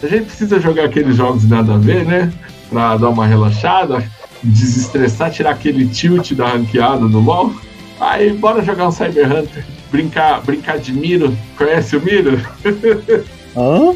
a 0.03 0.07
gente 0.07 0.25
precisa 0.25 0.59
jogar 0.59 0.85
aqueles 0.85 1.15
jogos 1.15 1.47
nada 1.47 1.75
a 1.75 1.77
ver, 1.77 2.05
né? 2.05 2.31
Pra 2.69 2.97
dar 2.97 3.09
uma 3.09 3.25
relaxada 3.25 4.03
desestressar, 4.43 5.31
tirar 5.31 5.51
aquele 5.51 5.87
tilt 5.87 6.33
da 6.33 6.47
ranqueada 6.47 7.07
do 7.07 7.19
LoL. 7.19 7.53
Aí, 7.99 8.31
bora 8.33 8.63
jogar 8.63 8.87
um 8.87 8.91
Cyber 8.91 9.25
Hunter. 9.25 9.65
Brincar, 9.91 10.41
brincar 10.41 10.77
de 10.77 10.93
Miro. 10.93 11.35
Conhece 11.57 11.95
o 11.97 12.01
Miro? 12.01 12.39
Hã? 13.55 13.95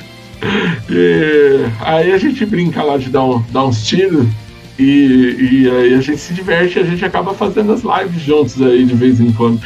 e, 0.90 1.66
aí 1.80 2.12
a 2.12 2.18
gente 2.18 2.44
brinca 2.46 2.82
lá 2.82 2.96
de 2.96 3.10
dar, 3.10 3.24
um, 3.24 3.42
dar 3.50 3.64
uns 3.64 3.84
tiros. 3.86 4.26
E, 4.78 5.36
e 5.62 5.70
aí 5.70 5.94
a 5.94 6.00
gente 6.00 6.18
se 6.18 6.32
diverte 6.32 6.78
e 6.78 6.82
a 6.82 6.84
gente 6.84 7.04
acaba 7.04 7.34
fazendo 7.34 7.72
as 7.72 7.82
lives 7.82 8.22
juntos 8.22 8.60
aí 8.62 8.84
de 8.84 8.94
vez 8.94 9.20
em 9.20 9.30
quando. 9.32 9.60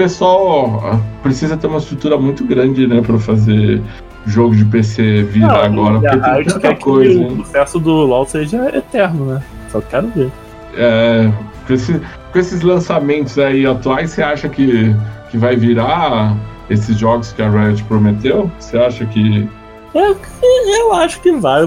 Pessoal 0.00 0.98
precisa 1.22 1.56
ter 1.56 1.66
uma 1.66 1.78
estrutura 1.78 2.16
muito 2.16 2.44
grande, 2.44 2.86
né, 2.86 3.02
para 3.02 3.18
fazer 3.18 3.82
jogo 4.26 4.54
de 4.54 4.64
PC 4.64 5.24
virar 5.24 5.68
Não, 5.68 5.84
agora, 5.84 6.00
porque 6.00 6.30
tem 6.30 6.44
tanta 6.44 6.76
coisa. 6.76 7.20
o 7.20 7.44
sucesso 7.44 7.78
do 7.78 7.90
LoL 7.90 8.26
seja 8.26 8.76
eterno, 8.76 9.26
né? 9.26 9.42
Só 9.70 9.80
quero 9.80 10.08
ver. 10.08 10.30
É, 10.74 11.30
com, 11.66 11.72
esse, 11.74 12.00
com 12.32 12.38
esses 12.38 12.62
lançamentos 12.62 13.38
aí 13.38 13.66
atuais, 13.66 14.10
você 14.10 14.22
acha 14.22 14.48
que, 14.48 14.94
que 15.30 15.36
vai 15.36 15.56
virar 15.56 16.36
esses 16.68 16.96
jogos 16.96 17.32
que 17.32 17.42
a 17.42 17.48
Riot 17.48 17.82
prometeu? 17.84 18.50
Você 18.58 18.78
acha 18.78 19.04
que. 19.06 19.48
Eu, 19.94 20.16
eu 20.42 20.94
acho 20.94 21.20
que 21.20 21.32
vai. 21.32 21.64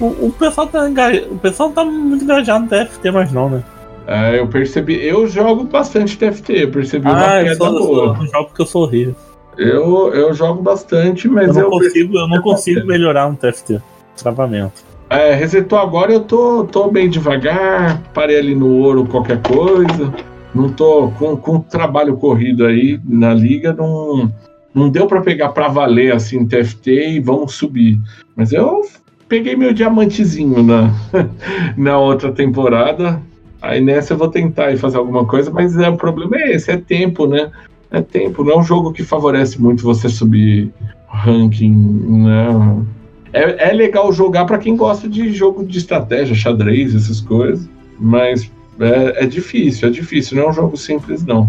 O, 0.00 0.06
o, 0.26 0.34
pessoal 0.38 0.66
tá 0.66 0.86
o 1.30 1.38
pessoal 1.38 1.70
tá 1.70 1.84
muito 1.84 2.24
engajado 2.24 2.64
no 2.64 2.70
TFT, 2.70 3.10
mas 3.10 3.32
não, 3.32 3.48
né? 3.48 3.62
É, 4.06 4.38
eu 4.38 4.46
percebi. 4.46 5.02
Eu 5.04 5.26
jogo 5.26 5.64
bastante 5.64 6.18
TFT, 6.18 6.64
eu 6.64 6.70
percebi 6.70 7.08
ah, 7.08 7.12
uma 7.12 7.42
queda 7.42 7.56
boa. 7.56 8.06
Eu 8.06 8.14
não 8.14 8.26
jogo 8.26 8.46
porque 8.46 8.62
eu 8.62 8.66
sou 8.66 8.82
horrível. 8.82 9.14
Eu, 9.56 10.12
eu 10.12 10.34
jogo 10.34 10.62
bastante, 10.62 11.28
mas 11.28 11.48
eu 11.48 11.54
não 11.54 11.60
eu 11.62 11.70
consigo, 11.70 12.18
eu 12.18 12.28
não 12.28 12.42
consigo 12.42 12.86
melhorar 12.86 13.30
no 13.30 13.36
TFT. 13.36 13.80
Travamento. 14.16 14.82
É, 15.08 15.34
resetou 15.34 15.78
agora, 15.78 16.12
eu 16.12 16.20
tô, 16.20 16.64
tô 16.64 16.90
bem 16.90 17.08
devagar, 17.08 18.02
parei 18.12 18.38
ali 18.38 18.54
no 18.54 18.68
ouro 18.78 19.06
qualquer 19.06 19.40
coisa. 19.42 20.12
Não 20.54 20.68
tô 20.68 21.10
com, 21.18 21.36
com 21.36 21.60
trabalho 21.60 22.16
corrido 22.16 22.64
aí 22.64 23.00
na 23.04 23.34
liga, 23.34 23.72
não, 23.72 24.32
não 24.74 24.88
deu 24.88 25.06
para 25.06 25.20
pegar 25.20 25.50
para 25.50 25.68
valer 25.68 26.12
assim 26.12 26.46
TFT 26.46 27.10
e 27.10 27.20
vamos 27.20 27.54
subir. 27.54 28.00
Mas 28.36 28.52
eu 28.52 28.82
peguei 29.28 29.56
meu 29.56 29.72
diamantezinho 29.72 30.62
na, 30.62 30.90
na 31.76 31.98
outra 31.98 32.32
temporada. 32.32 33.20
Aí 33.64 33.80
nessa 33.80 34.12
eu 34.12 34.18
vou 34.18 34.28
tentar 34.28 34.76
fazer 34.76 34.98
alguma 34.98 35.24
coisa, 35.24 35.50
mas 35.50 35.76
é, 35.78 35.88
o 35.88 35.96
problema 35.96 36.36
é 36.36 36.52
esse, 36.52 36.70
é 36.70 36.76
tempo, 36.76 37.26
né? 37.26 37.50
É 37.90 38.02
tempo, 38.02 38.44
não 38.44 38.52
é 38.52 38.58
um 38.58 38.62
jogo 38.62 38.92
que 38.92 39.02
favorece 39.02 39.60
muito 39.60 39.82
você 39.82 40.08
subir 40.08 40.70
ranking, 41.08 41.72
né? 41.72 42.84
É, 43.32 43.70
é 43.70 43.72
legal 43.72 44.12
jogar 44.12 44.44
para 44.44 44.58
quem 44.58 44.76
gosta 44.76 45.08
de 45.08 45.32
jogo 45.32 45.64
de 45.64 45.78
estratégia, 45.78 46.34
xadrez, 46.34 46.94
essas 46.94 47.20
coisas, 47.20 47.66
mas 47.98 48.50
é, 48.78 49.24
é 49.24 49.26
difícil, 49.26 49.88
é 49.88 49.90
difícil, 49.90 50.36
não 50.36 50.44
é 50.44 50.50
um 50.50 50.52
jogo 50.52 50.76
simples, 50.76 51.24
não. 51.24 51.48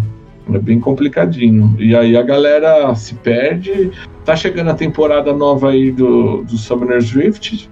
É 0.54 0.60
bem 0.60 0.80
complicadinho. 0.80 1.76
E 1.80 1.96
aí 1.96 2.16
a 2.16 2.22
galera 2.22 2.94
se 2.96 3.16
perde. 3.16 3.92
Tá 4.24 4.36
chegando 4.36 4.70
a 4.70 4.76
temporada 4.76 5.34
nova 5.34 5.72
aí 5.72 5.92
do, 5.92 6.44
do 6.44 6.58
Summoner's 6.58 7.12
Rift. 7.12 7.68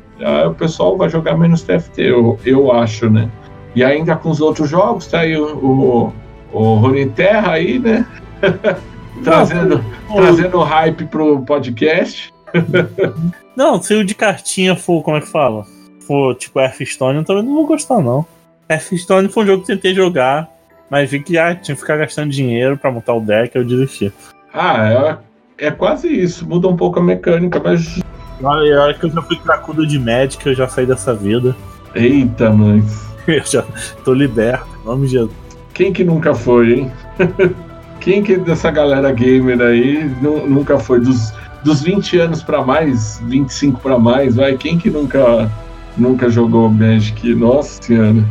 O 0.49 0.53
pessoal 0.55 0.97
vai 0.97 1.07
jogar 1.07 1.37
menos 1.37 1.61
TFT, 1.61 2.01
eu, 2.01 2.39
eu 2.43 2.71
acho, 2.71 3.09
né? 3.09 3.29
E 3.75 3.83
ainda 3.83 4.15
com 4.15 4.29
os 4.29 4.41
outros 4.41 4.69
jogos, 4.69 5.07
tá 5.07 5.21
aí 5.21 5.37
o, 5.37 5.55
o, 5.57 6.13
o 6.51 6.75
Rony 6.75 7.09
Terra 7.09 7.53
aí, 7.53 7.79
né? 7.79 8.05
trazendo, 9.23 9.83
não, 10.09 10.15
trazendo 10.15 10.59
hype 10.59 11.05
pro 11.05 11.41
podcast. 11.43 12.33
não, 13.55 13.81
se 13.81 13.93
o 13.95 14.05
de 14.05 14.13
cartinha 14.13 14.75
for, 14.75 15.01
como 15.01 15.17
é 15.17 15.21
que 15.21 15.27
fala? 15.27 15.65
For 16.05 16.35
tipo 16.35 16.59
Hearthstone, 16.59 17.19
eu 17.19 17.25
também 17.25 17.43
não 17.43 17.55
vou 17.55 17.65
gostar, 17.65 18.01
não. 18.01 18.25
Hearthstone 18.69 19.29
foi 19.29 19.43
um 19.43 19.47
jogo 19.47 19.65
que 19.65 19.71
eu 19.71 19.75
tentei 19.75 19.93
jogar, 19.93 20.49
mas 20.89 21.09
vi 21.09 21.21
que 21.21 21.37
ah, 21.37 21.55
tinha 21.55 21.75
que 21.75 21.81
ficar 21.81 21.97
gastando 21.97 22.31
dinheiro 22.31 22.77
para 22.77 22.91
montar 22.91 23.13
o 23.13 23.21
deck, 23.21 23.55
eu 23.55 23.65
desisti. 23.65 24.11
Ah, 24.53 25.19
é, 25.57 25.67
é 25.67 25.71
quase 25.71 26.07
isso. 26.07 26.47
Muda 26.47 26.67
um 26.67 26.75
pouco 26.75 26.99
a 26.99 27.03
mecânica, 27.03 27.59
mas. 27.63 27.99
Olha, 28.41 28.81
olha 28.81 28.93
que 28.93 29.05
eu 29.05 29.09
já 29.09 29.21
fui 29.21 29.37
cracudo 29.37 29.87
de 29.87 29.97
Magic, 29.97 30.45
eu 30.45 30.53
já 30.53 30.67
saí 30.67 30.85
dessa 30.85 31.13
vida. 31.13 31.55
Eita, 31.95 32.51
mas. 32.51 33.12
Eu 33.27 33.45
já 33.45 33.63
tô 34.03 34.13
liberto, 34.13 34.67
em 34.81 34.85
nome 34.85 35.07
de 35.07 35.13
Jesus. 35.13 35.31
Quem 35.73 35.91
que 35.91 36.03
nunca 36.03 36.33
foi, 36.33 36.73
hein? 36.73 36.91
Quem 37.99 38.21
que 38.21 38.35
dessa 38.37 38.69
galera 38.69 39.11
gamer 39.11 39.61
aí 39.61 40.11
nunca 40.21 40.77
foi? 40.77 40.99
Dos, 40.99 41.33
dos 41.63 41.81
20 41.81 42.19
anos 42.19 42.43
para 42.43 42.63
mais, 42.63 43.21
25 43.27 43.79
para 43.79 43.97
mais, 43.97 44.35
vai? 44.35 44.57
Quem 44.57 44.77
que 44.77 44.89
nunca, 44.89 45.49
nunca 45.97 46.29
jogou 46.29 46.69
Magic? 46.69 47.33
Nossa 47.33 47.81
senhora. 47.81 48.23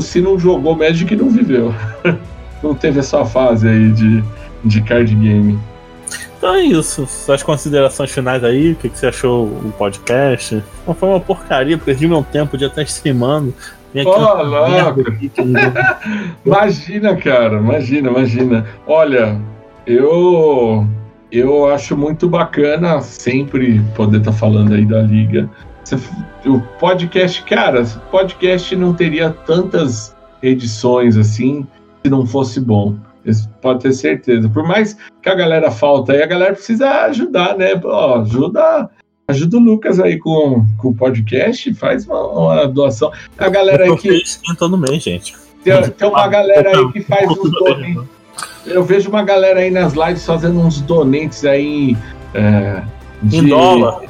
Se 0.00 0.20
não 0.22 0.38
jogou 0.38 0.74
Magic, 0.74 1.14
não 1.16 1.30
viveu. 1.30 1.74
Não 2.62 2.74
teve 2.74 2.98
essa 2.98 3.22
fase 3.26 3.68
aí 3.68 3.92
de, 3.92 4.24
de 4.64 4.80
card 4.80 5.14
game. 5.14 5.58
Então 6.38 6.54
é 6.54 6.62
isso. 6.62 7.06
Suas 7.06 7.42
considerações 7.42 8.10
finais 8.10 8.42
aí, 8.42 8.72
o 8.72 8.76
que, 8.76 8.88
que 8.88 8.98
você 8.98 9.08
achou 9.08 9.48
do 9.48 9.70
podcast? 9.72 10.64
Não 10.86 10.94
foi 10.94 11.10
uma 11.10 11.20
porcaria, 11.20 11.76
perdi 11.76 12.08
meu 12.08 12.22
tempo 12.22 12.56
de 12.56 12.64
estar 12.64 12.82
streamando. 12.84 13.52
Imagina, 16.44 17.16
cara, 17.16 17.58
imagina, 17.58 18.10
imagina. 18.10 18.66
Olha, 18.86 19.40
eu 19.86 20.86
eu 21.30 21.68
acho 21.68 21.96
muito 21.96 22.28
bacana 22.28 23.00
sempre 23.00 23.80
poder 23.96 24.18
estar 24.18 24.32
tá 24.32 24.36
falando 24.36 24.74
aí 24.74 24.84
da 24.84 25.02
liga. 25.02 25.48
O 26.46 26.60
podcast, 26.78 27.42
cara, 27.42 27.82
o 27.82 28.10
podcast 28.10 28.74
não 28.76 28.94
teria 28.94 29.30
tantas 29.30 30.14
edições 30.42 31.16
assim 31.16 31.66
se 32.04 32.10
não 32.10 32.26
fosse 32.26 32.60
bom. 32.60 32.96
Isso 33.24 33.48
pode 33.60 33.80
ter 33.80 33.92
certeza. 33.92 34.48
Por 34.48 34.62
mais 34.62 34.96
que 35.22 35.28
a 35.28 35.34
galera 35.34 35.70
falta 35.70 36.12
aí, 36.12 36.22
a 36.22 36.26
galera 36.26 36.52
precisa 36.52 36.88
ajudar, 37.06 37.56
né? 37.56 37.80
Ó, 37.82 38.20
ajuda 38.20 38.90
Ajuda 39.26 39.56
o 39.56 39.60
Lucas 39.60 39.98
aí 39.98 40.18
com, 40.18 40.66
com 40.76 40.88
o 40.88 40.94
podcast, 40.94 41.72
faz 41.74 42.06
uma, 42.06 42.20
uma 42.26 42.68
doação. 42.68 43.10
A 43.38 43.48
galera 43.48 43.84
aí 43.84 43.96
que. 43.96 44.22
todo 44.58 44.76
mês, 44.76 45.02
gente. 45.02 45.34
Tem, 45.62 45.82
tem 45.82 46.08
uma 46.08 46.28
galera 46.28 46.76
aí 46.76 46.92
que 46.92 47.00
faz 47.00 47.26
uns 47.32 47.50
donates. 47.50 48.02
Eu 48.66 48.84
vejo 48.84 49.08
uma 49.08 49.22
galera 49.22 49.60
aí 49.60 49.70
nas 49.70 49.94
lives 49.94 50.26
fazendo 50.26 50.60
uns 50.60 50.80
donates 50.82 51.44
aí. 51.44 51.96
É, 52.34 52.82
de, 53.22 53.40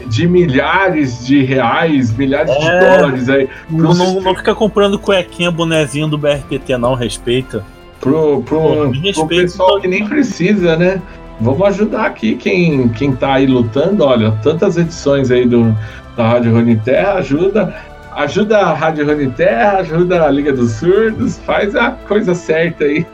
de 0.08 0.26
milhares 0.26 1.24
de 1.24 1.44
reais, 1.44 2.12
milhares 2.16 2.50
é, 2.50 2.58
de 2.58 2.84
dólares 2.84 3.28
aí. 3.28 3.48
Não, 3.70 3.94
não, 3.94 4.20
não, 4.20 4.34
fica 4.34 4.54
comprando 4.54 4.98
cuequinha, 4.98 5.50
bonezinho 5.50 6.08
do 6.08 6.18
BRPT, 6.18 6.76
não, 6.76 6.94
respeita. 6.94 7.64
Pro, 8.00 8.42
pro, 8.42 8.92
pro 9.14 9.26
pessoal 9.28 9.80
que 9.80 9.86
nem 9.86 10.08
precisa, 10.08 10.76
né? 10.76 11.00
Vamos 11.40 11.66
ajudar 11.68 12.06
aqui 12.06 12.36
quem, 12.36 12.88
quem 12.90 13.14
tá 13.14 13.34
aí 13.34 13.46
lutando, 13.46 14.04
olha, 14.04 14.32
tantas 14.42 14.76
edições 14.76 15.30
aí 15.30 15.46
do, 15.46 15.76
da 16.16 16.28
Rádio 16.28 16.52
Rony 16.52 16.76
Terra, 16.76 17.14
ajuda, 17.14 17.74
ajuda 18.12 18.58
a 18.58 18.72
Rádio 18.72 19.06
Rony 19.06 19.30
Terra, 19.30 19.78
ajuda 19.78 20.24
a 20.24 20.30
Liga 20.30 20.52
dos 20.52 20.72
Surdos, 20.72 21.38
faz 21.38 21.74
a 21.74 21.90
coisa 21.90 22.34
certa 22.34 22.84
aí. 22.84 23.04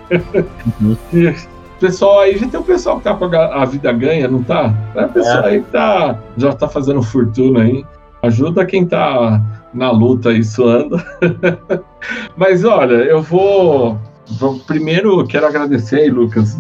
Uhum. 0.81 0.97
pessoal 1.81 2.21
aí, 2.21 2.37
já 2.37 2.47
tem 2.47 2.61
o 2.61 2.63
pessoal 2.63 2.99
que 2.99 3.05
tá 3.05 3.15
com 3.15 3.25
a, 3.25 3.63
a 3.63 3.65
vida 3.65 3.91
ganha, 3.93 4.29
não 4.29 4.43
tá? 4.43 4.73
É 4.95 5.07
o 5.07 5.09
pessoal 5.09 5.45
é. 5.45 5.49
aí 5.49 5.63
que 5.63 5.71
tá, 5.71 6.19
já 6.37 6.53
tá 6.53 6.69
fazendo 6.69 7.03
fortuna 7.03 7.63
aí. 7.63 7.85
Ajuda 8.23 8.67
quem 8.67 8.87
tá 8.87 9.41
na 9.73 9.91
luta 9.91 10.29
aí 10.29 10.45
suando. 10.45 11.03
Mas 12.37 12.65
olha, 12.65 12.97
eu 12.97 13.23
vou, 13.23 13.99
vou. 14.39 14.59
Primeiro 14.61 15.27
quero 15.27 15.47
agradecer 15.47 16.01
aí, 16.01 16.11
Lucas, 16.11 16.59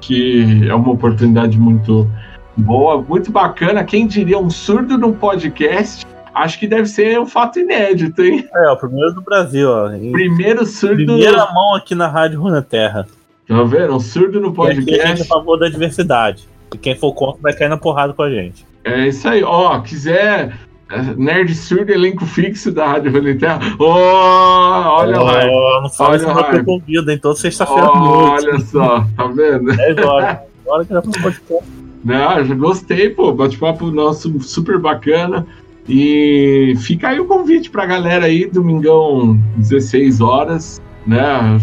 que 0.00 0.68
é 0.68 0.74
uma 0.74 0.92
oportunidade 0.92 1.58
muito 1.58 2.08
boa, 2.56 3.00
muito 3.00 3.30
bacana. 3.30 3.84
Quem 3.84 4.06
diria 4.06 4.38
um 4.38 4.50
surdo 4.50 4.96
no 4.96 5.12
podcast? 5.12 6.06
Acho 6.34 6.58
que 6.58 6.66
deve 6.66 6.86
ser 6.86 7.18
um 7.18 7.26
fato 7.26 7.58
inédito, 7.58 8.22
hein? 8.22 8.46
É, 8.54 8.70
o 8.70 8.76
primeiro 8.76 9.14
do 9.14 9.22
Brasil, 9.22 9.70
ó. 9.70 9.88
Primeiro 9.88 10.66
surdo. 10.66 10.96
Primeira 10.96 11.50
mão 11.52 11.74
aqui 11.74 11.94
na 11.94 12.08
Rádio 12.08 12.40
Runa 12.40 12.60
Terra. 12.60 13.06
Tá 13.48 13.62
vendo? 13.62 13.94
Um 13.94 14.00
surdo 14.00 14.40
no 14.40 14.52
podcast. 14.52 14.90
E 14.90 14.94
aqui 14.94 15.02
a 15.02 15.06
gente 15.06 15.20
é 15.22 15.24
a 15.24 15.26
favor 15.26 15.56
da 15.58 15.68
diversidade. 15.68 16.48
E 16.74 16.78
quem 16.78 16.94
for 16.94 17.14
contra 17.14 17.40
vai 17.40 17.54
cair 17.54 17.68
na 17.68 17.76
porrada 17.76 18.12
com 18.12 18.22
a 18.22 18.30
gente. 18.30 18.66
É 18.84 19.08
isso 19.08 19.26
aí. 19.28 19.42
Ó, 19.42 19.80
quiser 19.80 20.48
é, 20.48 20.52
Nerd 21.16 21.54
surdo, 21.54 21.90
elenco 21.90 22.24
fixo 22.24 22.70
da 22.70 22.86
Rádio 22.86 23.38
Terra. 23.38 23.60
Oh, 23.78 23.84
olha 23.84 25.20
lá. 25.20 25.40
Oh, 25.46 25.82
não 25.82 25.90
fala 25.90 26.16
isso 26.16 26.26
na 26.26 26.64
convida, 26.64 27.12
então 27.12 27.34
sexta-feira. 27.34 27.90
Oh, 27.92 28.30
olha 28.30 28.60
só, 28.60 29.06
tá 29.16 29.26
vendo? 29.26 29.74
10 29.76 29.98
horas. 29.98 30.38
Hora 30.66 30.84
que 30.84 30.92
já 30.92 31.02
podcast. 31.02 31.64
Não, 32.04 32.44
já 32.44 32.54
gostei, 32.54 33.10
pô. 33.10 33.32
Bate-papo 33.32 33.90
nosso 33.90 34.40
super 34.40 34.78
bacana. 34.78 35.46
E 35.88 36.74
fica 36.78 37.08
aí 37.08 37.20
o 37.20 37.26
convite 37.26 37.70
pra 37.70 37.86
galera 37.86 38.26
aí, 38.26 38.50
domingão, 38.50 39.38
16 39.56 40.20
horas, 40.20 40.82
né? 41.06 41.60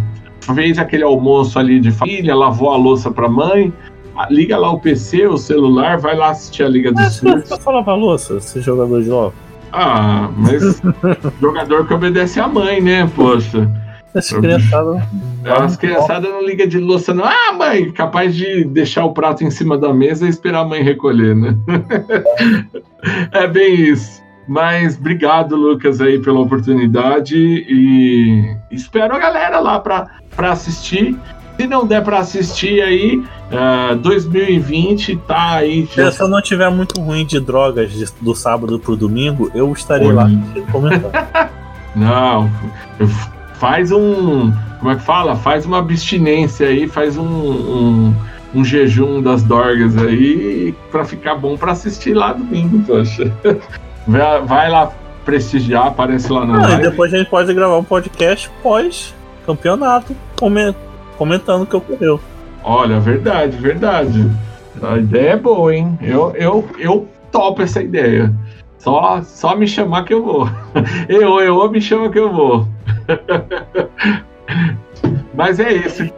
fez 0.54 0.78
aquele 0.78 1.04
almoço 1.04 1.58
ali 1.58 1.80
de 1.80 1.92
família, 1.92 2.36
lavou 2.36 2.72
a 2.72 2.78
louça 2.78 3.10
pra 3.10 3.30
mãe, 3.30 3.72
liga 4.30 4.58
lá 4.58 4.72
o 4.72 4.80
PC, 4.80 5.28
o 5.28 5.38
celular, 5.38 5.98
vai 5.98 6.16
lá 6.16 6.30
assistir 6.30 6.64
a 6.64 6.70
Liga 6.70 6.92
dos 6.92 7.14
Surdos. 7.16 7.50
Só 7.50 7.58
falava 7.58 7.94
louça, 7.94 8.38
esse 8.38 8.62
jogador 8.62 9.02
de 9.02 9.10
LOL. 9.10 9.34
Ah, 9.72 10.30
mas 10.38 10.82
jogador 11.42 11.88
que 11.88 11.94
obedece 11.94 12.40
a 12.40 12.48
mãe, 12.48 12.80
né, 12.80 13.10
poxa. 13.16 13.70
As 14.14 14.32
criançadas. 14.32 15.02
As 15.44 15.76
criançadas 15.76 16.30
não 16.30 16.46
ligam 16.46 16.68
de 16.68 16.78
louça, 16.78 17.14
não. 17.14 17.26
Ah, 17.26 17.54
mãe, 17.54 17.92
capaz 17.92 18.36
de 18.36 18.64
deixar 18.64 19.06
o 19.06 19.14
prato 19.14 19.44
em 19.44 19.50
cima 19.50 19.76
da 19.76 19.92
mesa 19.92 20.28
e 20.28 20.30
esperar 20.30 20.60
a 20.60 20.66
mãe 20.66 20.84
recolher, 20.84 21.36
né? 21.36 21.58
é 23.32 23.48
bem 23.48 23.74
isso. 23.74 24.22
Mas 24.48 24.98
obrigado, 24.98 25.56
Lucas, 25.56 26.02
aí 26.02 26.20
pela 26.20 26.42
oportunidade 26.42 27.36
e 27.36 28.56
espero 28.70 29.16
a 29.16 29.20
galera 29.20 29.60
lá 29.60 29.80
para 29.80 30.52
assistir. 30.52 31.18
Se 31.60 31.68
não 31.68 31.86
der 31.86 32.04
para 32.04 32.20
assistir 32.20 32.82
aí, 32.82 33.18
uh, 33.52 33.94
é, 33.94 33.96
2020 33.96 35.18
tá 35.28 35.56
aí. 35.56 35.88
Já... 35.94 36.12
Se 36.12 36.22
eu 36.22 36.28
não 36.28 36.42
tiver 36.42 36.70
muito 36.70 37.00
ruim 37.00 37.26
de 37.26 37.40
drogas 37.40 37.92
de, 37.92 38.06
do 38.22 38.34
sábado 38.34 38.80
pro 38.80 38.96
domingo, 38.96 39.52
eu 39.54 39.72
estarei 39.72 40.08
Oi. 40.08 40.14
lá 40.14 40.30
comentando. 40.72 41.12
não, 41.96 42.50
faz 43.56 43.92
um. 43.92 44.52
Como 44.80 44.92
é 44.92 44.96
que 44.96 45.02
fala? 45.04 45.36
Faz 45.36 45.66
uma 45.66 45.80
abstinência 45.80 46.68
aí, 46.68 46.88
faz 46.88 47.18
um, 47.18 47.24
um, 47.24 48.16
um 48.56 48.66
jejum 48.66 49.22
das 49.22 49.44
dorgas 49.44 49.98
aí 49.98 50.74
para 50.92 51.06
ficar 51.06 51.36
bom 51.36 51.56
para 51.56 51.72
assistir 51.72 52.14
lá 52.14 52.34
domingo, 52.34 52.84
poxa. 52.86 53.32
Vai, 54.06 54.42
vai 54.42 54.70
lá 54.70 54.92
prestigiar, 55.24 55.88
aparece 55.88 56.30
lá 56.30 56.46
na 56.46 56.56
ah, 56.56 56.62
live. 56.68 56.82
E 56.82 56.90
depois 56.90 57.14
a 57.14 57.18
gente 57.18 57.30
pode 57.30 57.54
gravar 57.54 57.78
um 57.78 57.84
podcast 57.86 58.52
pós-campeonato, 58.62 60.14
comentando 61.18 61.64
o 61.64 61.66
que 61.66 61.76
ocorreu. 61.76 62.20
Olha, 62.64 63.00
verdade, 63.00 63.58
verdade. 63.58 64.30
A 64.82 64.98
ideia 64.98 65.32
é 65.32 65.38
boa, 65.38 65.76
hein? 65.76 65.98
Eu, 66.02 66.32
eu, 66.36 66.68
eu 66.78 67.08
topo 67.32 67.62
essa 67.62 67.82
ideia. 67.82 68.34
Só, 68.78 69.22
só 69.22 69.56
me 69.56 69.68
chamar 69.68 70.04
que 70.04 70.14
eu 70.14 70.24
vou. 70.24 70.50
Eu, 71.08 71.40
eu, 71.40 71.72
me 71.72 71.80
chama 71.80 72.10
que 72.10 72.20
eu 72.20 72.34
vou. 72.34 72.68
Mas 75.34 75.60
é 75.60 75.72
isso. 75.72 76.10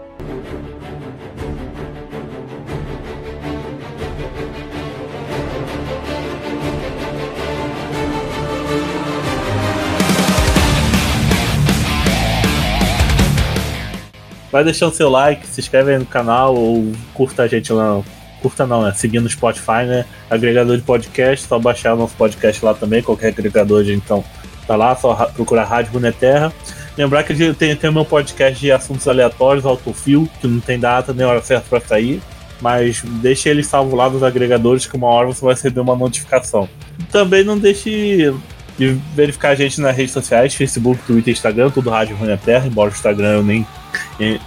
Vai 14.55 14.63
deixando 14.63 14.93
seu 14.93 15.09
like, 15.09 15.45
se 15.45 15.59
inscreve 15.59 15.91
aí 15.91 15.99
no 15.99 16.05
canal 16.05 16.55
ou 16.55 16.93
curta 17.13 17.43
a 17.43 17.47
gente 17.47 17.73
lá. 17.73 18.01
Curta 18.41 18.65
não, 18.65 18.83
né? 18.83 18.93
Seguindo 18.95 19.23
no 19.23 19.29
Spotify, 19.29 19.83
né? 19.85 20.05
Agregador 20.29 20.77
de 20.77 20.83
podcast, 20.83 21.45
só 21.45 21.59
baixar 21.59 21.93
o 21.93 21.97
nosso 21.97 22.15
podcast 22.15 22.63
lá 22.63 22.73
também, 22.73 23.03
qualquer 23.03 23.27
agregador, 23.27 23.83
de 23.83 23.93
então 23.93 24.23
tá 24.65 24.77
lá, 24.77 24.95
só 24.95 25.13
procurar 25.35 25.65
Rádio 25.65 25.91
Runeterra. 25.91 26.53
Lembrar 26.97 27.23
que 27.23 27.53
tem, 27.53 27.75
tem 27.75 27.89
o 27.89 27.93
meu 27.93 28.05
podcast 28.05 28.57
de 28.57 28.71
assuntos 28.71 29.05
aleatórios, 29.09 29.65
autofil, 29.65 30.29
que 30.39 30.47
não 30.47 30.61
tem 30.61 30.79
data 30.79 31.11
nem 31.11 31.25
hora 31.25 31.41
certa 31.41 31.67
para 31.69 31.85
sair, 31.85 32.21
mas 32.61 33.01
deixe 33.05 33.49
ele 33.49 33.61
salvo 33.61 33.93
lá 33.93 34.09
nos 34.09 34.23
agregadores 34.23 34.85
que 34.85 34.95
uma 34.95 35.07
hora 35.07 35.27
você 35.27 35.43
vai 35.43 35.53
receber 35.53 35.81
uma 35.81 35.97
notificação. 35.97 36.69
Também 37.11 37.43
não 37.43 37.57
deixe 37.57 38.33
de 38.77 38.97
verificar 39.13 39.49
a 39.49 39.55
gente 39.55 39.81
nas 39.81 39.97
redes 39.97 40.13
sociais, 40.13 40.55
Facebook, 40.55 41.01
Twitter, 41.05 41.33
Instagram, 41.33 41.71
tudo 41.71 41.89
Rádio 41.89 42.15
Runeterra, 42.15 42.65
embora 42.67 42.89
o 42.89 42.93
Instagram 42.93 43.33
eu 43.33 43.43
nem 43.43 43.67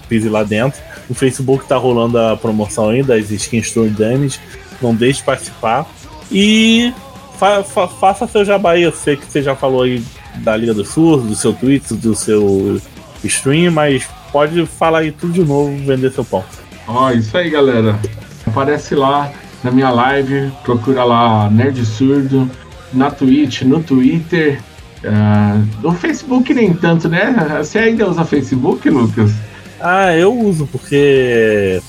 pise 0.09 0.29
lá 0.29 0.43
dentro. 0.43 0.81
No 1.09 1.15
Facebook 1.15 1.67
tá 1.67 1.77
rolando 1.77 2.19
a 2.19 2.37
promoção 2.37 2.91
aí 2.91 3.03
das 3.03 3.31
skins 3.31 3.67
Store 3.67 3.89
Damage. 3.89 4.39
Não 4.81 4.95
deixe 4.95 5.21
de 5.21 5.25
participar. 5.25 5.87
E 6.31 6.93
fa 7.39 7.63
fa 7.63 7.89
faça 7.89 8.27
seu 8.27 8.45
jabá 8.45 8.73
aí. 8.73 8.83
Eu 8.83 8.93
sei 8.93 9.17
que 9.17 9.25
você 9.25 9.43
já 9.43 9.55
falou 9.55 9.83
aí 9.83 10.03
da 10.37 10.57
Liga 10.57 10.75
do 10.75 10.85
Sul, 10.85 11.19
do 11.19 11.35
seu 11.35 11.53
Twitch, 11.53 11.91
do 11.93 12.15
seu 12.15 12.81
stream, 13.25 13.73
mas 13.73 14.07
pode 14.33 14.65
falar 14.67 15.01
aí 15.01 15.13
tudo 15.13 15.33
de 15.33 15.45
novo, 15.45 15.77
vender 15.85 16.13
seu 16.13 16.25
pão. 16.25 16.45
Ó, 16.87 17.07
oh, 17.07 17.11
isso 17.11 17.37
aí, 17.37 17.51
galera. 17.51 17.99
Aparece 18.47 18.95
lá 18.95 19.33
na 19.63 19.71
minha 19.71 19.91
live, 19.91 20.51
procura 20.63 21.05
lá 21.05 21.51
Nerd 21.51 21.85
Surdo, 21.85 22.51
na 22.93 23.11
Twitch, 23.11 23.63
no 23.63 23.83
Twitter, 23.83 24.61
no 25.83 25.93
Facebook 25.93 26.53
nem 26.53 26.75
tanto, 26.75 27.09
né? 27.09 27.35
Você 27.59 27.79
ainda 27.79 28.09
usa 28.09 28.25
Facebook, 28.25 28.89
Lucas? 28.89 29.33
Ah, 29.81 30.15
eu 30.17 30.37
uso, 30.37 30.67
porque. 30.67 31.81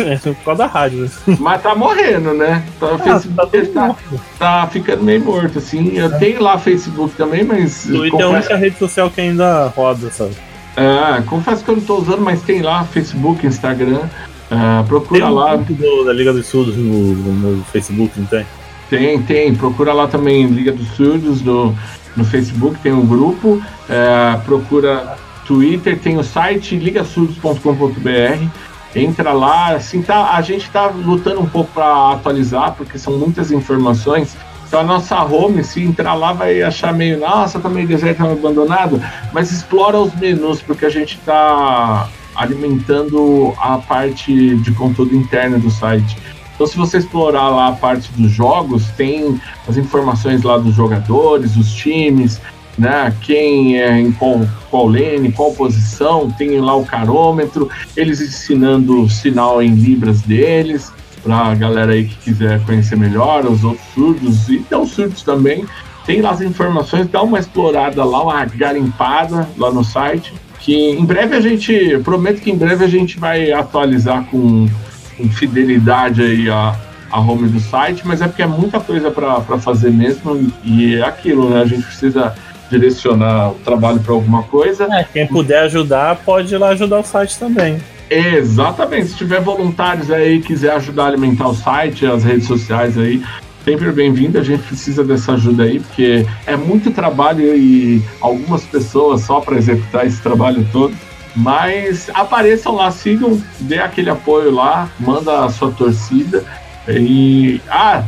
É 0.00 0.16
por 0.18 0.44
causa 0.44 0.62
da 0.64 0.66
rádio, 0.66 1.00
né? 1.00 1.36
Mas 1.38 1.62
tá 1.62 1.74
morrendo, 1.74 2.34
né? 2.34 2.64
Tá, 2.80 2.94
ah, 2.94 2.98
Facebook 2.98 3.66
tá, 3.68 3.88
tá, 3.88 3.96
tá, 4.38 4.66
ficando 4.68 5.02
meio 5.02 5.22
morto, 5.22 5.58
assim. 5.58 5.96
Eu 5.96 6.06
é. 6.06 6.18
tenho 6.18 6.42
lá 6.42 6.58
Facebook 6.58 7.14
também, 7.14 7.44
mas. 7.44 7.84
Twitter 7.84 8.10
confesso... 8.10 8.22
é 8.22 8.34
a 8.34 8.38
única 8.38 8.56
rede 8.56 8.78
social 8.78 9.10
que 9.10 9.20
ainda 9.20 9.68
roda, 9.68 10.10
sabe? 10.10 10.34
Ah, 10.76 11.22
confesso 11.26 11.64
que 11.64 11.70
eu 11.70 11.76
não 11.76 11.82
tô 11.82 11.98
usando, 11.98 12.20
mas 12.20 12.42
tem 12.42 12.62
lá 12.62 12.84
Facebook, 12.84 13.46
Instagram. 13.46 14.02
Ah, 14.50 14.84
procura 14.86 15.20
tem 15.20 15.28
um 15.28 15.34
lá. 15.34 15.56
Do, 15.56 16.04
da 16.04 16.12
Liga 16.12 16.32
dos 16.32 16.46
Surdos 16.46 16.76
no, 16.76 17.14
no, 17.14 17.64
Facebook, 17.64 18.12
não 18.18 18.26
tem? 18.26 18.46
Tem, 18.90 19.22
tem. 19.22 19.54
Procura 19.54 19.92
lá 19.92 20.06
também 20.06 20.46
Liga 20.46 20.72
dos 20.72 20.88
Surdos 20.88 21.42
no, 21.42 21.76
no 22.16 22.24
Facebook, 22.24 22.78
tem 22.80 22.92
um 22.92 23.06
grupo. 23.06 23.62
É, 23.88 24.38
procura 24.44 25.16
Twitter, 25.46 25.98
tem 25.98 26.18
o 26.18 26.24
site 26.24 26.76
ligasurdos.com.br. 26.76 28.46
Entra 28.94 29.32
lá, 29.32 29.74
assim, 29.74 30.00
tá, 30.00 30.32
a 30.34 30.40
gente 30.40 30.70
tá 30.70 30.86
lutando 30.86 31.40
um 31.40 31.46
pouco 31.46 31.70
para 31.72 32.12
atualizar, 32.12 32.74
porque 32.76 32.98
são 32.98 33.18
muitas 33.18 33.50
informações. 33.52 34.36
Então 34.66 34.80
a 34.80 34.84
nossa 34.84 35.22
home, 35.22 35.62
se 35.62 35.82
entrar 35.82 36.14
lá, 36.14 36.32
vai 36.32 36.62
achar 36.62 36.92
meio, 36.92 37.20
nossa, 37.20 37.60
tá 37.60 37.68
meio 37.68 37.86
deserto, 37.86 38.18
tá 38.18 38.32
abandonado, 38.32 39.00
mas 39.32 39.52
explora 39.52 39.98
os 39.98 40.12
menus, 40.14 40.60
porque 40.60 40.84
a 40.84 40.90
gente 40.90 41.18
tá 41.18 42.08
alimentando 42.34 43.54
a 43.58 43.78
parte 43.78 44.56
de 44.56 44.72
conteúdo 44.72 45.14
interno 45.14 45.58
do 45.58 45.70
site. 45.70 46.16
Então, 46.56 46.66
se 46.66 46.76
você 46.76 46.96
explorar 46.98 47.50
lá 47.50 47.68
a 47.68 47.72
parte 47.72 48.10
dos 48.12 48.32
jogos, 48.32 48.86
tem 48.96 49.38
as 49.68 49.76
informações 49.76 50.42
lá 50.42 50.56
dos 50.56 50.74
jogadores, 50.74 51.54
os 51.54 51.72
times, 51.72 52.40
né? 52.78 53.14
Quem 53.20 53.80
é 53.80 54.00
em 54.00 54.10
qual, 54.10 54.40
qual 54.70 54.86
lane, 54.86 55.32
qual 55.32 55.52
posição, 55.52 56.30
tem 56.30 56.58
lá 56.58 56.74
o 56.74 56.84
carômetro, 56.84 57.70
eles 57.94 58.20
ensinando 58.20 59.02
o 59.02 59.10
sinal 59.10 59.62
em 59.62 59.74
libras 59.74 60.22
deles. 60.22 60.92
pra 61.22 61.54
galera 61.54 61.92
aí 61.92 62.06
que 62.06 62.16
quiser 62.16 62.64
conhecer 62.64 62.96
melhor, 62.96 63.44
os 63.44 63.62
outros 63.64 63.86
surdos 63.94 64.48
e 64.48 64.64
não 64.70 64.86
surdos 64.86 65.22
também. 65.22 65.66
Tem 66.06 66.20
lá 66.20 66.30
as 66.30 66.40
informações, 66.40 67.08
dá 67.08 67.20
uma 67.20 67.38
explorada 67.38 68.04
lá, 68.04 68.22
uma 68.22 68.44
garimpada 68.44 69.48
lá 69.58 69.70
no 69.70 69.84
site. 69.84 70.32
Que 70.60 70.90
em 70.90 71.04
breve 71.04 71.36
a 71.36 71.40
gente, 71.40 71.98
prometo 72.04 72.40
que 72.40 72.50
em 72.50 72.56
breve 72.56 72.84
a 72.84 72.88
gente 72.88 73.18
vai 73.18 73.52
atualizar 73.52 74.24
com, 74.30 74.68
com 75.16 75.28
fidelidade 75.28 76.22
aí 76.22 76.48
a, 76.50 76.76
a 77.10 77.20
home 77.20 77.48
do 77.48 77.60
site, 77.60 78.06
mas 78.06 78.20
é 78.20 78.28
porque 78.28 78.42
é 78.42 78.46
muita 78.46 78.80
coisa 78.80 79.10
para 79.10 79.58
fazer 79.58 79.90
mesmo 79.90 80.52
e 80.64 80.96
é 80.96 81.02
aquilo, 81.02 81.50
né? 81.50 81.62
A 81.62 81.66
gente 81.66 81.82
precisa 81.82 82.34
direcionar 82.70 83.50
o 83.50 83.54
trabalho 83.54 84.00
para 84.00 84.12
alguma 84.12 84.42
coisa. 84.42 84.88
É, 84.92 85.04
quem 85.04 85.26
puder 85.26 85.60
ajudar, 85.64 86.16
pode 86.16 86.54
ir 86.54 86.58
lá 86.58 86.70
ajudar 86.70 87.00
o 87.00 87.04
site 87.04 87.38
também. 87.38 87.80
Exatamente. 88.10 89.08
Se 89.08 89.16
tiver 89.16 89.40
voluntários 89.40 90.10
aí 90.10 90.40
quiser 90.40 90.72
ajudar 90.72 91.04
a 91.04 91.06
alimentar 91.08 91.48
o 91.48 91.54
site, 91.54 92.06
as 92.06 92.22
redes 92.22 92.46
sociais 92.46 92.96
aí, 92.96 93.22
sempre 93.64 93.90
bem-vindo. 93.90 94.38
A 94.38 94.42
gente 94.42 94.62
precisa 94.62 95.02
dessa 95.02 95.32
ajuda 95.32 95.64
aí, 95.64 95.80
porque 95.80 96.26
é 96.46 96.56
muito 96.56 96.90
trabalho 96.90 97.56
e 97.56 98.02
algumas 98.20 98.64
pessoas 98.64 99.22
só 99.22 99.40
para 99.40 99.56
executar 99.56 100.06
esse 100.06 100.20
trabalho 100.22 100.66
todo. 100.72 100.94
Mas 101.36 102.10
apareçam 102.14 102.74
lá, 102.74 102.90
sigam, 102.90 103.40
dê 103.60 103.78
aquele 103.78 104.08
apoio 104.08 104.50
lá, 104.50 104.88
manda 104.98 105.44
a 105.44 105.50
sua 105.50 105.70
torcida. 105.70 106.42
E 106.88 107.60
ah, 107.68 108.02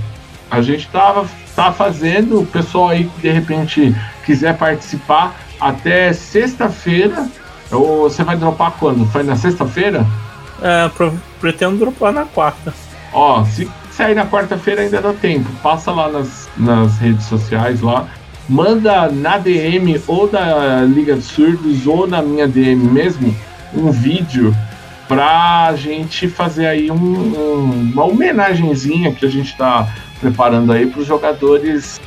a 0.51 0.63
gente 0.63 0.89
tava 0.89 1.27
tá 1.55 1.73
fazendo, 1.73 2.41
o 2.41 2.47
pessoal 2.47 2.91
aí 2.91 3.05
que 3.05 3.23
de 3.23 3.31
repente 3.31 3.95
quiser 4.25 4.57
participar 4.57 5.35
até 5.61 6.13
sexta-feira. 6.13 7.29
Ou 7.71 8.09
você 8.09 8.25
vai 8.25 8.37
dropar 8.37 8.73
quando? 8.79 9.05
Foi 9.07 9.23
na 9.23 9.37
sexta-feira? 9.37 10.07
É, 10.63 10.91
pretendo 11.41 11.77
dropar 11.77 12.13
na 12.13 12.25
quarta. 12.25 12.73
Ó, 13.13 13.45
se 13.45 13.69
sair 13.91 14.15
na 14.15 14.27
quarta-feira 14.27 14.83
ainda 14.83 15.03
dá 15.03 15.13
tempo. 15.13 15.51
Passa 15.63 15.91
lá 15.91 16.09
nas, 16.09 16.49
nas 16.57 16.97
redes 16.99 17.27
sociais 17.27 17.81
lá. 17.81 18.07
Manda 18.49 19.11
na 19.11 19.37
DM 19.37 20.01
ou 20.07 20.27
da 20.27 20.83
Liga 20.85 21.15
de 21.17 21.23
Surdos 21.23 21.87
ou 21.87 22.07
na 22.07 22.23
minha 22.23 22.49
DM 22.49 22.83
mesmo 22.91 23.35
um 23.75 23.91
vídeo 23.91 24.57
pra 25.07 25.75
gente 25.77 26.29
fazer 26.29 26.67
aí 26.67 26.91
um, 26.91 26.95
um, 26.95 27.91
uma 27.93 28.05
homenagenzinha 28.05 29.13
que 29.13 29.27
a 29.27 29.29
gente 29.29 29.57
tá 29.57 29.89
preparando 30.21 30.73
aí 30.73 30.87
para 30.87 31.01
os 31.01 31.07
jogadores 31.07 32.01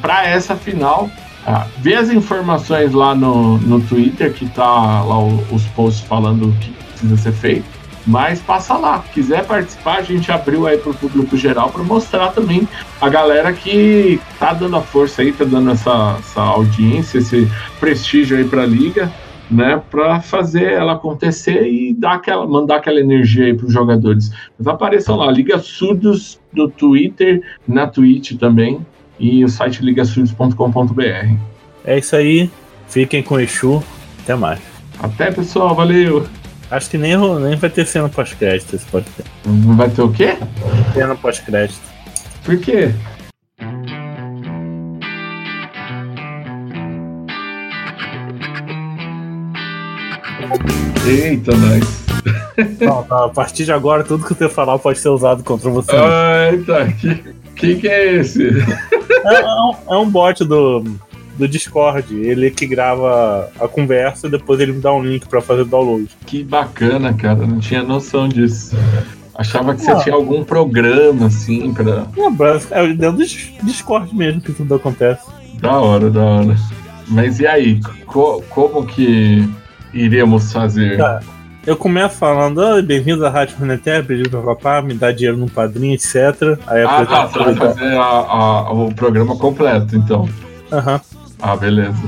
para 0.00 0.26
essa 0.26 0.56
final. 0.56 1.10
Ah, 1.46 1.66
vê 1.78 1.94
as 1.94 2.10
informações 2.10 2.92
lá 2.92 3.14
no, 3.14 3.58
no 3.58 3.80
Twitter, 3.80 4.32
que 4.32 4.48
tá 4.48 4.64
lá 4.64 5.22
os 5.22 5.62
posts 5.76 6.06
falando 6.06 6.48
o 6.48 6.52
que 6.54 6.70
precisa 6.70 7.16
ser 7.16 7.32
feito. 7.32 7.73
Mas 8.06 8.40
passa 8.40 8.74
lá, 8.76 9.02
quiser 9.12 9.46
participar, 9.46 9.98
a 9.98 10.02
gente 10.02 10.30
abriu 10.30 10.66
aí 10.66 10.76
para 10.76 10.90
o 10.90 10.94
público 10.94 11.36
geral 11.36 11.70
para 11.70 11.82
mostrar 11.82 12.28
também 12.32 12.68
a 13.00 13.08
galera 13.08 13.52
que 13.52 14.20
tá 14.38 14.52
dando 14.52 14.76
a 14.76 14.82
força 14.82 15.22
aí, 15.22 15.32
tá 15.32 15.44
dando 15.44 15.70
essa, 15.70 16.16
essa 16.18 16.40
audiência, 16.42 17.18
esse 17.18 17.50
prestígio 17.80 18.36
aí 18.36 18.44
para 18.44 18.62
a 18.62 18.66
liga 18.66 19.10
né, 19.50 19.82
para 19.90 20.20
fazer 20.20 20.72
ela 20.72 20.94
acontecer 20.94 21.66
e 21.66 21.94
dar 21.94 22.14
aquela, 22.14 22.46
mandar 22.46 22.76
aquela 22.76 23.00
energia 23.00 23.46
aí 23.46 23.54
para 23.54 23.66
os 23.66 23.72
jogadores. 23.72 24.30
Mas 24.58 24.66
apareçam 24.66 25.16
lá, 25.16 25.30
Liga 25.30 25.58
Surdos 25.58 26.40
do 26.52 26.68
Twitter, 26.68 27.42
na 27.66 27.86
Twitch 27.86 28.36
também, 28.38 28.84
e 29.18 29.44
o 29.44 29.48
site 29.48 29.82
ligasurdos.com.br. 29.82 31.36
É 31.84 31.98
isso 31.98 32.16
aí, 32.16 32.50
fiquem 32.88 33.22
com 33.22 33.34
o 33.34 33.40
Exu, 33.40 33.82
até 34.22 34.34
mais. 34.34 34.60
Até 35.00 35.30
pessoal, 35.30 35.74
valeu! 35.74 36.26
Acho 36.70 36.90
que 36.90 36.98
nem, 36.98 37.16
nem 37.16 37.56
vai 37.56 37.70
ter 37.70 37.86
cena 37.86 38.08
pós-crédito 38.08 38.74
esse 38.74 38.86
podcast. 38.86 39.30
Vai 39.44 39.90
ter 39.90 40.02
o 40.02 40.10
quê? 40.10 40.36
Cena 40.92 41.14
pós-crédito. 41.14 41.80
Por 42.44 42.58
quê? 42.58 42.90
Eita, 51.06 51.52
nós. 51.56 52.04
Não, 52.80 53.04
não, 53.10 53.24
a 53.24 53.28
partir 53.28 53.64
de 53.64 53.72
agora, 53.72 54.04
tudo 54.04 54.24
que 54.24 54.32
você 54.32 54.48
falar 54.48 54.78
pode 54.78 54.98
ser 54.98 55.08
usado 55.08 55.42
contra 55.42 55.68
você. 55.68 55.90
Eita, 56.52 56.86
que, 56.92 57.34
que, 57.56 57.74
que 57.76 57.88
é 57.88 58.14
esse? 58.14 58.48
É, 58.48 59.34
é, 59.34 59.44
um, 59.44 59.74
é 59.90 59.96
um 59.98 60.08
bot 60.08 60.44
do, 60.44 60.84
do 61.36 61.48
Discord. 61.48 62.14
Ele 62.14 62.50
que 62.50 62.66
grava 62.66 63.50
a 63.60 63.68
conversa 63.68 64.26
e 64.26 64.30
depois 64.30 64.60
ele 64.60 64.72
me 64.72 64.80
dá 64.80 64.92
um 64.92 65.02
link 65.02 65.26
para 65.26 65.40
fazer 65.40 65.62
o 65.62 65.66
download. 65.66 66.08
Que 66.26 66.42
bacana, 66.42 67.12
cara. 67.12 67.46
Não 67.46 67.58
tinha 67.58 67.82
noção 67.82 68.28
disso. 68.28 68.76
Achava 69.34 69.74
que 69.74 69.82
você 69.82 69.94
tinha 70.04 70.14
algum 70.14 70.44
programa 70.44 71.26
assim 71.26 71.72
pra. 71.74 72.06
é 72.70 72.86
dentro 72.88 73.18
do 73.18 73.66
Discord 73.66 74.14
mesmo 74.14 74.40
que 74.40 74.52
tudo 74.52 74.74
acontece. 74.76 75.26
Da 75.60 75.78
hora, 75.80 76.08
da 76.08 76.22
hora. 76.22 76.56
Mas 77.08 77.40
e 77.40 77.46
aí? 77.46 77.80
Co 78.06 78.42
como 78.48 78.86
que 78.86 79.48
iríamos 79.92 80.52
fazer? 80.52 80.96
Tá. 80.96 81.20
Eu 81.66 81.76
começo 81.76 82.16
falando, 82.16 82.58
oh, 82.58 82.82
bem-vindo 82.82 83.24
à 83.24 83.30
Rádio 83.30 83.56
Runeterra, 83.58 84.02
pediu 84.02 84.28
pra 84.28 84.42
papá, 84.42 84.82
me 84.82 84.92
dá 84.92 85.10
dinheiro 85.10 85.38
no 85.38 85.48
padrinho, 85.48 85.94
etc. 85.94 86.58
Aí 86.66 86.84
ah, 86.84 87.06
tá, 87.06 87.26
você 87.26 87.38
vai 87.38 87.54
fazer 87.54 87.96
a, 87.96 88.02
a, 88.02 88.72
o 88.72 88.94
programa 88.94 89.34
completo, 89.36 89.96
então. 89.96 90.28
Aham. 90.70 91.00
Uhum. 91.14 91.23
Ah, 91.46 91.56
beleza. 91.56 92.02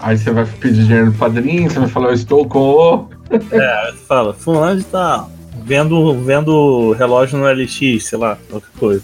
Aí 0.00 0.16
você 0.16 0.30
vai 0.30 0.46
pedir 0.46 0.84
dinheiro 0.84 1.06
no 1.06 1.12
padrinho, 1.12 1.70
você 1.70 1.78
vai 1.78 1.88
falar, 1.88 2.08
eu 2.08 2.14
estou 2.14 2.48
com 2.48 2.58
o. 2.58 3.08
é, 3.30 3.92
você 3.92 3.98
fala, 4.08 4.32
fulano 4.32 4.82
tá 4.84 5.26
vendo, 5.62 6.14
vendo 6.24 6.92
relógio 6.92 7.38
no 7.38 7.44
LX, 7.46 8.02
sei 8.02 8.18
lá, 8.18 8.38
qualquer 8.48 8.70
coisa. 8.78 9.02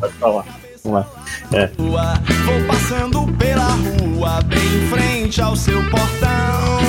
Pode 0.00 0.12
falar. 0.14 0.44
Vamos 0.82 0.98
lá. 0.98 1.06
É. 1.52 1.70
Vou 1.76 2.66
passando 2.66 3.32
pela 3.34 3.68
rua, 3.68 4.40
bem 4.42 4.58
em 4.58 4.88
frente 4.88 5.40
ao 5.40 5.54
seu 5.54 5.80
portão. 5.88 6.82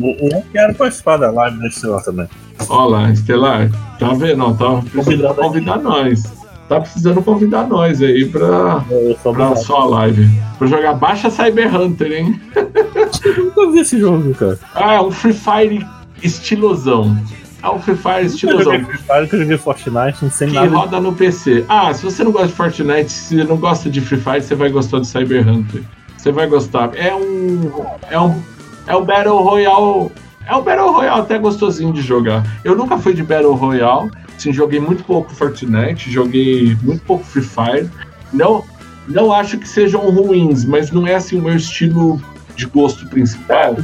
Eu 0.00 0.44
quero 0.50 0.74
participar 0.74 1.18
da 1.18 1.30
live 1.30 1.56
da 1.60 1.68
Estelar 1.68 2.02
também. 2.02 2.28
Olá, 2.68 3.12
Estelar. 3.12 3.70
Tá 4.00 4.12
vendo? 4.14 4.56
Tá 4.56 4.82
precisando 4.90 5.34
convidar 5.36 5.78
nós. 5.78 6.38
Tá 6.68 6.80
precisando 6.80 7.22
convidar 7.22 7.66
nós 7.66 8.02
aí 8.02 8.26
pra, 8.26 8.84
pra 9.22 9.56
sua 9.56 9.86
live. 9.86 10.28
Pra 10.58 10.66
jogar 10.66 10.94
Baixa 10.94 11.30
Cyber 11.30 11.74
Hunter, 11.74 12.12
hein? 12.12 12.40
Eu 13.24 13.44
nunca 13.44 13.72
vi 13.72 13.78
esse 13.80 13.98
jogo, 13.98 14.34
cara. 14.34 14.58
Ah, 14.74 14.94
é 14.94 15.00
um 15.00 15.10
Free 15.10 15.32
Fire 15.32 15.86
estilosão. 16.22 17.16
É 17.62 17.68
um 17.68 17.78
Free 17.80 17.96
Fire 17.96 18.26
estilosão. 18.26 18.74
Eu 18.74 18.84
Free 18.84 18.98
Fire 18.98 19.28
que 19.28 19.34
eu 19.34 19.40
joguei 19.40 19.56
Fortnite, 19.56 20.18
não 20.22 20.30
sei 20.30 20.48
que 20.48 20.54
nada. 20.54 20.68
Que 20.68 20.74
roda 20.74 21.00
no 21.00 21.14
PC. 21.14 21.64
Ah, 21.68 21.92
se 21.94 22.04
você 22.04 22.22
não 22.22 22.32
gosta 22.32 22.48
de 22.48 22.54
Fortnite, 22.54 23.10
se 23.10 23.34
não 23.44 23.56
gosta 23.56 23.88
de 23.88 24.00
Free 24.00 24.20
Fire, 24.20 24.42
você 24.42 24.54
vai 24.54 24.68
gostar 24.68 25.00
de 25.00 25.06
Cyber 25.06 25.48
Hunter. 25.48 25.82
Você 26.16 26.30
vai 26.30 26.46
gostar. 26.46 26.90
É 26.94 27.14
um. 27.14 27.70
É 28.10 28.20
um. 28.20 28.42
É 28.86 28.94
um 28.94 29.04
Battle 29.04 29.40
Royale. 29.42 30.10
É 30.46 30.54
um 30.54 30.62
Battle 30.62 30.92
Royale 30.92 31.20
até 31.20 31.38
gostosinho 31.38 31.92
de 31.92 32.02
jogar. 32.02 32.44
Eu 32.64 32.76
nunca 32.76 32.98
fui 32.98 33.14
de 33.14 33.22
Battle 33.22 33.54
Royale. 33.54 34.10
Sim, 34.38 34.52
joguei 34.52 34.80
muito 34.80 35.04
pouco 35.04 35.34
Fortnite, 35.34 36.10
joguei 36.10 36.76
muito 36.82 37.02
pouco 37.02 37.24
Free 37.24 37.42
Fire. 37.42 37.90
Não, 38.32 38.64
não 39.08 39.32
acho 39.32 39.58
que 39.58 39.68
sejam 39.68 40.08
ruins, 40.10 40.64
mas 40.64 40.90
não 40.90 41.06
é 41.06 41.16
assim 41.16 41.38
o 41.38 41.42
meu 41.42 41.56
estilo 41.56 42.20
de 42.54 42.66
gosto 42.66 43.06
principal. 43.08 43.76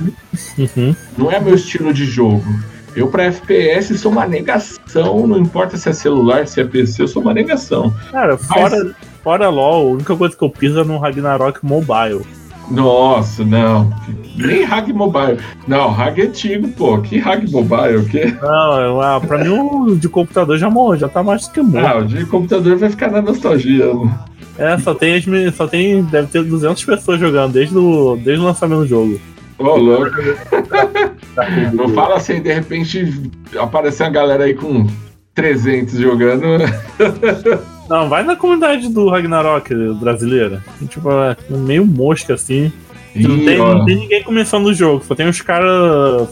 Uhum. 0.57 0.94
Não 1.18 1.30
é 1.30 1.40
meu 1.40 1.55
estilo 1.55 1.92
de 1.92 2.05
jogo. 2.05 2.44
Eu, 2.94 3.09
pra 3.09 3.24
FPS, 3.24 3.98
sou 3.98 4.12
uma 4.12 4.26
negação, 4.26 5.26
não 5.26 5.38
importa 5.38 5.76
se 5.76 5.88
é 5.88 5.92
celular, 5.92 6.46
se 6.46 6.61
é 6.61 6.64
PC, 6.64 7.02
eu 7.02 7.09
sou 7.09 7.22
uma 7.22 7.34
negação. 7.34 7.92
Cara, 8.12 8.38
fora, 8.38 8.84
Mas... 8.84 8.94
fora 9.22 9.48
LOL, 9.48 9.88
a 9.88 9.90
única 9.94 10.14
coisa 10.14 10.36
que 10.36 10.44
eu 10.44 10.50
piso 10.50 10.78
é 10.78 10.84
no 10.84 10.98
Ragnarok 10.98 11.59
Mobile. 11.64 12.24
Nossa, 12.71 13.45
não. 13.45 13.91
Nem 14.37 14.65
Hag 14.65 14.93
Mobile. 14.93 15.39
Não, 15.67 15.91
Hag 15.91 16.21
é 16.21 16.25
antigo, 16.27 16.69
pô. 16.69 16.99
Que 16.99 17.21
Hag 17.21 17.51
Mobile, 17.51 17.97
o 17.97 18.09
quê? 18.09 18.35
Não, 18.41 19.01
ah, 19.01 19.21
pra 19.21 19.39
mim 19.39 19.51
o 19.51 19.97
de 19.97 20.09
computador 20.09 20.59
já 20.59 20.69
morreu, 20.71 21.01
já 21.01 21.09
tá 21.09 21.23
mais 21.23 21.47
do 21.47 21.53
que 21.53 21.61
morto. 21.61 21.87
Ah, 21.87 21.99
o 21.99 22.05
de 22.05 22.25
computador 22.27 22.77
vai 22.77 22.91
ficar 22.91 23.11
na 23.11 23.23
nostalgia. 23.23 23.93
É, 24.59 24.79
só 24.79 24.95
tem, 24.95 25.21
só 25.53 25.67
tem. 25.67 26.03
Deve 26.05 26.29
ter 26.29 26.43
200 26.43 26.85
pessoas 26.85 27.21
jogando 27.21 27.53
desde 27.53 27.77
o, 27.77 28.17
desde 28.17 28.43
o 28.43 28.47
lançamento 28.47 28.81
do 28.81 28.87
jogo. 28.87 29.21
Ô, 29.59 29.65
oh, 29.65 29.77
louco. 29.77 30.17
Não 31.73 31.89
fala 31.91 32.17
assim, 32.17 32.41
de 32.41 32.53
repente 32.53 33.31
aparecer 33.59 34.05
uma 34.05 34.11
galera 34.11 34.45
aí 34.45 34.55
com 34.55 34.87
300 35.35 35.95
jogando. 35.95 36.45
Não, 37.95 38.09
vai 38.09 38.24
na 38.24 38.34
comunidade 38.34 38.88
do 38.88 39.09
Ragnarok 39.09 39.72
brasileira. 40.01 40.64
Tipo, 40.88 41.11
é 41.12 41.36
meio 41.49 41.86
mosca 41.86 42.34
assim. 42.34 42.72
Ih, 43.14 43.28
não, 43.28 43.45
tem, 43.45 43.59
não, 43.59 43.84
tem, 43.84 43.97
ninguém 43.97 44.20
começando 44.24 44.66
o 44.66 44.74
jogo, 44.74 45.05
só 45.05 45.14
tem 45.14 45.28
os 45.28 45.40
caras 45.40 46.28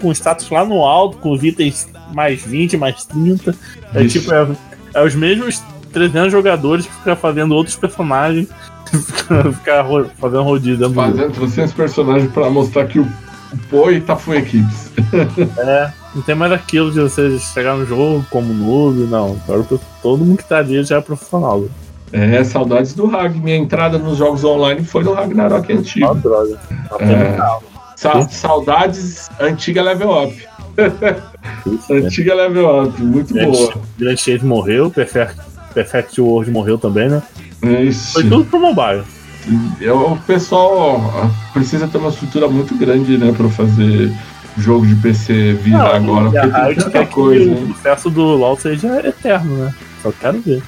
com 0.00 0.10
status 0.10 0.50
lá 0.50 0.64
no 0.64 0.82
alto, 0.82 1.18
com 1.18 1.30
os 1.30 1.44
itens 1.44 1.88
mais 2.12 2.42
20, 2.44 2.76
mais 2.76 3.04
30. 3.04 3.54
É 3.94 4.04
tipo, 4.04 4.34
é, 4.34 4.48
é 4.94 5.04
os 5.04 5.14
mesmos 5.14 5.62
300 5.92 6.32
jogadores 6.32 6.86
que 6.86 6.92
ficam 6.92 7.14
fazendo 7.14 7.54
outros 7.54 7.76
personagens 7.76 8.48
ficar 9.58 9.86
fazendo 10.18 10.42
rodízio. 10.42 10.92
Fazendo 10.92 11.32
300 11.32 11.72
personagens 11.72 12.32
pra 12.32 12.50
mostrar 12.50 12.86
que 12.86 12.98
o 12.98 13.06
Pô, 13.68 13.90
e 13.90 14.00
tá 14.00 14.16
full 14.16 14.34
equipes. 14.34 14.90
é, 15.58 15.92
não 16.14 16.22
tem 16.22 16.34
mais 16.34 16.52
aquilo 16.52 16.90
de 16.90 17.00
você 17.00 17.38
chegar 17.38 17.76
no 17.76 17.86
jogo 17.86 18.24
como 18.30 18.52
noob, 18.52 19.00
não. 19.04 19.40
Agora 19.44 19.64
todo 20.02 20.24
mundo 20.24 20.38
que 20.38 20.44
tá 20.44 20.58
ali 20.58 20.82
já 20.82 20.96
é 20.96 21.00
profissional. 21.00 21.64
É, 22.12 22.42
saudades 22.42 22.94
do 22.94 23.06
Rag. 23.06 23.38
Minha 23.38 23.56
entrada 23.56 23.98
nos 23.98 24.18
jogos 24.18 24.42
online 24.42 24.84
foi 24.84 25.04
no 25.04 25.12
Ragnarok 25.12 25.72
antigo. 25.72 26.06
Ah, 26.06 26.14
droga. 26.14 26.60
É, 26.98 27.38
sa 27.96 28.28
saudades 28.28 29.28
antiga 29.38 29.82
level 29.82 30.24
up. 30.24 30.50
antiga 31.90 32.34
level 32.34 32.84
up, 32.84 33.02
muito 33.02 33.34
Grand, 33.34 33.50
boa. 33.50 33.74
Grand 33.98 34.16
Chase 34.16 34.44
morreu, 34.44 34.90
Perfect, 34.90 35.36
Perfect 35.74 36.20
World 36.20 36.50
morreu 36.50 36.78
também, 36.78 37.08
né? 37.08 37.22
Isso. 37.62 38.14
Foi 38.14 38.22
tudo 38.24 38.44
pro 38.44 38.58
mobile. 38.58 39.04
O 39.92 40.16
pessoal 40.26 41.30
precisa 41.52 41.86
ter 41.88 41.98
uma 41.98 42.10
estrutura 42.10 42.48
muito 42.48 42.74
grande, 42.76 43.16
né, 43.18 43.32
pra 43.36 43.48
fazer 43.48 44.12
jogo 44.56 44.86
de 44.86 44.94
PC 44.96 45.54
virar 45.54 46.00
Não, 46.00 46.14
agora, 46.18 46.30
porque 46.30 46.40
tem 46.40 46.74
tanta 46.74 46.90
quer 46.90 47.06
que 47.06 47.14
coisa. 47.14 47.50
o 47.50 47.54
né? 47.60 47.74
sucesso 47.74 48.10
do 48.10 48.22
LoL 48.22 48.56
seja 48.56 49.06
eterno, 49.06 49.56
né? 49.64 49.74
Só 50.02 50.12
quero 50.12 50.40
ver. 50.40 50.62